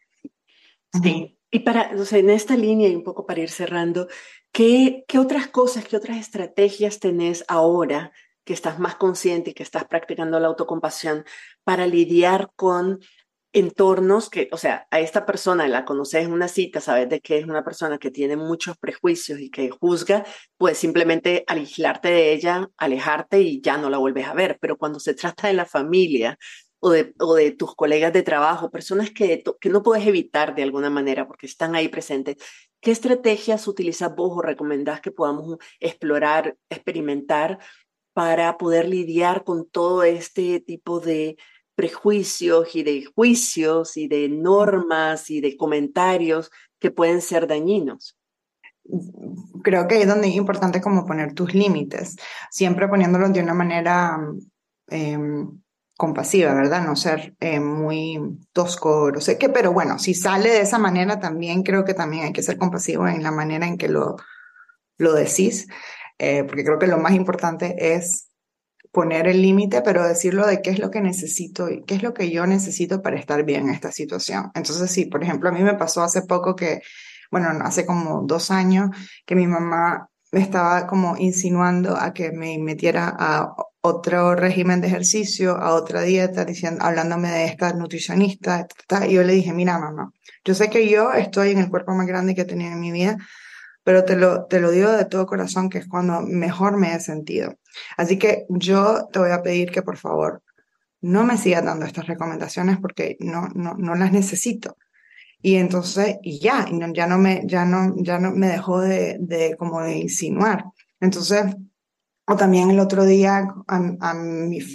Sí. 1.02 1.38
Y 1.50 1.60
para, 1.60 1.90
o 1.96 2.04
sea, 2.04 2.18
en 2.18 2.30
esta 2.30 2.56
línea 2.56 2.88
y 2.88 2.94
un 2.94 3.02
poco 3.02 3.26
para 3.26 3.40
ir 3.40 3.50
cerrando, 3.50 4.08
¿qué, 4.52 5.04
¿qué 5.08 5.18
otras 5.18 5.48
cosas, 5.48 5.84
qué 5.84 5.96
otras 5.96 6.18
estrategias 6.18 7.00
tenés 7.00 7.44
ahora 7.48 8.12
que 8.50 8.54
estás 8.54 8.80
más 8.80 8.96
consciente 8.96 9.50
y 9.50 9.54
que 9.54 9.62
estás 9.62 9.84
practicando 9.84 10.40
la 10.40 10.48
autocompasión 10.48 11.24
para 11.62 11.86
lidiar 11.86 12.50
con 12.56 12.98
entornos 13.52 14.28
que, 14.28 14.48
o 14.50 14.56
sea, 14.56 14.88
a 14.90 14.98
esta 14.98 15.24
persona 15.24 15.68
la 15.68 15.84
conoces 15.84 16.24
en 16.24 16.32
una 16.32 16.48
cita, 16.48 16.80
sabes 16.80 17.08
de 17.08 17.20
que 17.20 17.38
es 17.38 17.44
una 17.44 17.62
persona 17.62 17.98
que 17.98 18.10
tiene 18.10 18.36
muchos 18.36 18.76
prejuicios 18.76 19.38
y 19.38 19.50
que 19.50 19.70
juzga, 19.70 20.26
pues 20.56 20.78
simplemente 20.78 21.44
aislarte 21.46 22.08
de 22.08 22.32
ella, 22.32 22.68
alejarte 22.76 23.40
y 23.40 23.60
ya 23.60 23.78
no 23.78 23.88
la 23.88 23.98
vuelves 23.98 24.26
a 24.26 24.34
ver. 24.34 24.58
Pero 24.60 24.76
cuando 24.76 24.98
se 24.98 25.14
trata 25.14 25.46
de 25.46 25.54
la 25.54 25.64
familia 25.64 26.36
o 26.80 26.90
de, 26.90 27.14
o 27.20 27.36
de 27.36 27.52
tus 27.52 27.76
colegas 27.76 28.12
de 28.12 28.24
trabajo, 28.24 28.68
personas 28.68 29.12
que, 29.12 29.44
que 29.60 29.68
no 29.68 29.84
puedes 29.84 30.04
evitar 30.08 30.56
de 30.56 30.64
alguna 30.64 30.90
manera 30.90 31.28
porque 31.28 31.46
están 31.46 31.76
ahí 31.76 31.86
presentes, 31.86 32.34
¿qué 32.80 32.90
estrategias 32.90 33.68
utilizas 33.68 34.12
vos 34.12 34.32
o 34.34 34.42
recomendás 34.42 35.00
que 35.00 35.12
podamos 35.12 35.58
explorar, 35.78 36.56
experimentar 36.68 37.60
para 38.12 38.58
poder 38.58 38.88
lidiar 38.88 39.44
con 39.44 39.68
todo 39.68 40.02
este 40.02 40.60
tipo 40.60 41.00
de 41.00 41.36
prejuicios 41.74 42.74
y 42.76 42.82
de 42.82 43.06
juicios 43.14 43.96
y 43.96 44.08
de 44.08 44.28
normas 44.28 45.30
y 45.30 45.40
de 45.40 45.56
comentarios 45.56 46.50
que 46.78 46.90
pueden 46.90 47.22
ser 47.22 47.46
dañinos. 47.46 48.18
Creo 49.62 49.86
que 49.86 50.02
es 50.02 50.08
donde 50.08 50.28
es 50.28 50.34
importante 50.34 50.80
como 50.80 51.06
poner 51.06 51.32
tus 51.32 51.54
límites, 51.54 52.16
siempre 52.50 52.88
poniéndolos 52.88 53.32
de 53.32 53.42
una 53.42 53.54
manera 53.54 54.18
em, 54.88 55.60
compasiva, 55.96 56.54
¿verdad? 56.54 56.84
No 56.84 56.96
ser 56.96 57.34
eh, 57.40 57.60
muy 57.60 58.18
tosco, 58.52 59.10
no 59.12 59.20
sé 59.20 59.38
qué, 59.38 59.48
pero 59.48 59.72
bueno, 59.72 59.98
si 59.98 60.14
sale 60.14 60.48
de 60.48 60.62
esa 60.62 60.78
manera 60.78 61.20
también 61.20 61.62
creo 61.62 61.84
que 61.84 61.94
también 61.94 62.24
hay 62.24 62.32
que 62.32 62.42
ser 62.42 62.58
compasivo 62.58 63.06
en 63.06 63.22
la 63.22 63.30
manera 63.30 63.66
en 63.66 63.76
que 63.76 63.88
lo, 63.88 64.16
lo 64.96 65.12
decís, 65.12 65.68
eh, 66.20 66.44
porque 66.44 66.64
creo 66.64 66.78
que 66.78 66.86
lo 66.86 66.98
más 66.98 67.14
importante 67.14 67.94
es 67.94 68.28
poner 68.92 69.26
el 69.26 69.40
límite, 69.40 69.80
pero 69.80 70.06
decirlo 70.06 70.46
de 70.46 70.60
qué 70.60 70.68
es 70.68 70.78
lo 70.78 70.90
que 70.90 71.00
necesito 71.00 71.70
y 71.70 71.82
qué 71.84 71.94
es 71.94 72.02
lo 72.02 72.12
que 72.12 72.30
yo 72.30 72.46
necesito 72.46 73.00
para 73.00 73.18
estar 73.18 73.42
bien 73.44 73.68
en 73.68 73.74
esta 73.74 73.90
situación. 73.90 74.50
Entonces, 74.54 74.90
sí, 74.90 75.06
por 75.06 75.22
ejemplo, 75.22 75.48
a 75.48 75.52
mí 75.52 75.62
me 75.62 75.74
pasó 75.74 76.02
hace 76.02 76.22
poco 76.22 76.54
que, 76.54 76.82
bueno, 77.30 77.48
hace 77.62 77.86
como 77.86 78.22
dos 78.26 78.50
años, 78.50 78.90
que 79.24 79.34
mi 79.34 79.46
mamá 79.46 80.10
me 80.30 80.40
estaba 80.40 80.86
como 80.86 81.16
insinuando 81.16 81.96
a 81.96 82.12
que 82.12 82.32
me 82.32 82.58
metiera 82.58 83.16
a 83.18 83.54
otro 83.80 84.34
régimen 84.34 84.82
de 84.82 84.88
ejercicio, 84.88 85.56
a 85.56 85.72
otra 85.72 86.02
dieta, 86.02 86.44
diciendo, 86.44 86.84
hablándome 86.84 87.30
de 87.30 87.46
esta 87.46 87.72
nutricionista, 87.72 88.66
y 89.08 89.14
yo 89.14 89.22
le 89.22 89.32
dije, 89.32 89.54
mira, 89.54 89.78
mamá, 89.78 90.12
yo 90.44 90.54
sé 90.54 90.68
que 90.68 90.86
yo 90.86 91.12
estoy 91.14 91.52
en 91.52 91.58
el 91.58 91.70
cuerpo 91.70 91.94
más 91.94 92.06
grande 92.06 92.34
que 92.34 92.42
he 92.42 92.44
tenido 92.44 92.72
en 92.72 92.80
mi 92.80 92.92
vida, 92.92 93.16
pero 93.90 94.04
te 94.04 94.14
lo, 94.14 94.44
te 94.44 94.60
lo 94.60 94.70
digo 94.70 94.92
de 94.92 95.04
todo 95.04 95.26
corazón 95.26 95.68
que 95.68 95.78
es 95.78 95.88
cuando 95.88 96.20
mejor 96.20 96.76
me 96.76 96.94
he 96.94 97.00
sentido. 97.00 97.56
Así 97.96 98.20
que 98.20 98.46
yo 98.48 99.08
te 99.12 99.18
voy 99.18 99.32
a 99.32 99.42
pedir 99.42 99.72
que 99.72 99.82
por 99.82 99.96
favor 99.96 100.44
no 101.00 101.24
me 101.24 101.36
sigas 101.36 101.64
dando 101.64 101.86
estas 101.86 102.06
recomendaciones 102.06 102.78
porque 102.78 103.16
no, 103.18 103.48
no, 103.52 103.74
no 103.74 103.96
las 103.96 104.12
necesito. 104.12 104.76
Y 105.42 105.56
entonces, 105.56 106.18
ya, 106.22 106.66
ya 106.92 107.08
no 107.08 107.18
me, 107.18 107.42
ya 107.46 107.64
no, 107.64 107.92
ya 107.96 108.20
no 108.20 108.30
me 108.30 108.46
dejó 108.46 108.80
de, 108.80 109.16
de 109.18 109.56
como 109.56 109.82
de 109.82 109.98
insinuar. 109.98 110.66
Entonces, 111.00 111.46
o 112.28 112.36
también 112.36 112.70
el 112.70 112.78
otro 112.78 113.04
día 113.04 113.48
a, 113.66 113.76
a, 113.76 114.10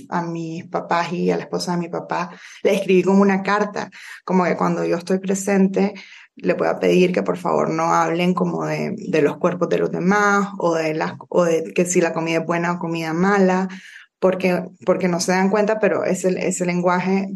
a, 0.09 0.23
mis 0.23 0.67
papás 0.67 1.13
y 1.13 1.31
a 1.31 1.37
la 1.37 1.43
esposa 1.43 1.71
de 1.71 1.77
mi 1.77 1.87
papá 1.87 2.31
le 2.63 2.73
escribí 2.73 3.01
como 3.01 3.21
una 3.21 3.41
carta, 3.41 3.89
como 4.25 4.43
que 4.43 4.57
cuando 4.57 4.83
yo 4.83 4.97
estoy 4.97 5.19
presente 5.19 5.93
le 6.35 6.53
voy 6.53 6.67
a 6.67 6.79
pedir 6.79 7.13
que 7.13 7.23
por 7.23 7.37
favor 7.37 7.69
no 7.69 7.93
hablen 7.93 8.33
como 8.33 8.65
de, 8.65 8.95
de 8.97 9.21
los 9.21 9.37
cuerpos 9.37 9.69
de 9.69 9.79
los 9.79 9.91
demás 9.91 10.49
o 10.57 10.75
de, 10.75 10.93
las, 10.93 11.13
o 11.29 11.45
de 11.45 11.73
que 11.73 11.85
si 11.85 12.01
la 12.01 12.13
comida 12.13 12.39
es 12.39 12.45
buena 12.45 12.73
o 12.73 12.79
comida 12.79 13.13
mala, 13.13 13.69
porque, 14.19 14.63
porque 14.85 15.07
no 15.07 15.19
se 15.19 15.31
dan 15.31 15.49
cuenta, 15.49 15.79
pero 15.79 16.03
ese, 16.03 16.29
ese 16.47 16.65
lenguaje 16.65 17.29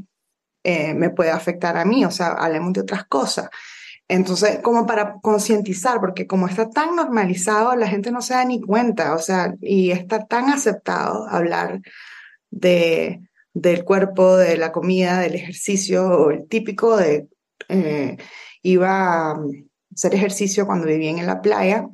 eh, 0.64 0.94
me 0.94 1.10
puede 1.10 1.32
afectar 1.32 1.78
a 1.78 1.86
mí, 1.86 2.04
o 2.04 2.12
sea, 2.12 2.30
hablemos 2.30 2.74
de 2.74 2.82
otras 2.82 3.06
cosas. 3.06 3.50
Entonces, 4.08 4.60
como 4.64 4.88
para 4.88 5.20
concientizar, 5.22 6.00
porque 6.00 6.26
como 6.26 6.48
está 6.48 6.70
tan 6.70 6.96
normalizado, 6.96 7.76
la 7.76 7.88
gente 7.88 8.12
no 8.12 8.22
se 8.22 8.34
da 8.34 8.44
ni 8.44 8.60
cuenta, 8.60 9.14
o 9.14 9.20
sea, 9.20 9.54
y 9.62 9.92
está 9.92 10.26
tan 10.26 10.50
aceptado 10.50 11.28
hablar 11.30 11.82
de, 12.50 13.22
del 13.54 13.84
cuerpo, 13.84 14.36
de 14.36 14.58
la 14.58 14.72
comida, 14.72 15.20
del 15.20 15.36
ejercicio, 15.36 16.08
o 16.08 16.32
el 16.32 16.48
típico 16.48 16.98
de, 16.98 17.28
eh, 17.68 18.18
iba 18.62 19.32
a 19.32 19.40
hacer 19.94 20.16
ejercicio 20.16 20.66
cuando 20.66 20.88
vivía 20.88 21.12
en 21.12 21.26
la 21.26 21.42
playa, 21.42 21.88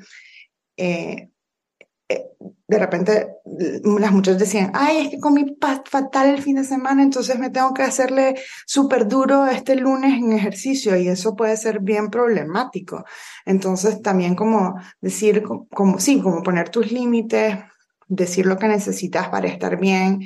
eh, 0.78 1.30
eh, 2.08 2.26
de 2.68 2.80
repente 2.80 3.28
las 4.00 4.12
muchachas 4.12 4.40
decían, 4.40 4.72
ay, 4.76 4.98
es 4.98 5.10
que 5.10 5.20
comí 5.20 5.58
fatal 5.86 6.30
el 6.30 6.42
fin 6.42 6.58
de 6.58 6.64
semana, 6.64 7.02
entonces 7.02 7.40
me 7.40 7.50
tengo 7.50 7.74
que 7.74 7.82
hacerle 7.82 8.36
súper 8.66 9.08
duro 9.08 9.46
este 9.48 9.76
lunes 9.76 10.14
en 10.14 10.32
ejercicio 10.34 10.96
y 10.98 11.08
eso 11.08 11.36
puede 11.36 11.58
ser 11.58 11.80
bien 11.80 12.10
problemático. 12.10 13.06
Entonces 13.46 14.02
también 14.02 14.36
como 14.36 14.76
decir, 15.02 15.44
como, 15.44 16.00
sí, 16.00 16.22
como 16.22 16.44
poner 16.44 16.70
tus 16.70 16.92
límites, 16.92 17.58
decir 18.08 18.46
lo 18.46 18.58
que 18.58 18.68
necesitas 18.68 19.30
para 19.30 19.48
estar 19.48 19.80
bien 19.80 20.20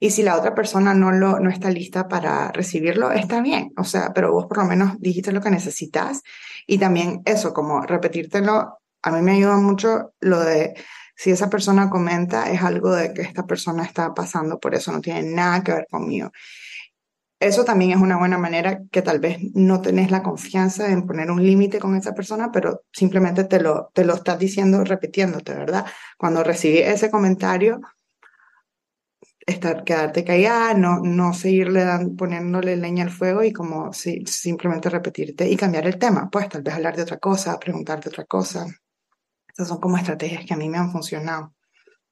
y 0.00 0.10
si 0.10 0.22
la 0.22 0.36
otra 0.36 0.54
persona 0.54 0.94
no, 0.94 1.12
lo, 1.12 1.40
no 1.40 1.50
está 1.50 1.70
lista 1.70 2.08
para 2.08 2.52
recibirlo, 2.52 3.12
está 3.12 3.40
bien, 3.40 3.72
o 3.76 3.84
sea, 3.84 4.12
pero 4.14 4.32
vos 4.32 4.46
por 4.46 4.58
lo 4.58 4.64
menos 4.64 4.98
dijiste 4.98 5.32
lo 5.32 5.40
que 5.40 5.50
necesitas 5.50 6.22
y 6.66 6.78
también 6.78 7.22
eso, 7.24 7.52
como 7.52 7.82
repetírtelo, 7.82 8.78
a 9.02 9.10
mí 9.10 9.22
me 9.22 9.32
ayuda 9.32 9.56
mucho 9.56 10.12
lo 10.20 10.40
de 10.40 10.74
si 11.16 11.30
esa 11.30 11.48
persona 11.48 11.88
comenta, 11.88 12.50
es 12.50 12.62
algo 12.62 12.94
de 12.94 13.14
que 13.14 13.22
esta 13.22 13.46
persona 13.46 13.84
está 13.84 14.12
pasando 14.12 14.60
por 14.60 14.74
eso, 14.74 14.92
no 14.92 15.00
tiene 15.00 15.22
nada 15.22 15.62
que 15.62 15.72
ver 15.72 15.86
conmigo. 15.90 16.30
Eso 17.38 17.64
también 17.64 17.90
es 17.92 17.98
una 17.98 18.16
buena 18.16 18.38
manera 18.38 18.80
que 18.90 19.02
tal 19.02 19.20
vez 19.20 19.38
no 19.54 19.82
tenés 19.82 20.10
la 20.10 20.22
confianza 20.22 20.90
en 20.90 21.06
poner 21.06 21.30
un 21.30 21.42
límite 21.42 21.78
con 21.78 21.94
esa 21.94 22.14
persona, 22.14 22.50
pero 22.50 22.82
simplemente 22.92 23.44
te 23.44 23.60
lo, 23.60 23.90
te 23.92 24.04
lo 24.04 24.14
estás 24.14 24.38
diciendo 24.38 24.84
repitiéndote, 24.84 25.54
¿verdad? 25.54 25.84
Cuando 26.16 26.42
recibí 26.42 26.78
ese 26.78 27.10
comentario, 27.10 27.80
estar, 29.46 29.84
quedarte 29.84 30.24
callada, 30.24 30.74
no, 30.74 30.98
no 31.02 31.32
seguirle 31.32 31.84
poniéndole 32.18 32.76
leña 32.76 33.04
al 33.04 33.10
fuego 33.10 33.44
y 33.44 33.52
como 33.52 33.92
si, 33.92 34.26
simplemente 34.26 34.90
repetirte 34.90 35.48
y 35.48 35.56
cambiar 35.56 35.86
el 35.86 35.98
tema, 35.98 36.28
pues 36.30 36.48
tal 36.48 36.62
vez 36.62 36.74
hablar 36.74 36.96
de 36.96 37.02
otra 37.02 37.18
cosa, 37.18 37.58
preguntarte 37.58 38.08
otra 38.08 38.24
cosa. 38.24 38.66
Esas 39.48 39.68
son 39.68 39.80
como 39.80 39.96
estrategias 39.96 40.44
que 40.44 40.54
a 40.54 40.56
mí 40.56 40.68
me 40.68 40.78
han 40.78 40.90
funcionado. 40.90 41.54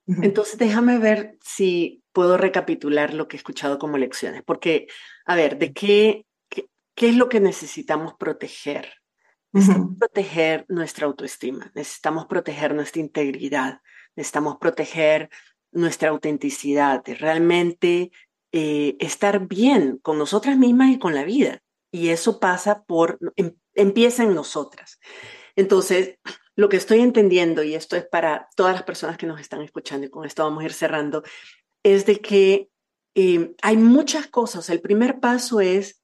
Entonces, 0.06 0.58
déjame 0.58 0.98
ver 0.98 1.38
si 1.42 2.02
puedo 2.12 2.36
recapitular 2.36 3.14
lo 3.14 3.26
que 3.26 3.36
he 3.36 3.38
escuchado 3.38 3.78
como 3.78 3.96
lecciones, 3.96 4.42
porque, 4.44 4.86
a 5.24 5.34
ver, 5.34 5.58
¿de 5.58 5.72
qué, 5.72 6.26
qué, 6.48 7.08
es 7.08 7.16
lo 7.16 7.28
que 7.28 7.40
necesitamos 7.40 8.14
proteger? 8.14 8.92
Necesitamos 9.52 9.96
proteger 9.98 10.66
nuestra 10.68 11.06
autoestima, 11.06 11.72
necesitamos 11.74 12.26
proteger 12.26 12.74
nuestra 12.74 13.00
integridad, 13.00 13.80
necesitamos 14.14 14.58
proteger 14.60 15.30
nuestra 15.74 16.08
autenticidad, 16.10 17.04
de 17.04 17.14
realmente 17.14 18.10
eh, 18.52 18.96
estar 19.00 19.46
bien 19.46 19.98
con 20.02 20.18
nosotras 20.18 20.56
mismas 20.56 20.90
y 20.90 20.98
con 20.98 21.14
la 21.14 21.24
vida. 21.24 21.60
Y 21.92 22.08
eso 22.08 22.40
pasa 22.40 22.84
por, 22.84 23.18
em, 23.36 23.54
empieza 23.74 24.22
en 24.22 24.34
nosotras. 24.34 24.98
Entonces, 25.56 26.18
lo 26.56 26.68
que 26.68 26.76
estoy 26.76 27.00
entendiendo, 27.00 27.62
y 27.62 27.74
esto 27.74 27.96
es 27.96 28.06
para 28.06 28.48
todas 28.56 28.74
las 28.74 28.84
personas 28.84 29.18
que 29.18 29.26
nos 29.26 29.40
están 29.40 29.62
escuchando, 29.62 30.06
y 30.06 30.10
con 30.10 30.24
esto 30.24 30.44
vamos 30.44 30.62
a 30.62 30.66
ir 30.66 30.72
cerrando, 30.72 31.22
es 31.82 32.06
de 32.06 32.20
que 32.20 32.68
eh, 33.14 33.54
hay 33.62 33.76
muchas 33.76 34.26
cosas. 34.28 34.70
El 34.70 34.80
primer 34.80 35.20
paso 35.20 35.60
es 35.60 36.02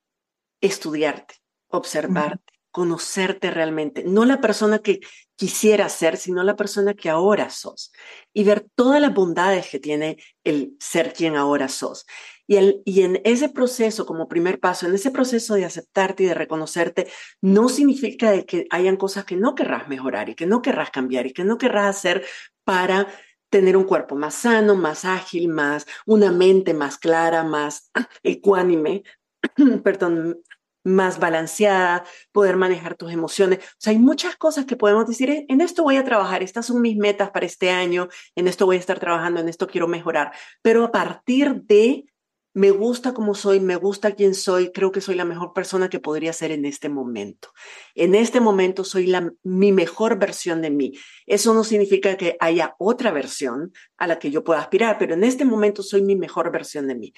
estudiarte, 0.60 1.36
observarte, 1.68 2.52
conocerte 2.70 3.50
realmente, 3.50 4.04
no 4.04 4.24
la 4.24 4.40
persona 4.40 4.78
que 4.78 5.00
quisiera 5.40 5.88
ser, 5.88 6.18
sino 6.18 6.44
la 6.44 6.54
persona 6.54 6.92
que 6.92 7.08
ahora 7.08 7.48
sos, 7.48 7.92
y 8.34 8.44
ver 8.44 8.66
todas 8.74 9.00
las 9.00 9.14
bondades 9.14 9.70
que 9.70 9.78
tiene 9.78 10.18
el 10.44 10.76
ser 10.78 11.14
quien 11.14 11.34
ahora 11.34 11.68
sos. 11.68 12.04
Y, 12.46 12.56
el, 12.56 12.82
y 12.84 13.00
en 13.04 13.22
ese 13.24 13.48
proceso, 13.48 14.04
como 14.04 14.28
primer 14.28 14.60
paso, 14.60 14.86
en 14.86 14.94
ese 14.94 15.10
proceso 15.10 15.54
de 15.54 15.64
aceptarte 15.64 16.24
y 16.24 16.26
de 16.26 16.34
reconocerte, 16.34 17.08
no 17.40 17.70
significa 17.70 18.32
de 18.32 18.44
que 18.44 18.66
hayan 18.68 18.98
cosas 18.98 19.24
que 19.24 19.36
no 19.36 19.54
querrás 19.54 19.88
mejorar 19.88 20.28
y 20.28 20.34
que 20.34 20.44
no 20.44 20.60
querrás 20.60 20.90
cambiar 20.90 21.26
y 21.26 21.32
que 21.32 21.44
no 21.44 21.56
querrás 21.56 21.96
hacer 21.96 22.22
para 22.64 23.08
tener 23.48 23.78
un 23.78 23.84
cuerpo 23.84 24.16
más 24.16 24.34
sano, 24.34 24.74
más 24.74 25.06
ágil, 25.06 25.48
más, 25.48 25.86
una 26.04 26.32
mente 26.32 26.74
más 26.74 26.98
clara, 26.98 27.44
más 27.44 27.90
ecuánime, 28.22 29.04
perdón, 29.82 30.42
más 30.84 31.18
balanceada, 31.18 32.04
poder 32.32 32.56
manejar 32.56 32.96
tus 32.96 33.12
emociones. 33.12 33.58
O 33.58 33.76
sea, 33.78 33.92
hay 33.92 33.98
muchas 33.98 34.36
cosas 34.36 34.64
que 34.64 34.76
podemos 34.76 35.06
decir, 35.06 35.30
eh, 35.30 35.46
en 35.48 35.60
esto 35.60 35.82
voy 35.82 35.96
a 35.96 36.04
trabajar, 36.04 36.42
estas 36.42 36.66
son 36.66 36.80
mis 36.80 36.96
metas 36.96 37.30
para 37.30 37.46
este 37.46 37.70
año, 37.70 38.08
en 38.34 38.48
esto 38.48 38.66
voy 38.66 38.76
a 38.76 38.80
estar 38.80 38.98
trabajando, 38.98 39.40
en 39.40 39.48
esto 39.48 39.66
quiero 39.66 39.88
mejorar. 39.88 40.32
Pero 40.62 40.84
a 40.84 40.92
partir 40.92 41.62
de, 41.62 42.04
me 42.52 42.70
gusta 42.72 43.14
como 43.14 43.34
soy, 43.34 43.60
me 43.60 43.76
gusta 43.76 44.12
quién 44.12 44.34
soy, 44.34 44.72
creo 44.72 44.90
que 44.90 45.00
soy 45.00 45.14
la 45.14 45.24
mejor 45.24 45.52
persona 45.52 45.88
que 45.88 46.00
podría 46.00 46.32
ser 46.32 46.50
en 46.50 46.64
este 46.64 46.88
momento. 46.88 47.52
En 47.94 48.14
este 48.14 48.40
momento 48.40 48.82
soy 48.82 49.06
la, 49.06 49.30
mi 49.42 49.72
mejor 49.72 50.18
versión 50.18 50.60
de 50.62 50.70
mí. 50.70 50.92
Eso 51.26 51.54
no 51.54 51.62
significa 51.62 52.16
que 52.16 52.36
haya 52.40 52.74
otra 52.78 53.12
versión 53.12 53.72
a 53.98 54.06
la 54.06 54.18
que 54.18 54.30
yo 54.30 54.42
pueda 54.42 54.60
aspirar, 54.60 54.98
pero 54.98 55.14
en 55.14 55.24
este 55.24 55.44
momento 55.44 55.82
soy 55.82 56.02
mi 56.02 56.16
mejor 56.16 56.50
versión 56.50 56.88
de 56.88 56.96
mí. 56.96 57.12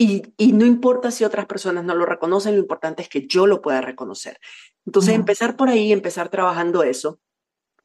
Y, 0.00 0.22
no 0.52 0.64
importa 0.64 1.10
si 1.10 1.24
otras 1.24 1.46
personas 1.46 1.84
no 1.84 1.94
lo 1.94 2.06
reconocen, 2.06 2.54
lo 2.54 2.60
importante 2.60 3.02
es 3.02 3.08
que 3.08 3.26
yo 3.26 3.48
lo 3.48 3.60
pueda 3.60 3.80
reconocer. 3.80 4.38
Entonces, 4.86 5.14
empezar 5.14 5.56
por 5.56 5.68
ahí, 5.68 5.92
empezar 5.92 6.28
trabajando 6.28 6.84
eso. 6.84 7.20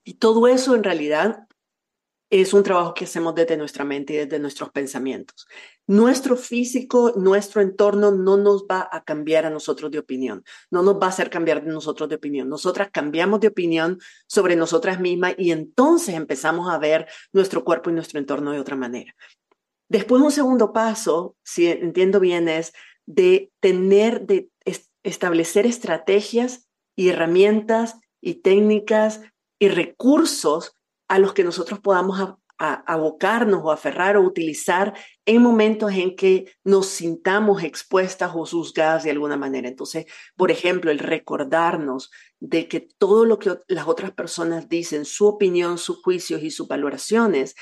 Y 0.04 0.15
todo 0.15 0.47
eso 0.47 0.76
en 0.76 0.84
realidad 0.84 1.47
es 2.30 2.54
un 2.54 2.63
trabajo 2.63 2.95
que 2.95 3.06
hacemos 3.06 3.36
desde 3.36 3.58
nuestra 3.58 3.86
mente 3.86 4.13
y 4.13 4.17
desde 4.17 4.39
nuestros 4.39 4.71
pensamientos. 4.71 5.47
Nuestro 5.86 6.36
físico, 6.36 7.13
nuestro 7.15 7.62
entorno 7.62 8.12
no 8.12 8.38
nos 8.38 8.63
va 8.63 8.89
a 8.91 9.04
cambiar 9.04 9.45
a 9.45 9.52
nosotros 9.52 9.91
de 9.91 9.99
opinión, 9.99 10.43
no 10.71 10.82
nos 10.82 10.95
va 10.95 11.06
a 11.06 11.10
hacer 11.10 11.30
cambiar 11.30 11.63
de 11.63 11.71
nosotros 11.71 12.10
de 12.10 12.15
opinión. 12.15 12.49
Nosotras 12.49 12.89
cambiamos 12.91 13.39
de 13.39 13.49
opinión 13.49 13.99
sobre 14.26 14.56
nosotras 14.56 14.99
mismas 14.99 15.36
y 15.38 15.52
entonces 15.52 16.15
empezamos 16.15 16.73
a 16.73 16.80
ver 16.80 17.08
nuestro 17.34 17.63
cuerpo 17.63 17.91
y 17.91 17.93
nuestro 17.93 18.19
entorno 18.19 18.52
de 18.52 18.60
otra 18.60 18.76
manera. 18.76 19.13
Después 19.93 20.23
un 20.23 20.32
segundo 20.32 20.73
paso, 20.73 21.36
si 21.43 21.67
entiendo 21.67 22.19
bien, 22.19 22.49
es 22.49 22.73
de 23.06 23.51
tener, 23.60 24.25
de 24.25 24.49
establecer 25.03 25.67
estrategias 25.67 26.67
y 26.95 27.10
herramientas 27.10 27.99
y 28.19 28.41
técnicas 28.41 29.21
y 29.60 29.67
recursos 29.67 30.75
a 31.08 31.19
los 31.19 31.34
que 31.34 31.43
nosotros 31.43 31.79
podamos 31.79 32.19
abocarnos 32.58 33.62
o 33.63 33.71
aferrar 33.71 34.17
o 34.17 34.23
utilizar 34.23 34.95
en 35.27 35.43
momentos 35.43 35.91
en 35.93 36.15
que 36.15 36.51
nos 36.63 36.88
sintamos 36.88 37.62
expuestas 37.62 38.32
o 38.34 38.47
juzgadas 38.47 39.03
de 39.03 39.12
alguna 39.12 39.38
manera. 39.38 39.67
Entonces, 39.67 40.08
por 40.36 40.49
ejemplo, 40.49 40.89
el 40.89 40.97
recordarnos 40.97 42.10
de 42.39 42.67
que 42.67 42.79
todo 42.97 43.25
lo 43.25 43.38
que 43.38 43.60
las 43.67 43.88
otras 43.88 44.10
personas 44.12 44.69
dicen, 44.69 45.06
su 45.06 45.27
opinión, 45.27 45.77
sus 45.77 46.01
juicios 46.01 46.41
y 46.41 46.49
sus 46.49 46.67
valoraciones, 46.67 47.53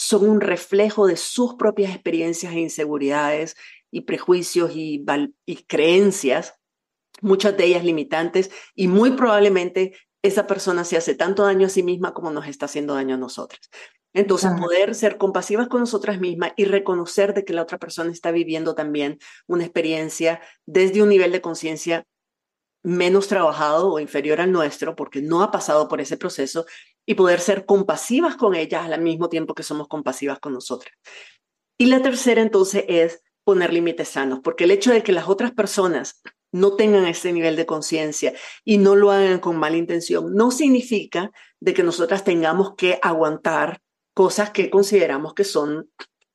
son 0.00 0.26
un 0.26 0.40
reflejo 0.40 1.06
de 1.06 1.18
sus 1.18 1.56
propias 1.56 1.92
experiencias 1.92 2.54
e 2.54 2.60
inseguridades 2.60 3.54
y 3.90 4.00
prejuicios 4.02 4.70
y, 4.74 5.04
creencias, 5.66 6.54
muchas 7.20 7.54
de 7.58 7.66
ellas 7.66 7.84
limitantes, 7.84 8.50
y 8.74 8.88
muy 8.88 9.10
probablemente 9.10 9.92
esa 10.22 10.46
persona 10.46 10.84
se 10.84 10.96
hace 10.96 11.14
tanto 11.14 11.44
daño 11.44 11.66
a 11.66 11.70
sí 11.70 11.82
misma 11.82 12.14
como 12.14 12.30
nos 12.30 12.46
está 12.46 12.64
haciendo 12.64 12.94
daño 12.94 13.16
a 13.16 13.18
nosotras. 13.18 13.60
Entonces, 14.14 14.50
poder 14.58 14.94
ser 14.94 15.18
compasivas 15.18 15.68
con 15.68 15.80
nosotras 15.80 16.18
mismas 16.18 16.52
y 16.56 16.64
reconocer 16.64 17.34
de 17.34 17.44
que 17.44 17.52
la 17.52 17.62
otra 17.62 17.76
persona 17.76 18.10
está 18.10 18.30
viviendo 18.30 18.74
también 18.74 19.18
una 19.46 19.64
experiencia 19.64 20.40
desde 20.64 21.02
un 21.02 21.10
nivel 21.10 21.30
de 21.30 21.42
conciencia 21.42 22.06
menos 22.82 23.28
trabajado 23.28 23.92
o 23.92 24.00
inferior 24.00 24.40
al 24.40 24.50
nuestro, 24.50 24.96
porque 24.96 25.20
no 25.20 25.42
ha 25.42 25.50
pasado 25.50 25.88
por 25.88 26.00
ese 26.00 26.16
proceso, 26.16 26.64
y 27.06 27.14
poder 27.14 27.40
ser 27.40 27.66
compasivas 27.66 28.36
con 28.36 28.54
ellas 28.54 28.84
al 28.84 29.00
mismo 29.00 29.28
tiempo 29.28 29.54
que 29.54 29.62
somos 29.62 29.88
compasivas 29.88 30.38
con 30.38 30.52
nosotras. 30.52 30.94
Y 31.78 31.86
la 31.86 32.02
tercera 32.02 32.42
entonces 32.42 32.84
es 32.88 33.22
poner 33.44 33.72
límites 33.72 34.08
sanos, 34.08 34.40
porque 34.42 34.64
el 34.64 34.70
hecho 34.70 34.92
de 34.92 35.02
que 35.02 35.12
las 35.12 35.28
otras 35.28 35.52
personas 35.52 36.20
no 36.52 36.76
tengan 36.76 37.06
ese 37.06 37.32
nivel 37.32 37.56
de 37.56 37.66
conciencia 37.66 38.34
y 38.64 38.78
no 38.78 38.96
lo 38.96 39.10
hagan 39.10 39.38
con 39.38 39.56
mala 39.56 39.76
intención, 39.76 40.34
no 40.34 40.50
significa 40.50 41.30
de 41.60 41.74
que 41.74 41.82
nosotras 41.82 42.24
tengamos 42.24 42.74
que 42.76 42.98
aguantar 43.02 43.80
cosas 44.14 44.50
que 44.50 44.70
consideramos 44.70 45.34
que 45.34 45.44
son, 45.44 45.90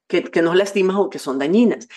que, 0.08 0.23
que 0.23 0.41
nos 0.41 0.56
lastiman 0.56 0.95
o 0.95 1.10
que 1.10 1.19
son 1.19 1.38
dañinas. 1.38 1.88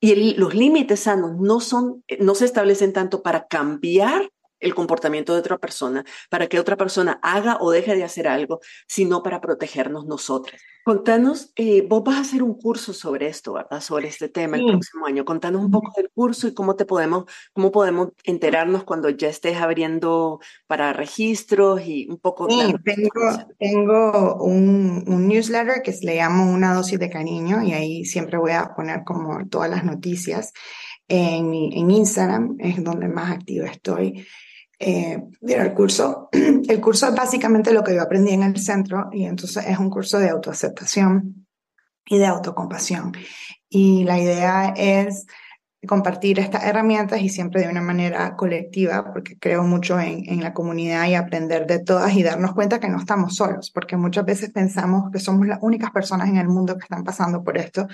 Y 0.00 0.34
los 0.34 0.54
límites 0.54 1.00
sanos 1.00 1.36
no 1.38 1.60
son, 1.60 2.04
no 2.18 2.34
se 2.34 2.44
establecen 2.44 2.92
tanto 2.92 3.22
para 3.22 3.46
cambiar 3.46 4.30
el 4.60 4.74
comportamiento 4.74 5.34
de 5.34 5.40
otra 5.40 5.58
persona, 5.58 6.04
para 6.30 6.46
que 6.46 6.60
otra 6.60 6.76
persona 6.76 7.18
haga 7.22 7.58
o 7.60 7.70
deje 7.70 7.94
de 7.94 8.04
hacer 8.04 8.28
algo, 8.28 8.60
sino 8.86 9.22
para 9.22 9.40
protegernos 9.40 10.06
nosotros. 10.06 10.60
Contanos, 10.86 11.50
eh, 11.56 11.84
vos 11.84 12.04
vas 12.04 12.14
a 12.14 12.20
hacer 12.20 12.44
un 12.44 12.54
curso 12.54 12.92
sobre 12.92 13.26
esto, 13.26 13.54
¿verdad? 13.54 13.80
Sobre 13.80 14.06
este 14.06 14.28
tema 14.28 14.56
el 14.56 14.66
próximo 14.66 15.04
año. 15.06 15.24
Contanos 15.24 15.64
un 15.64 15.70
poco 15.72 15.90
del 15.96 16.10
curso 16.10 16.46
y 16.46 16.54
cómo 16.54 16.76
te 16.76 16.84
podemos, 16.84 17.24
cómo 17.52 17.72
podemos 17.72 18.10
enterarnos 18.22 18.84
cuando 18.84 19.10
ya 19.10 19.28
estés 19.28 19.56
abriendo 19.56 20.38
para 20.68 20.92
registros 20.92 21.84
y 21.84 22.06
un 22.08 22.18
poco. 22.18 22.48
Sí, 22.48 22.72
tengo, 22.84 23.10
tengo 23.58 24.36
un, 24.44 25.02
un, 25.08 25.26
newsletter 25.26 25.82
que 25.82 25.92
le 26.02 26.14
llamo 26.14 26.52
Una 26.52 26.72
dosis 26.72 27.00
de 27.00 27.10
cariño 27.10 27.64
y 27.64 27.72
ahí 27.72 28.04
siempre 28.04 28.38
voy 28.38 28.52
a 28.52 28.72
poner 28.76 29.02
como 29.02 29.44
todas 29.48 29.68
las 29.68 29.82
noticias. 29.82 30.52
En, 31.08 31.52
en 31.52 31.90
Instagram 31.90 32.58
es 32.60 32.84
donde 32.84 33.08
más 33.08 33.32
activa 33.32 33.66
estoy 33.66 34.24
eh, 34.78 35.22
el 35.42 35.74
curso, 35.74 36.28
el 36.32 36.80
curso 36.80 37.08
es 37.08 37.14
básicamente 37.14 37.72
lo 37.72 37.82
que 37.82 37.94
yo 37.94 38.02
aprendí 38.02 38.32
en 38.32 38.42
el 38.42 38.58
centro 38.58 39.08
y 39.12 39.24
entonces 39.24 39.64
es 39.66 39.78
un 39.78 39.90
curso 39.90 40.18
de 40.18 40.30
autoaceptación 40.30 41.46
y 42.06 42.18
de 42.18 42.26
autocompasión. 42.26 43.12
Y 43.68 44.04
la 44.04 44.18
idea 44.18 44.74
es 44.76 45.26
compartir 45.86 46.38
estas 46.38 46.64
herramientas 46.64 47.20
y 47.20 47.28
siempre 47.28 47.62
de 47.62 47.68
una 47.68 47.80
manera 47.80 48.36
colectiva, 48.36 49.12
porque 49.12 49.38
creo 49.38 49.62
mucho 49.62 49.98
en, 49.98 50.28
en, 50.28 50.42
la 50.42 50.52
comunidad 50.52 51.06
y 51.08 51.14
aprender 51.14 51.66
de 51.66 51.78
todas 51.78 52.14
y 52.14 52.22
darnos 52.22 52.52
cuenta 52.54 52.80
que 52.80 52.88
no 52.88 52.98
estamos 52.98 53.36
solos, 53.36 53.70
porque 53.70 53.96
muchas 53.96 54.24
veces 54.24 54.50
pensamos 54.50 55.10
que 55.10 55.20
somos 55.20 55.46
las 55.46 55.58
únicas 55.62 55.90
personas 55.90 56.28
en 56.28 56.36
el 56.36 56.48
mundo 56.48 56.76
que 56.76 56.84
están 56.84 57.04
pasando 57.04 57.42
por 57.42 57.56
esto, 57.56 57.86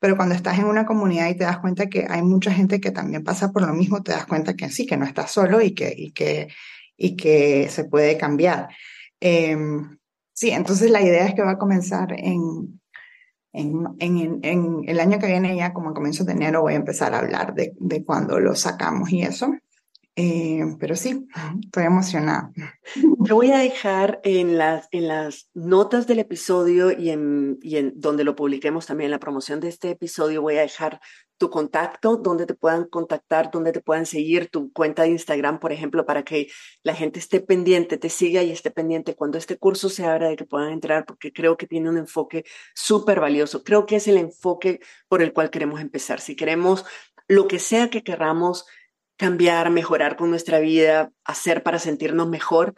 pero 0.00 0.16
cuando 0.16 0.34
estás 0.34 0.58
en 0.58 0.64
una 0.64 0.86
comunidad 0.86 1.28
y 1.28 1.36
te 1.36 1.44
das 1.44 1.58
cuenta 1.58 1.86
que 1.86 2.06
hay 2.08 2.22
mucha 2.22 2.52
gente 2.52 2.80
que 2.80 2.90
también 2.90 3.22
pasa 3.22 3.52
por 3.52 3.66
lo 3.66 3.72
mismo, 3.72 4.02
te 4.02 4.12
das 4.12 4.26
cuenta 4.26 4.54
que 4.54 4.70
sí, 4.70 4.86
que 4.86 4.96
no 4.96 5.04
estás 5.04 5.30
solo 5.30 5.60
y 5.60 5.74
que, 5.74 5.94
y 5.96 6.12
que, 6.12 6.48
y 6.96 7.16
que 7.16 7.68
se 7.70 7.84
puede 7.84 8.16
cambiar. 8.16 8.68
Eh, 9.20 9.56
sí, 10.32 10.50
entonces 10.50 10.90
la 10.90 11.02
idea 11.02 11.26
es 11.26 11.34
que 11.34 11.42
va 11.42 11.52
a 11.52 11.58
comenzar 11.58 12.12
en, 12.12 12.80
en, 13.54 13.86
en, 14.00 14.40
en, 14.42 14.80
el 14.86 15.00
año 15.00 15.18
que 15.18 15.28
viene, 15.28 15.56
ya 15.56 15.72
como 15.72 15.90
a 15.90 15.94
comienzos 15.94 16.26
de 16.26 16.32
enero, 16.32 16.62
voy 16.62 16.74
a 16.74 16.76
empezar 16.76 17.14
a 17.14 17.20
hablar 17.20 17.54
de, 17.54 17.72
de 17.78 18.04
cuando 18.04 18.40
lo 18.40 18.54
sacamos 18.54 19.10
y 19.12 19.22
eso. 19.22 19.54
Eh, 20.16 20.62
pero 20.78 20.94
sí, 20.94 21.26
estoy 21.60 21.84
emocionada. 21.84 22.52
Te 23.24 23.32
voy 23.32 23.50
a 23.50 23.58
dejar 23.58 24.20
en 24.22 24.56
las, 24.58 24.86
en 24.92 25.08
las 25.08 25.50
notas 25.54 26.06
del 26.06 26.20
episodio 26.20 26.92
y 26.92 27.10
en, 27.10 27.58
y 27.62 27.78
en 27.78 27.92
donde 27.96 28.22
lo 28.22 28.36
publiquemos 28.36 28.86
también, 28.86 29.10
la 29.10 29.18
promoción 29.18 29.58
de 29.58 29.68
este 29.68 29.90
episodio, 29.90 30.40
voy 30.40 30.56
a 30.56 30.60
dejar 30.60 31.00
tu 31.36 31.50
contacto, 31.50 32.16
donde 32.16 32.46
te 32.46 32.54
puedan 32.54 32.84
contactar, 32.84 33.50
donde 33.50 33.72
te 33.72 33.80
puedan 33.80 34.06
seguir, 34.06 34.48
tu 34.50 34.72
cuenta 34.72 35.02
de 35.02 35.08
Instagram, 35.08 35.58
por 35.58 35.72
ejemplo, 35.72 36.06
para 36.06 36.22
que 36.22 36.46
la 36.84 36.94
gente 36.94 37.18
esté 37.18 37.40
pendiente, 37.40 37.98
te 37.98 38.08
siga 38.08 38.42
y 38.44 38.52
esté 38.52 38.70
pendiente 38.70 39.16
cuando 39.16 39.36
este 39.36 39.58
curso 39.58 39.88
se 39.88 40.04
abra 40.04 40.28
de 40.28 40.36
que 40.36 40.44
puedan 40.44 40.70
entrar, 40.70 41.04
porque 41.06 41.32
creo 41.32 41.56
que 41.56 41.66
tiene 41.66 41.88
un 41.88 41.98
enfoque 41.98 42.44
súper 42.72 43.18
valioso. 43.18 43.64
Creo 43.64 43.84
que 43.84 43.96
es 43.96 44.06
el 44.06 44.18
enfoque 44.18 44.78
por 45.08 45.22
el 45.22 45.32
cual 45.32 45.50
queremos 45.50 45.80
empezar. 45.80 46.20
Si 46.20 46.36
queremos 46.36 46.84
lo 47.26 47.48
que 47.48 47.58
sea 47.58 47.90
que 47.90 48.04
queramos 48.04 48.64
cambiar, 49.16 49.70
mejorar 49.70 50.16
con 50.16 50.30
nuestra 50.30 50.58
vida, 50.58 51.10
hacer 51.24 51.62
para 51.62 51.78
sentirnos 51.78 52.28
mejor, 52.28 52.74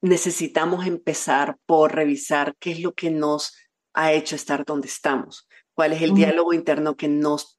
necesitamos 0.00 0.86
empezar 0.86 1.56
por 1.66 1.94
revisar 1.94 2.54
qué 2.58 2.72
es 2.72 2.80
lo 2.80 2.94
que 2.94 3.10
nos 3.10 3.56
ha 3.94 4.12
hecho 4.12 4.36
estar 4.36 4.64
donde 4.64 4.88
estamos, 4.88 5.48
cuál 5.74 5.92
es 5.92 6.02
el 6.02 6.14
diálogo 6.14 6.52
interno 6.52 6.96
que 6.96 7.08
nos 7.08 7.56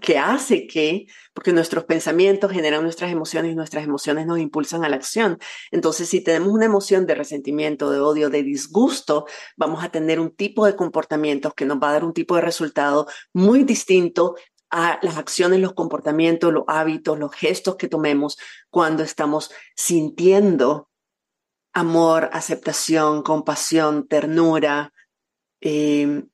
que 0.00 0.18
hace 0.18 0.66
que, 0.66 1.06
porque 1.32 1.52
nuestros 1.52 1.84
pensamientos 1.84 2.52
generan 2.52 2.82
nuestras 2.82 3.10
emociones 3.10 3.52
y 3.52 3.54
nuestras 3.54 3.84
emociones 3.84 4.26
nos 4.26 4.38
impulsan 4.38 4.84
a 4.84 4.88
la 4.88 4.96
acción. 4.96 5.38
Entonces, 5.70 6.10
si 6.10 6.20
tenemos 6.20 6.52
una 6.52 6.66
emoción 6.66 7.06
de 7.06 7.14
resentimiento, 7.14 7.90
de 7.90 8.00
odio, 8.00 8.28
de 8.28 8.42
disgusto, 8.42 9.24
vamos 9.56 9.82
a 9.82 9.88
tener 9.88 10.20
un 10.20 10.30
tipo 10.30 10.66
de 10.66 10.76
comportamientos 10.76 11.54
que 11.54 11.64
nos 11.64 11.78
va 11.78 11.88
a 11.88 11.92
dar 11.92 12.04
un 12.04 12.12
tipo 12.12 12.36
de 12.36 12.42
resultado 12.42 13.06
muy 13.32 13.64
distinto 13.64 14.34
a 14.72 14.98
las 15.02 15.18
acciones, 15.18 15.60
los 15.60 15.74
comportamientos, 15.74 16.52
los 16.52 16.64
hábitos, 16.66 17.18
los 17.18 17.32
gestos 17.32 17.76
que 17.76 17.88
tomemos 17.88 18.38
cuando 18.70 19.02
estamos 19.02 19.52
sintiendo 19.76 20.88
amor, 21.74 22.30
aceptación, 22.32 23.22
compasión, 23.22 24.08
ternura, 24.08 24.92
eh, 25.60 26.24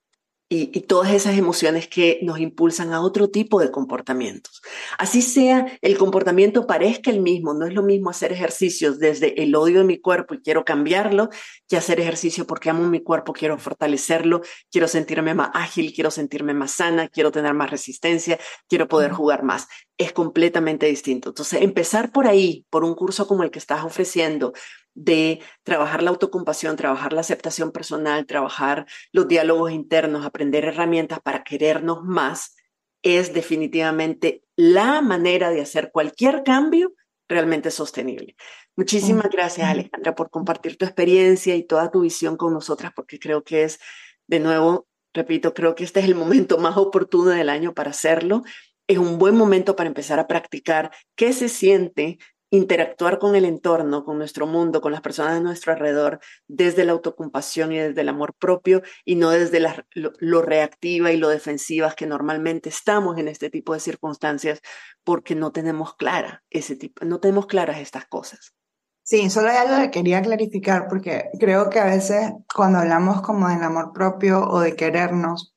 y, 0.51 0.81
todas 0.83 1.13
esas 1.13 1.37
emociones 1.37 1.89
que 1.89 2.21
nos 2.23 2.39
impulsan 2.41 2.95
a 2.95 3.03
otro 3.03 3.29
tipo 3.29 3.61
de 3.61 3.71
comportamientos. 3.71 4.63
Así 4.97 5.21
sea, 5.21 5.67
el 5.83 5.99
comportamiento 5.99 6.67
parezca 6.67 7.11
el 7.11 7.21
mismo, 7.21 7.53
no 7.53 7.67
es 7.67 7.75
lo 7.75 7.83
mismo 7.83 8.09
hacer 8.09 8.33
ejercicios 8.33 8.99
desde 8.99 9.43
el 9.43 9.55
odio 9.55 9.81
de 9.81 9.85
mi 9.85 10.01
cuerpo 10.01 10.35
y 10.35 10.41
quiero 10.41 10.65
cambiarlo, 10.65 11.29
que 11.69 11.77
hacer 11.77 12.01
ejercicio 12.01 12.47
porque 12.47 12.71
amo 12.71 12.89
mi 12.89 13.03
cuerpo, 13.03 13.35
quiero 13.35 13.59
fortalecerlo, 13.59 14.41
quiero 14.71 14.89
sentirme 14.89 15.35
más 15.35 15.51
ágil, 15.53 15.93
quiero 15.93 16.11
sentirme 16.11 16.55
más 16.55 16.73
sana, 16.73 17.09
quiero 17.09 17.31
tener 17.31 17.53
más 17.53 17.71
resistencia, 17.71 18.39
quiero 18.69 18.89
poder 18.89 19.13
jugar 19.13 19.43
más. 19.43 19.69
Es 19.99 20.13
completamente 20.13 20.87
distinto. 20.87 21.31
Entonces, 21.31 21.61
empezar 21.61 22.11
por 22.13 22.27
ahí, 22.27 22.65
por 22.71 22.85
un 22.85 22.95
curso 22.95 23.27
como 23.27 23.43
el 23.43 23.51
que 23.51 23.59
estás 23.59 23.85
ofreciendo, 23.85 24.53
de 24.99 25.41
trabajar 25.63 26.03
la 26.03 26.11
autocompasión, 26.11 26.75
trabajar 26.75 27.13
la 27.13 27.21
aceptación 27.21 27.71
personal, 27.71 28.27
trabajar 28.27 28.85
los 29.13 29.29
diálogos 29.29 29.71
internos, 29.71 30.27
aprender 30.27 30.65
herramientas 30.65 31.21
para 31.21 31.45
querernos 31.45 32.03
más, 32.03 32.57
es 33.03 33.33
definitivamente 33.33 34.43
la 34.57 35.01
manera 35.01 35.51
de 35.51 35.61
hacer 35.61 35.93
cualquier 35.93 36.43
cambio 36.43 36.95
realmente 37.29 37.71
sostenible. 37.71 38.35
Muchísimas 38.75 39.31
gracias, 39.31 39.69
Alejandra, 39.69 40.17
por 40.17 40.31
compartir 40.31 40.77
tu 40.77 40.85
experiencia 40.85 41.55
y 41.55 41.63
toda 41.63 41.93
tu 41.93 42.01
visión 42.01 42.37
con 42.37 42.53
nosotras, 42.53 42.93
porque 42.95 43.21
creo 43.21 43.45
que 43.45 43.63
es, 43.63 43.79
de 44.27 44.41
nuevo, 44.41 44.89
repito, 45.15 45.55
creo 45.55 45.77
que 45.77 45.85
este 45.85 46.01
es 46.01 46.07
el 46.07 46.17
momento 46.17 46.59
más 46.59 46.77
oportuno 46.77 47.31
del 47.31 47.51
año 47.51 47.73
para 47.73 47.91
hacerlo. 47.91 48.43
Es 48.89 48.99
un 48.99 49.19
buen 49.19 49.37
momento 49.37 49.77
para 49.77 49.89
empezar 49.89 50.19
a 50.19 50.27
practicar 50.27 50.91
qué 51.15 51.33
se 51.33 51.49
siente 51.49 52.19
interactuar 52.51 53.19
con 53.19 53.37
el 53.37 53.45
entorno, 53.45 54.05
con 54.05 54.19
nuestro 54.19 54.47
mundo, 54.47 54.81
con 54.81 54.93
las 54.93 55.01
personas 55.01 55.35
de 55.35 55.41
nuestro 55.41 55.73
alrededor, 55.73 56.21
desde 56.47 56.85
la 56.85 56.93
autocompasión 56.93 57.73
y 57.73 57.79
desde 57.79 58.01
el 58.01 58.09
amor 58.09 58.35
propio 58.35 58.83
y 59.05 59.17
no 59.17 59.31
desde 59.31 59.61
lo, 59.93 60.43
reactiva 60.43 61.13
y 61.13 61.19
lo 61.19 61.29
defensivas 61.29 61.95
que 61.95 62.07
normalmente 62.07 62.69
estamos 62.69 63.19
en 63.19 63.29
este 63.29 63.51
tipo 63.51 63.75
de 63.75 63.81
circunstancias 63.81 64.61
porque 65.05 65.35
no 65.35 65.53
tenemos 65.53 65.95
clara 65.95 66.43
ese 66.51 66.77
tipo, 66.77 67.05
no 67.05 67.21
tenemos 67.21 67.47
claras 67.47 67.79
estas 67.79 68.07
cosas. 68.07 68.55
Sí, 69.03 69.31
solo 69.31 69.49
hay 69.49 69.57
algo 69.57 69.77
que 69.83 69.91
quería 69.91 70.21
clarificar 70.21 70.87
porque 70.89 71.31
creo 71.41 71.71
que 71.71 71.81
a 71.81 71.87
veces 71.87 72.31
cuando 72.55 72.79
hablamos 72.79 73.23
como 73.23 73.49
del 73.49 73.63
amor 73.63 73.93
propio 73.95 74.47
o 74.47 74.61
de 74.61 74.77
querernos 74.77 75.55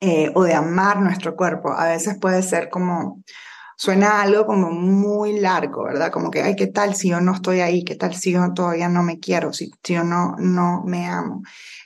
eh, 0.00 0.30
o 0.34 0.44
de 0.44 0.54
amar 0.54 1.00
nuestro 1.00 1.34
cuerpo, 1.36 1.72
a 1.72 1.88
veces 1.88 2.18
puede 2.20 2.42
ser 2.42 2.70
como 2.70 3.22
suena 3.82 4.22
algo 4.22 4.46
como 4.46 4.70
muy 4.70 5.40
largo, 5.40 5.82
¿verdad? 5.82 6.12
Como 6.12 6.30
que, 6.30 6.40
ay, 6.40 6.54
¿qué 6.54 6.68
tal 6.68 6.94
si 6.94 7.08
yo 7.08 7.20
no 7.20 7.34
estoy 7.34 7.58
ahí? 7.58 7.82
¿Qué 7.82 7.96
tal 7.96 8.14
si 8.14 8.30
yo 8.30 8.52
todavía 8.54 8.88
no 8.88 9.02
me 9.02 9.18
quiero? 9.18 9.52
Si, 9.52 9.72
yo 9.82 10.04
no, 10.04 10.36
no 10.38 10.84
me 10.86 11.06
amo. 11.06 11.42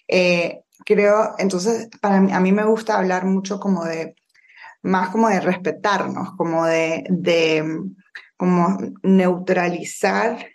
Eh, 0.06 0.60
creo, 0.84 1.34
entonces, 1.38 1.88
para 2.02 2.20
mí, 2.20 2.34
a 2.34 2.40
mí 2.40 2.52
me 2.52 2.66
gusta 2.66 2.98
hablar 2.98 3.24
mucho 3.24 3.58
como 3.58 3.86
de, 3.86 4.14
más 4.82 5.08
como 5.08 5.30
de 5.30 5.40
respetarnos, 5.40 6.32
como 6.36 6.66
de, 6.66 7.06
de 7.08 7.64
como 8.36 8.76
neutralizar 9.02 10.46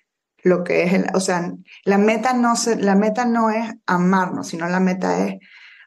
lo 0.44 0.64
que 0.64 0.84
es, 0.84 0.94
el, 0.94 1.08
o 1.16 1.20
sea, 1.20 1.54
la 1.86 1.98
meta 1.98 2.34
no 2.34 2.56
se, 2.56 2.76
la 2.76 2.94
meta 2.94 3.26
no 3.26 3.50
es 3.50 3.68
amarnos, 3.88 4.50
sino 4.50 4.70
la 4.70 4.80
meta 4.80 5.26
es 5.26 5.40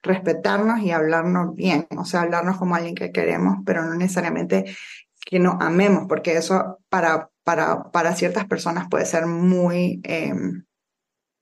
respetarnos 0.02 0.80
y 0.80 0.90
hablarnos 0.90 1.54
bien, 1.54 1.86
o 1.96 2.04
sea, 2.04 2.22
hablarnos 2.22 2.58
como 2.58 2.74
alguien 2.74 2.96
que 2.96 3.12
queremos, 3.12 3.58
pero 3.64 3.84
no 3.84 3.94
necesariamente 3.94 4.76
que 5.24 5.38
nos 5.38 5.56
amemos, 5.60 6.04
porque 6.08 6.37
eso 6.37 6.78
para, 6.88 7.30
para, 7.42 7.90
para 7.90 8.14
ciertas 8.14 8.46
personas 8.46 8.88
puede 8.88 9.06
ser 9.06 9.26
muy, 9.26 10.00
em, 10.04 10.64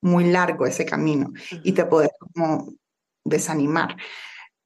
muy 0.01 0.31
largo 0.31 0.67
ese 0.67 0.85
camino 0.85 1.33
y 1.63 1.73
te 1.73 1.85
puede 1.85 2.11
como 2.19 2.73
desanimar. 3.25 3.97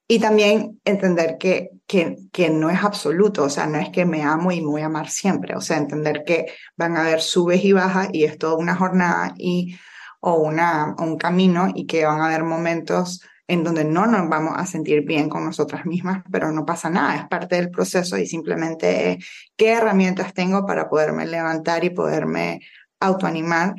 Y 0.08 0.20
también 0.20 0.80
entender 0.84 1.36
que, 1.36 1.70
que, 1.86 2.16
que, 2.32 2.48
no 2.48 2.70
es 2.70 2.84
absoluto, 2.84 3.44
o 3.44 3.50
sea, 3.50 3.66
no 3.66 3.78
es 3.78 3.90
que 3.90 4.04
me 4.04 4.22
amo 4.22 4.52
y 4.52 4.60
me 4.60 4.68
voy 4.68 4.82
a 4.82 4.86
amar 4.86 5.10
siempre, 5.10 5.56
o 5.56 5.60
sea, 5.60 5.78
entender 5.78 6.22
que 6.24 6.46
van 6.76 6.96
a 6.96 7.00
haber 7.00 7.20
subes 7.20 7.64
y 7.64 7.72
bajas 7.72 8.08
y 8.12 8.22
es 8.24 8.38
toda 8.38 8.54
una 8.56 8.76
jornada 8.76 9.34
y, 9.36 9.76
o 10.20 10.34
una, 10.34 10.94
un 10.98 11.16
camino 11.16 11.68
y 11.74 11.86
que 11.86 12.04
van 12.04 12.20
a 12.20 12.26
haber 12.26 12.44
momentos 12.44 13.20
en 13.48 13.62
donde 13.62 13.84
no 13.84 14.06
nos 14.06 14.28
vamos 14.28 14.54
a 14.56 14.66
sentir 14.66 15.02
bien 15.02 15.28
con 15.28 15.44
nosotras 15.44 15.86
mismas, 15.86 16.24
pero 16.30 16.50
no 16.50 16.66
pasa 16.66 16.90
nada, 16.90 17.16
es 17.16 17.28
parte 17.28 17.56
del 17.56 17.70
proceso 17.70 18.18
y 18.18 18.26
simplemente 18.26 19.18
qué 19.56 19.72
herramientas 19.72 20.34
tengo 20.34 20.66
para 20.66 20.88
poderme 20.88 21.26
levantar 21.26 21.84
y 21.84 21.90
poderme 21.90 22.60
autoanimar. 23.00 23.74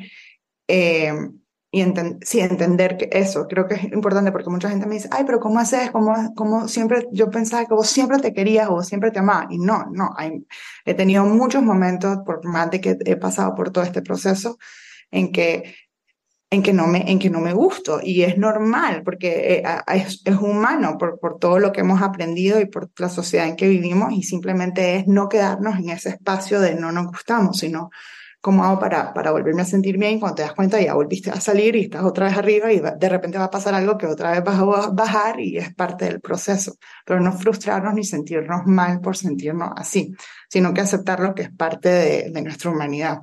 Eh, 0.66 1.12
y 1.70 1.84
sí, 2.22 2.40
entender 2.40 2.96
que 2.96 3.10
eso, 3.12 3.46
creo 3.46 3.66
que 3.68 3.74
es 3.74 3.84
importante 3.84 4.32
porque 4.32 4.48
mucha 4.48 4.70
gente 4.70 4.86
me 4.86 4.94
dice, 4.94 5.08
ay, 5.12 5.24
pero 5.26 5.38
¿cómo 5.38 5.58
haces? 5.58 5.90
¿Cómo, 5.90 6.32
cómo 6.34 6.66
siempre, 6.66 7.06
yo 7.12 7.28
pensaba 7.28 7.66
que 7.66 7.74
vos 7.74 7.88
siempre 7.88 8.18
te 8.20 8.32
querías 8.32 8.68
o 8.68 8.76
vos 8.76 8.86
siempre 8.88 9.10
te 9.10 9.18
amabas? 9.18 9.48
Y 9.50 9.58
no, 9.58 9.84
no, 9.92 10.14
hay, 10.16 10.46
he 10.86 10.94
tenido 10.94 11.26
muchos 11.26 11.62
momentos, 11.62 12.20
por 12.24 12.42
más 12.46 12.70
de 12.70 12.80
que 12.80 12.96
he 13.04 13.16
pasado 13.16 13.54
por 13.54 13.70
todo 13.70 13.84
este 13.84 14.00
proceso, 14.00 14.58
en 15.10 15.30
que, 15.30 15.74
en 16.50 16.62
que, 16.62 16.72
no, 16.72 16.86
me, 16.86 17.10
en 17.10 17.18
que 17.18 17.30
no 17.30 17.40
me 17.40 17.52
gusto. 17.52 18.00
Y 18.02 18.22
es 18.22 18.38
normal, 18.38 19.02
porque 19.04 19.54
eh, 19.54 19.64
es, 19.94 20.22
es 20.24 20.36
humano 20.36 20.96
por, 20.98 21.18
por 21.18 21.38
todo 21.38 21.58
lo 21.58 21.72
que 21.72 21.80
hemos 21.80 22.02
aprendido 22.02 22.60
y 22.60 22.66
por 22.66 22.90
la 22.98 23.08
sociedad 23.08 23.46
en 23.46 23.56
que 23.56 23.68
vivimos, 23.68 24.12
y 24.12 24.22
simplemente 24.22 24.96
es 24.96 25.06
no 25.06 25.28
quedarnos 25.28 25.78
en 25.78 25.90
ese 25.90 26.10
espacio 26.10 26.60
de 26.60 26.74
no 26.74 26.92
nos 26.92 27.06
gustamos, 27.08 27.58
sino 27.58 27.90
¿Cómo 28.40 28.64
hago 28.64 28.78
para, 28.78 29.12
para 29.12 29.32
volverme 29.32 29.62
a 29.62 29.64
sentir 29.64 29.98
bien? 29.98 30.20
Cuando 30.20 30.36
te 30.36 30.42
das 30.42 30.54
cuenta 30.54 30.80
ya 30.80 30.94
volviste 30.94 31.30
a 31.30 31.40
salir 31.40 31.74
y 31.74 31.82
estás 31.82 32.04
otra 32.04 32.26
vez 32.26 32.36
arriba 32.36 32.72
y 32.72 32.80
de 32.80 33.08
repente 33.08 33.36
va 33.36 33.44
a 33.44 33.50
pasar 33.50 33.74
algo 33.74 33.98
que 33.98 34.06
otra 34.06 34.30
vez 34.30 34.44
vas 34.44 34.60
a 34.60 34.90
bajar 34.90 35.40
y 35.40 35.58
es 35.58 35.74
parte 35.74 36.04
del 36.04 36.20
proceso. 36.20 36.76
Pero 37.04 37.18
no 37.20 37.32
frustrarnos 37.32 37.94
ni 37.94 38.04
sentirnos 38.04 38.64
mal 38.66 39.00
por 39.00 39.16
sentirnos 39.16 39.70
así, 39.76 40.14
sino 40.48 40.72
que 40.72 40.82
aceptar 40.82 41.18
lo 41.18 41.34
que 41.34 41.42
es 41.42 41.52
parte 41.52 41.88
de, 41.88 42.30
de 42.30 42.42
nuestra 42.42 42.70
humanidad. 42.70 43.18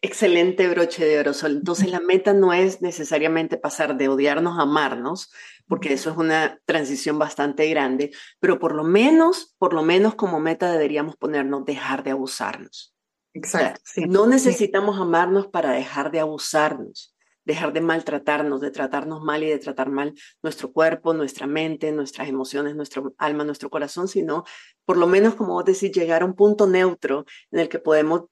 Excelente 0.00 0.68
broche 0.68 1.04
de 1.04 1.18
oro, 1.18 1.34
Sol. 1.34 1.56
Entonces 1.56 1.90
la 1.90 2.00
meta 2.00 2.32
no 2.32 2.52
es 2.52 2.82
necesariamente 2.82 3.56
pasar 3.56 3.96
de 3.96 4.08
odiarnos 4.08 4.58
a 4.58 4.62
amarnos, 4.62 5.30
porque 5.66 5.92
eso 5.92 6.10
es 6.10 6.16
una 6.16 6.60
transición 6.66 7.18
bastante 7.18 7.68
grande, 7.68 8.12
pero 8.38 8.60
por 8.60 8.74
lo 8.74 8.84
menos, 8.84 9.54
por 9.58 9.74
lo 9.74 9.82
menos 9.82 10.14
como 10.14 10.38
meta 10.38 10.70
deberíamos 10.70 11.16
ponernos 11.16 11.64
dejar 11.64 12.04
de 12.04 12.12
abusarnos. 12.12 12.94
Exacto. 13.34 13.80
No 14.06 14.26
necesitamos 14.26 15.00
amarnos 15.00 15.48
para 15.48 15.72
dejar 15.72 16.10
de 16.12 16.20
abusarnos, 16.20 17.14
dejar 17.44 17.72
de 17.72 17.80
maltratarnos, 17.80 18.60
de 18.60 18.70
tratarnos 18.70 19.22
mal 19.22 19.42
y 19.42 19.46
de 19.46 19.58
tratar 19.58 19.90
mal 19.90 20.14
nuestro 20.42 20.72
cuerpo, 20.72 21.12
nuestra 21.12 21.46
mente, 21.46 21.90
nuestras 21.92 22.28
emociones, 22.28 22.76
nuestro 22.76 23.14
alma, 23.18 23.44
nuestro 23.44 23.68
corazón, 23.68 24.06
sino 24.06 24.44
por 24.84 24.96
lo 24.96 25.06
menos, 25.06 25.34
como 25.34 25.54
vos 25.54 25.64
decís, 25.64 25.92
llegar 25.92 26.22
a 26.22 26.24
un 26.24 26.34
punto 26.34 26.66
neutro 26.66 27.24
en 27.50 27.60
el 27.60 27.68
que 27.68 27.78
podemos 27.78 28.24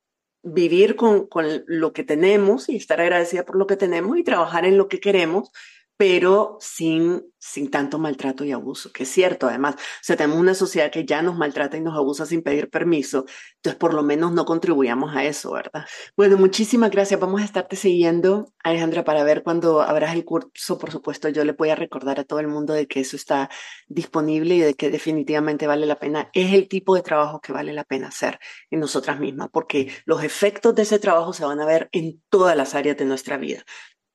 vivir 0.46 0.94
con, 0.94 1.26
con 1.26 1.64
lo 1.66 1.92
que 1.92 2.04
tenemos 2.04 2.68
y 2.68 2.76
estar 2.76 3.00
agradecida 3.00 3.44
por 3.44 3.56
lo 3.56 3.66
que 3.66 3.76
tenemos 3.76 4.16
y 4.16 4.22
trabajar 4.22 4.64
en 4.64 4.78
lo 4.78 4.88
que 4.88 5.00
queremos, 5.00 5.50
pero 5.96 6.58
sin, 6.60 7.22
sin 7.38 7.70
tanto 7.70 7.98
maltrato 7.98 8.44
y 8.44 8.52
abuso, 8.52 8.92
que 8.92 9.04
es 9.04 9.08
cierto 9.10 9.48
además. 9.48 9.76
O 9.76 9.78
sea, 10.02 10.16
tenemos 10.16 10.38
una 10.38 10.54
sociedad 10.54 10.90
que 10.90 11.04
ya 11.06 11.22
nos 11.22 11.36
maltrata 11.36 11.76
y 11.76 11.80
nos 11.80 11.96
abusa 11.96 12.26
sin 12.26 12.42
pedir 12.42 12.68
permiso, 12.68 13.24
entonces 13.56 13.78
por 13.78 13.94
lo 13.94 14.02
menos 14.02 14.32
no 14.32 14.44
contribuyamos 14.44 15.14
a 15.16 15.24
eso, 15.24 15.52
¿verdad? 15.52 15.86
Bueno, 16.16 16.36
muchísimas 16.36 16.90
gracias. 16.90 17.18
Vamos 17.18 17.40
a 17.40 17.44
estarte 17.44 17.76
siguiendo, 17.76 18.52
Alejandra, 18.62 19.04
para 19.04 19.24
ver 19.24 19.42
cuando 19.42 19.80
abras 19.80 20.14
el 20.14 20.24
curso, 20.24 20.78
por 20.78 20.90
supuesto, 20.90 21.28
yo 21.28 21.44
le 21.44 21.52
voy 21.52 21.70
a 21.70 21.76
recordar 21.76 22.20
a 22.20 22.24
todo 22.24 22.40
el 22.40 22.48
mundo 22.48 22.74
de 22.74 22.86
que 22.86 23.00
eso 23.00 23.16
está 23.16 23.48
disponible 23.88 24.56
y 24.56 24.60
de 24.60 24.74
que 24.74 24.90
definitivamente 24.90 25.66
vale 25.66 25.86
la 25.86 25.98
pena. 25.98 26.30
Es 26.34 26.52
el 26.52 26.68
tipo 26.68 26.94
de 26.94 27.02
trabajo 27.02 27.40
que 27.40 27.52
vale 27.52 27.72
la 27.72 27.84
pena 27.84 28.08
hacer 28.08 28.38
en 28.70 28.80
nosotras 28.80 29.18
mismas, 29.18 29.48
porque 29.52 29.92
los 30.04 30.22
efectos 30.22 30.74
de 30.74 30.82
ese 30.82 30.98
trabajo 30.98 31.32
se 31.32 31.44
van 31.44 31.60
a 31.60 31.66
ver 31.66 31.88
en 31.92 32.22
todas 32.28 32.56
las 32.56 32.74
áreas 32.74 32.96
de 32.96 33.04
nuestra 33.06 33.38
vida 33.38 33.64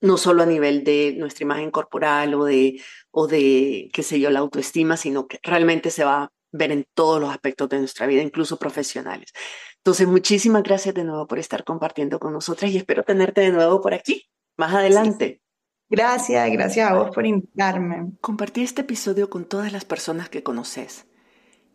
no 0.02 0.18
solo 0.18 0.44
a 0.44 0.46
nivel 0.46 0.84
de 0.84 1.16
nuestra 1.18 1.44
imagen 1.44 1.72
corporal 1.72 2.34
o 2.34 2.44
de, 2.44 2.82
o 3.12 3.28
de, 3.28 3.90
qué 3.94 4.04
sé 4.04 4.20
yo, 4.20 4.30
la 4.30 4.40
autoestima, 4.40 4.98
sino 4.98 5.28
que 5.28 5.40
realmente 5.44 5.92
se 5.92 6.04
va 6.04 6.24
a 6.24 6.32
ver 6.52 6.72
en 6.72 6.86
todos 6.94 7.22
los 7.22 7.30
aspectos 7.30 7.70
de 7.70 7.80
nuestra 7.80 8.08
vida, 8.08 8.22
incluso 8.22 8.58
profesionales. 8.58 9.32
Entonces, 9.78 10.08
muchísimas 10.08 10.64
gracias 10.64 10.94
de 10.96 11.04
nuevo 11.04 11.28
por 11.28 11.40
estar 11.40 11.64
compartiendo 11.64 12.20
con 12.20 12.34
nosotras 12.34 12.72
y 12.72 12.78
espero 12.78 13.04
tenerte 13.04 13.42
de 13.42 13.52
nuevo 13.52 13.80
por 13.80 13.94
aquí, 13.94 14.28
más 14.58 14.74
adelante. 14.74 15.42
Gracias, 15.90 16.50
gracias 16.52 16.90
a 16.90 16.94
vos 16.96 17.12
por 17.14 17.26
invitarme. 17.26 18.14
Compartí 18.22 18.62
este 18.64 18.82
episodio 18.82 19.30
con 19.30 19.46
todas 19.46 19.74
las 19.74 19.86
personas 19.86 20.30
que 20.30 20.42
conoces. 20.42 21.06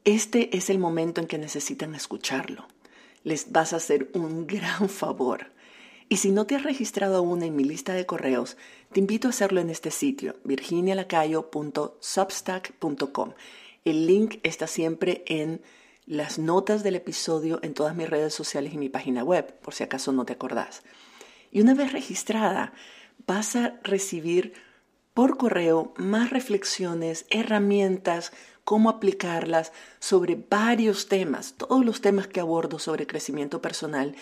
Este 0.04 0.56
es 0.56 0.70
el 0.70 0.78
momento 0.78 1.20
en 1.20 1.26
que 1.26 1.36
necesitan 1.36 1.94
escucharlo. 1.94 2.66
Les 3.24 3.52
vas 3.52 3.72
a 3.72 3.76
hacer 3.76 4.10
un 4.14 4.46
gran 4.46 4.88
favor. 4.88 5.52
Y 6.08 6.18
si 6.18 6.30
no 6.30 6.46
te 6.46 6.54
has 6.54 6.62
registrado 6.62 7.16
aún 7.16 7.42
en 7.42 7.56
mi 7.56 7.64
lista 7.64 7.92
de 7.92 8.06
correos, 8.06 8.56
te 8.92 9.00
invito 9.00 9.26
a 9.26 9.30
hacerlo 9.30 9.60
en 9.60 9.70
este 9.70 9.90
sitio, 9.90 10.36
virginialacayo.substack.com. 10.44 13.32
El 13.84 14.06
link 14.06 14.36
está 14.44 14.68
siempre 14.68 15.24
en 15.26 15.62
las 16.06 16.38
notas 16.38 16.84
del 16.84 16.94
episodio 16.94 17.58
en 17.62 17.74
todas 17.74 17.96
mis 17.96 18.08
redes 18.08 18.32
sociales 18.32 18.72
y 18.72 18.78
mi 18.78 18.88
página 18.88 19.24
web, 19.24 19.52
por 19.60 19.74
si 19.74 19.82
acaso 19.82 20.12
no 20.12 20.24
te 20.24 20.34
acordás. 20.34 20.84
Y 21.50 21.60
una 21.60 21.74
vez 21.74 21.92
registrada, 21.92 22.72
vas 23.26 23.56
a 23.56 23.80
recibir 23.82 24.52
por 25.12 25.36
correo 25.36 25.92
más 25.96 26.30
reflexiones, 26.30 27.26
herramientas, 27.30 28.32
cómo 28.62 28.90
aplicarlas 28.90 29.72
sobre 29.98 30.36
varios 30.36 31.08
temas, 31.08 31.54
todos 31.54 31.84
los 31.84 32.00
temas 32.00 32.28
que 32.28 32.38
abordo 32.38 32.78
sobre 32.78 33.08
crecimiento 33.08 33.60
personal 33.60 34.14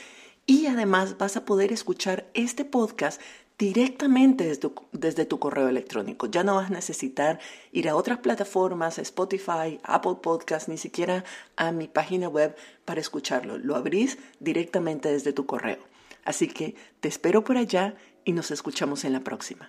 y 0.47 0.67
además 0.67 1.19
vas 1.19 1.37
a 1.37 1.45
poder 1.45 1.73
escuchar 1.73 2.27
este 2.35 2.65
podcast 2.65 3.21
directamente 3.59 4.59
desde 4.93 5.25
tu, 5.25 5.39
correo 5.39 5.69
electrónico. 5.69 6.27
Ya 6.27 6.43
no 6.43 6.57
vas 6.57 6.71
a 6.71 6.75
necesitar 6.75 7.39
ir 7.73 7.89
a 7.89 7.97
otras 7.97 8.19
plataformas, 8.19 8.99
Spotify, 8.99 9.79
Apple 9.85 10.17
Podcast, 10.23 10.69
ni 10.69 10.77
siquiera 10.77 11.25
a 11.57 11.73
mi 11.73 11.87
página 11.87 12.29
web 12.29 12.57
para 12.85 13.01
escucharlo. 13.01 13.59
Lo 13.59 13.77
abrís 13.77 14.19
directamente 14.41 15.11
desde 15.11 15.33
tu 15.33 15.47
correo. 15.47 15.79
Así 16.25 16.49
que 16.49 16.75
te 17.01 17.09
espero 17.09 17.45
por 17.45 17.57
allá 17.57 17.95
y 18.25 18.33
nos 18.33 18.51
escuchamos 18.51 19.05
en 19.05 19.13
la 19.13 19.21
próxima. 19.21 19.69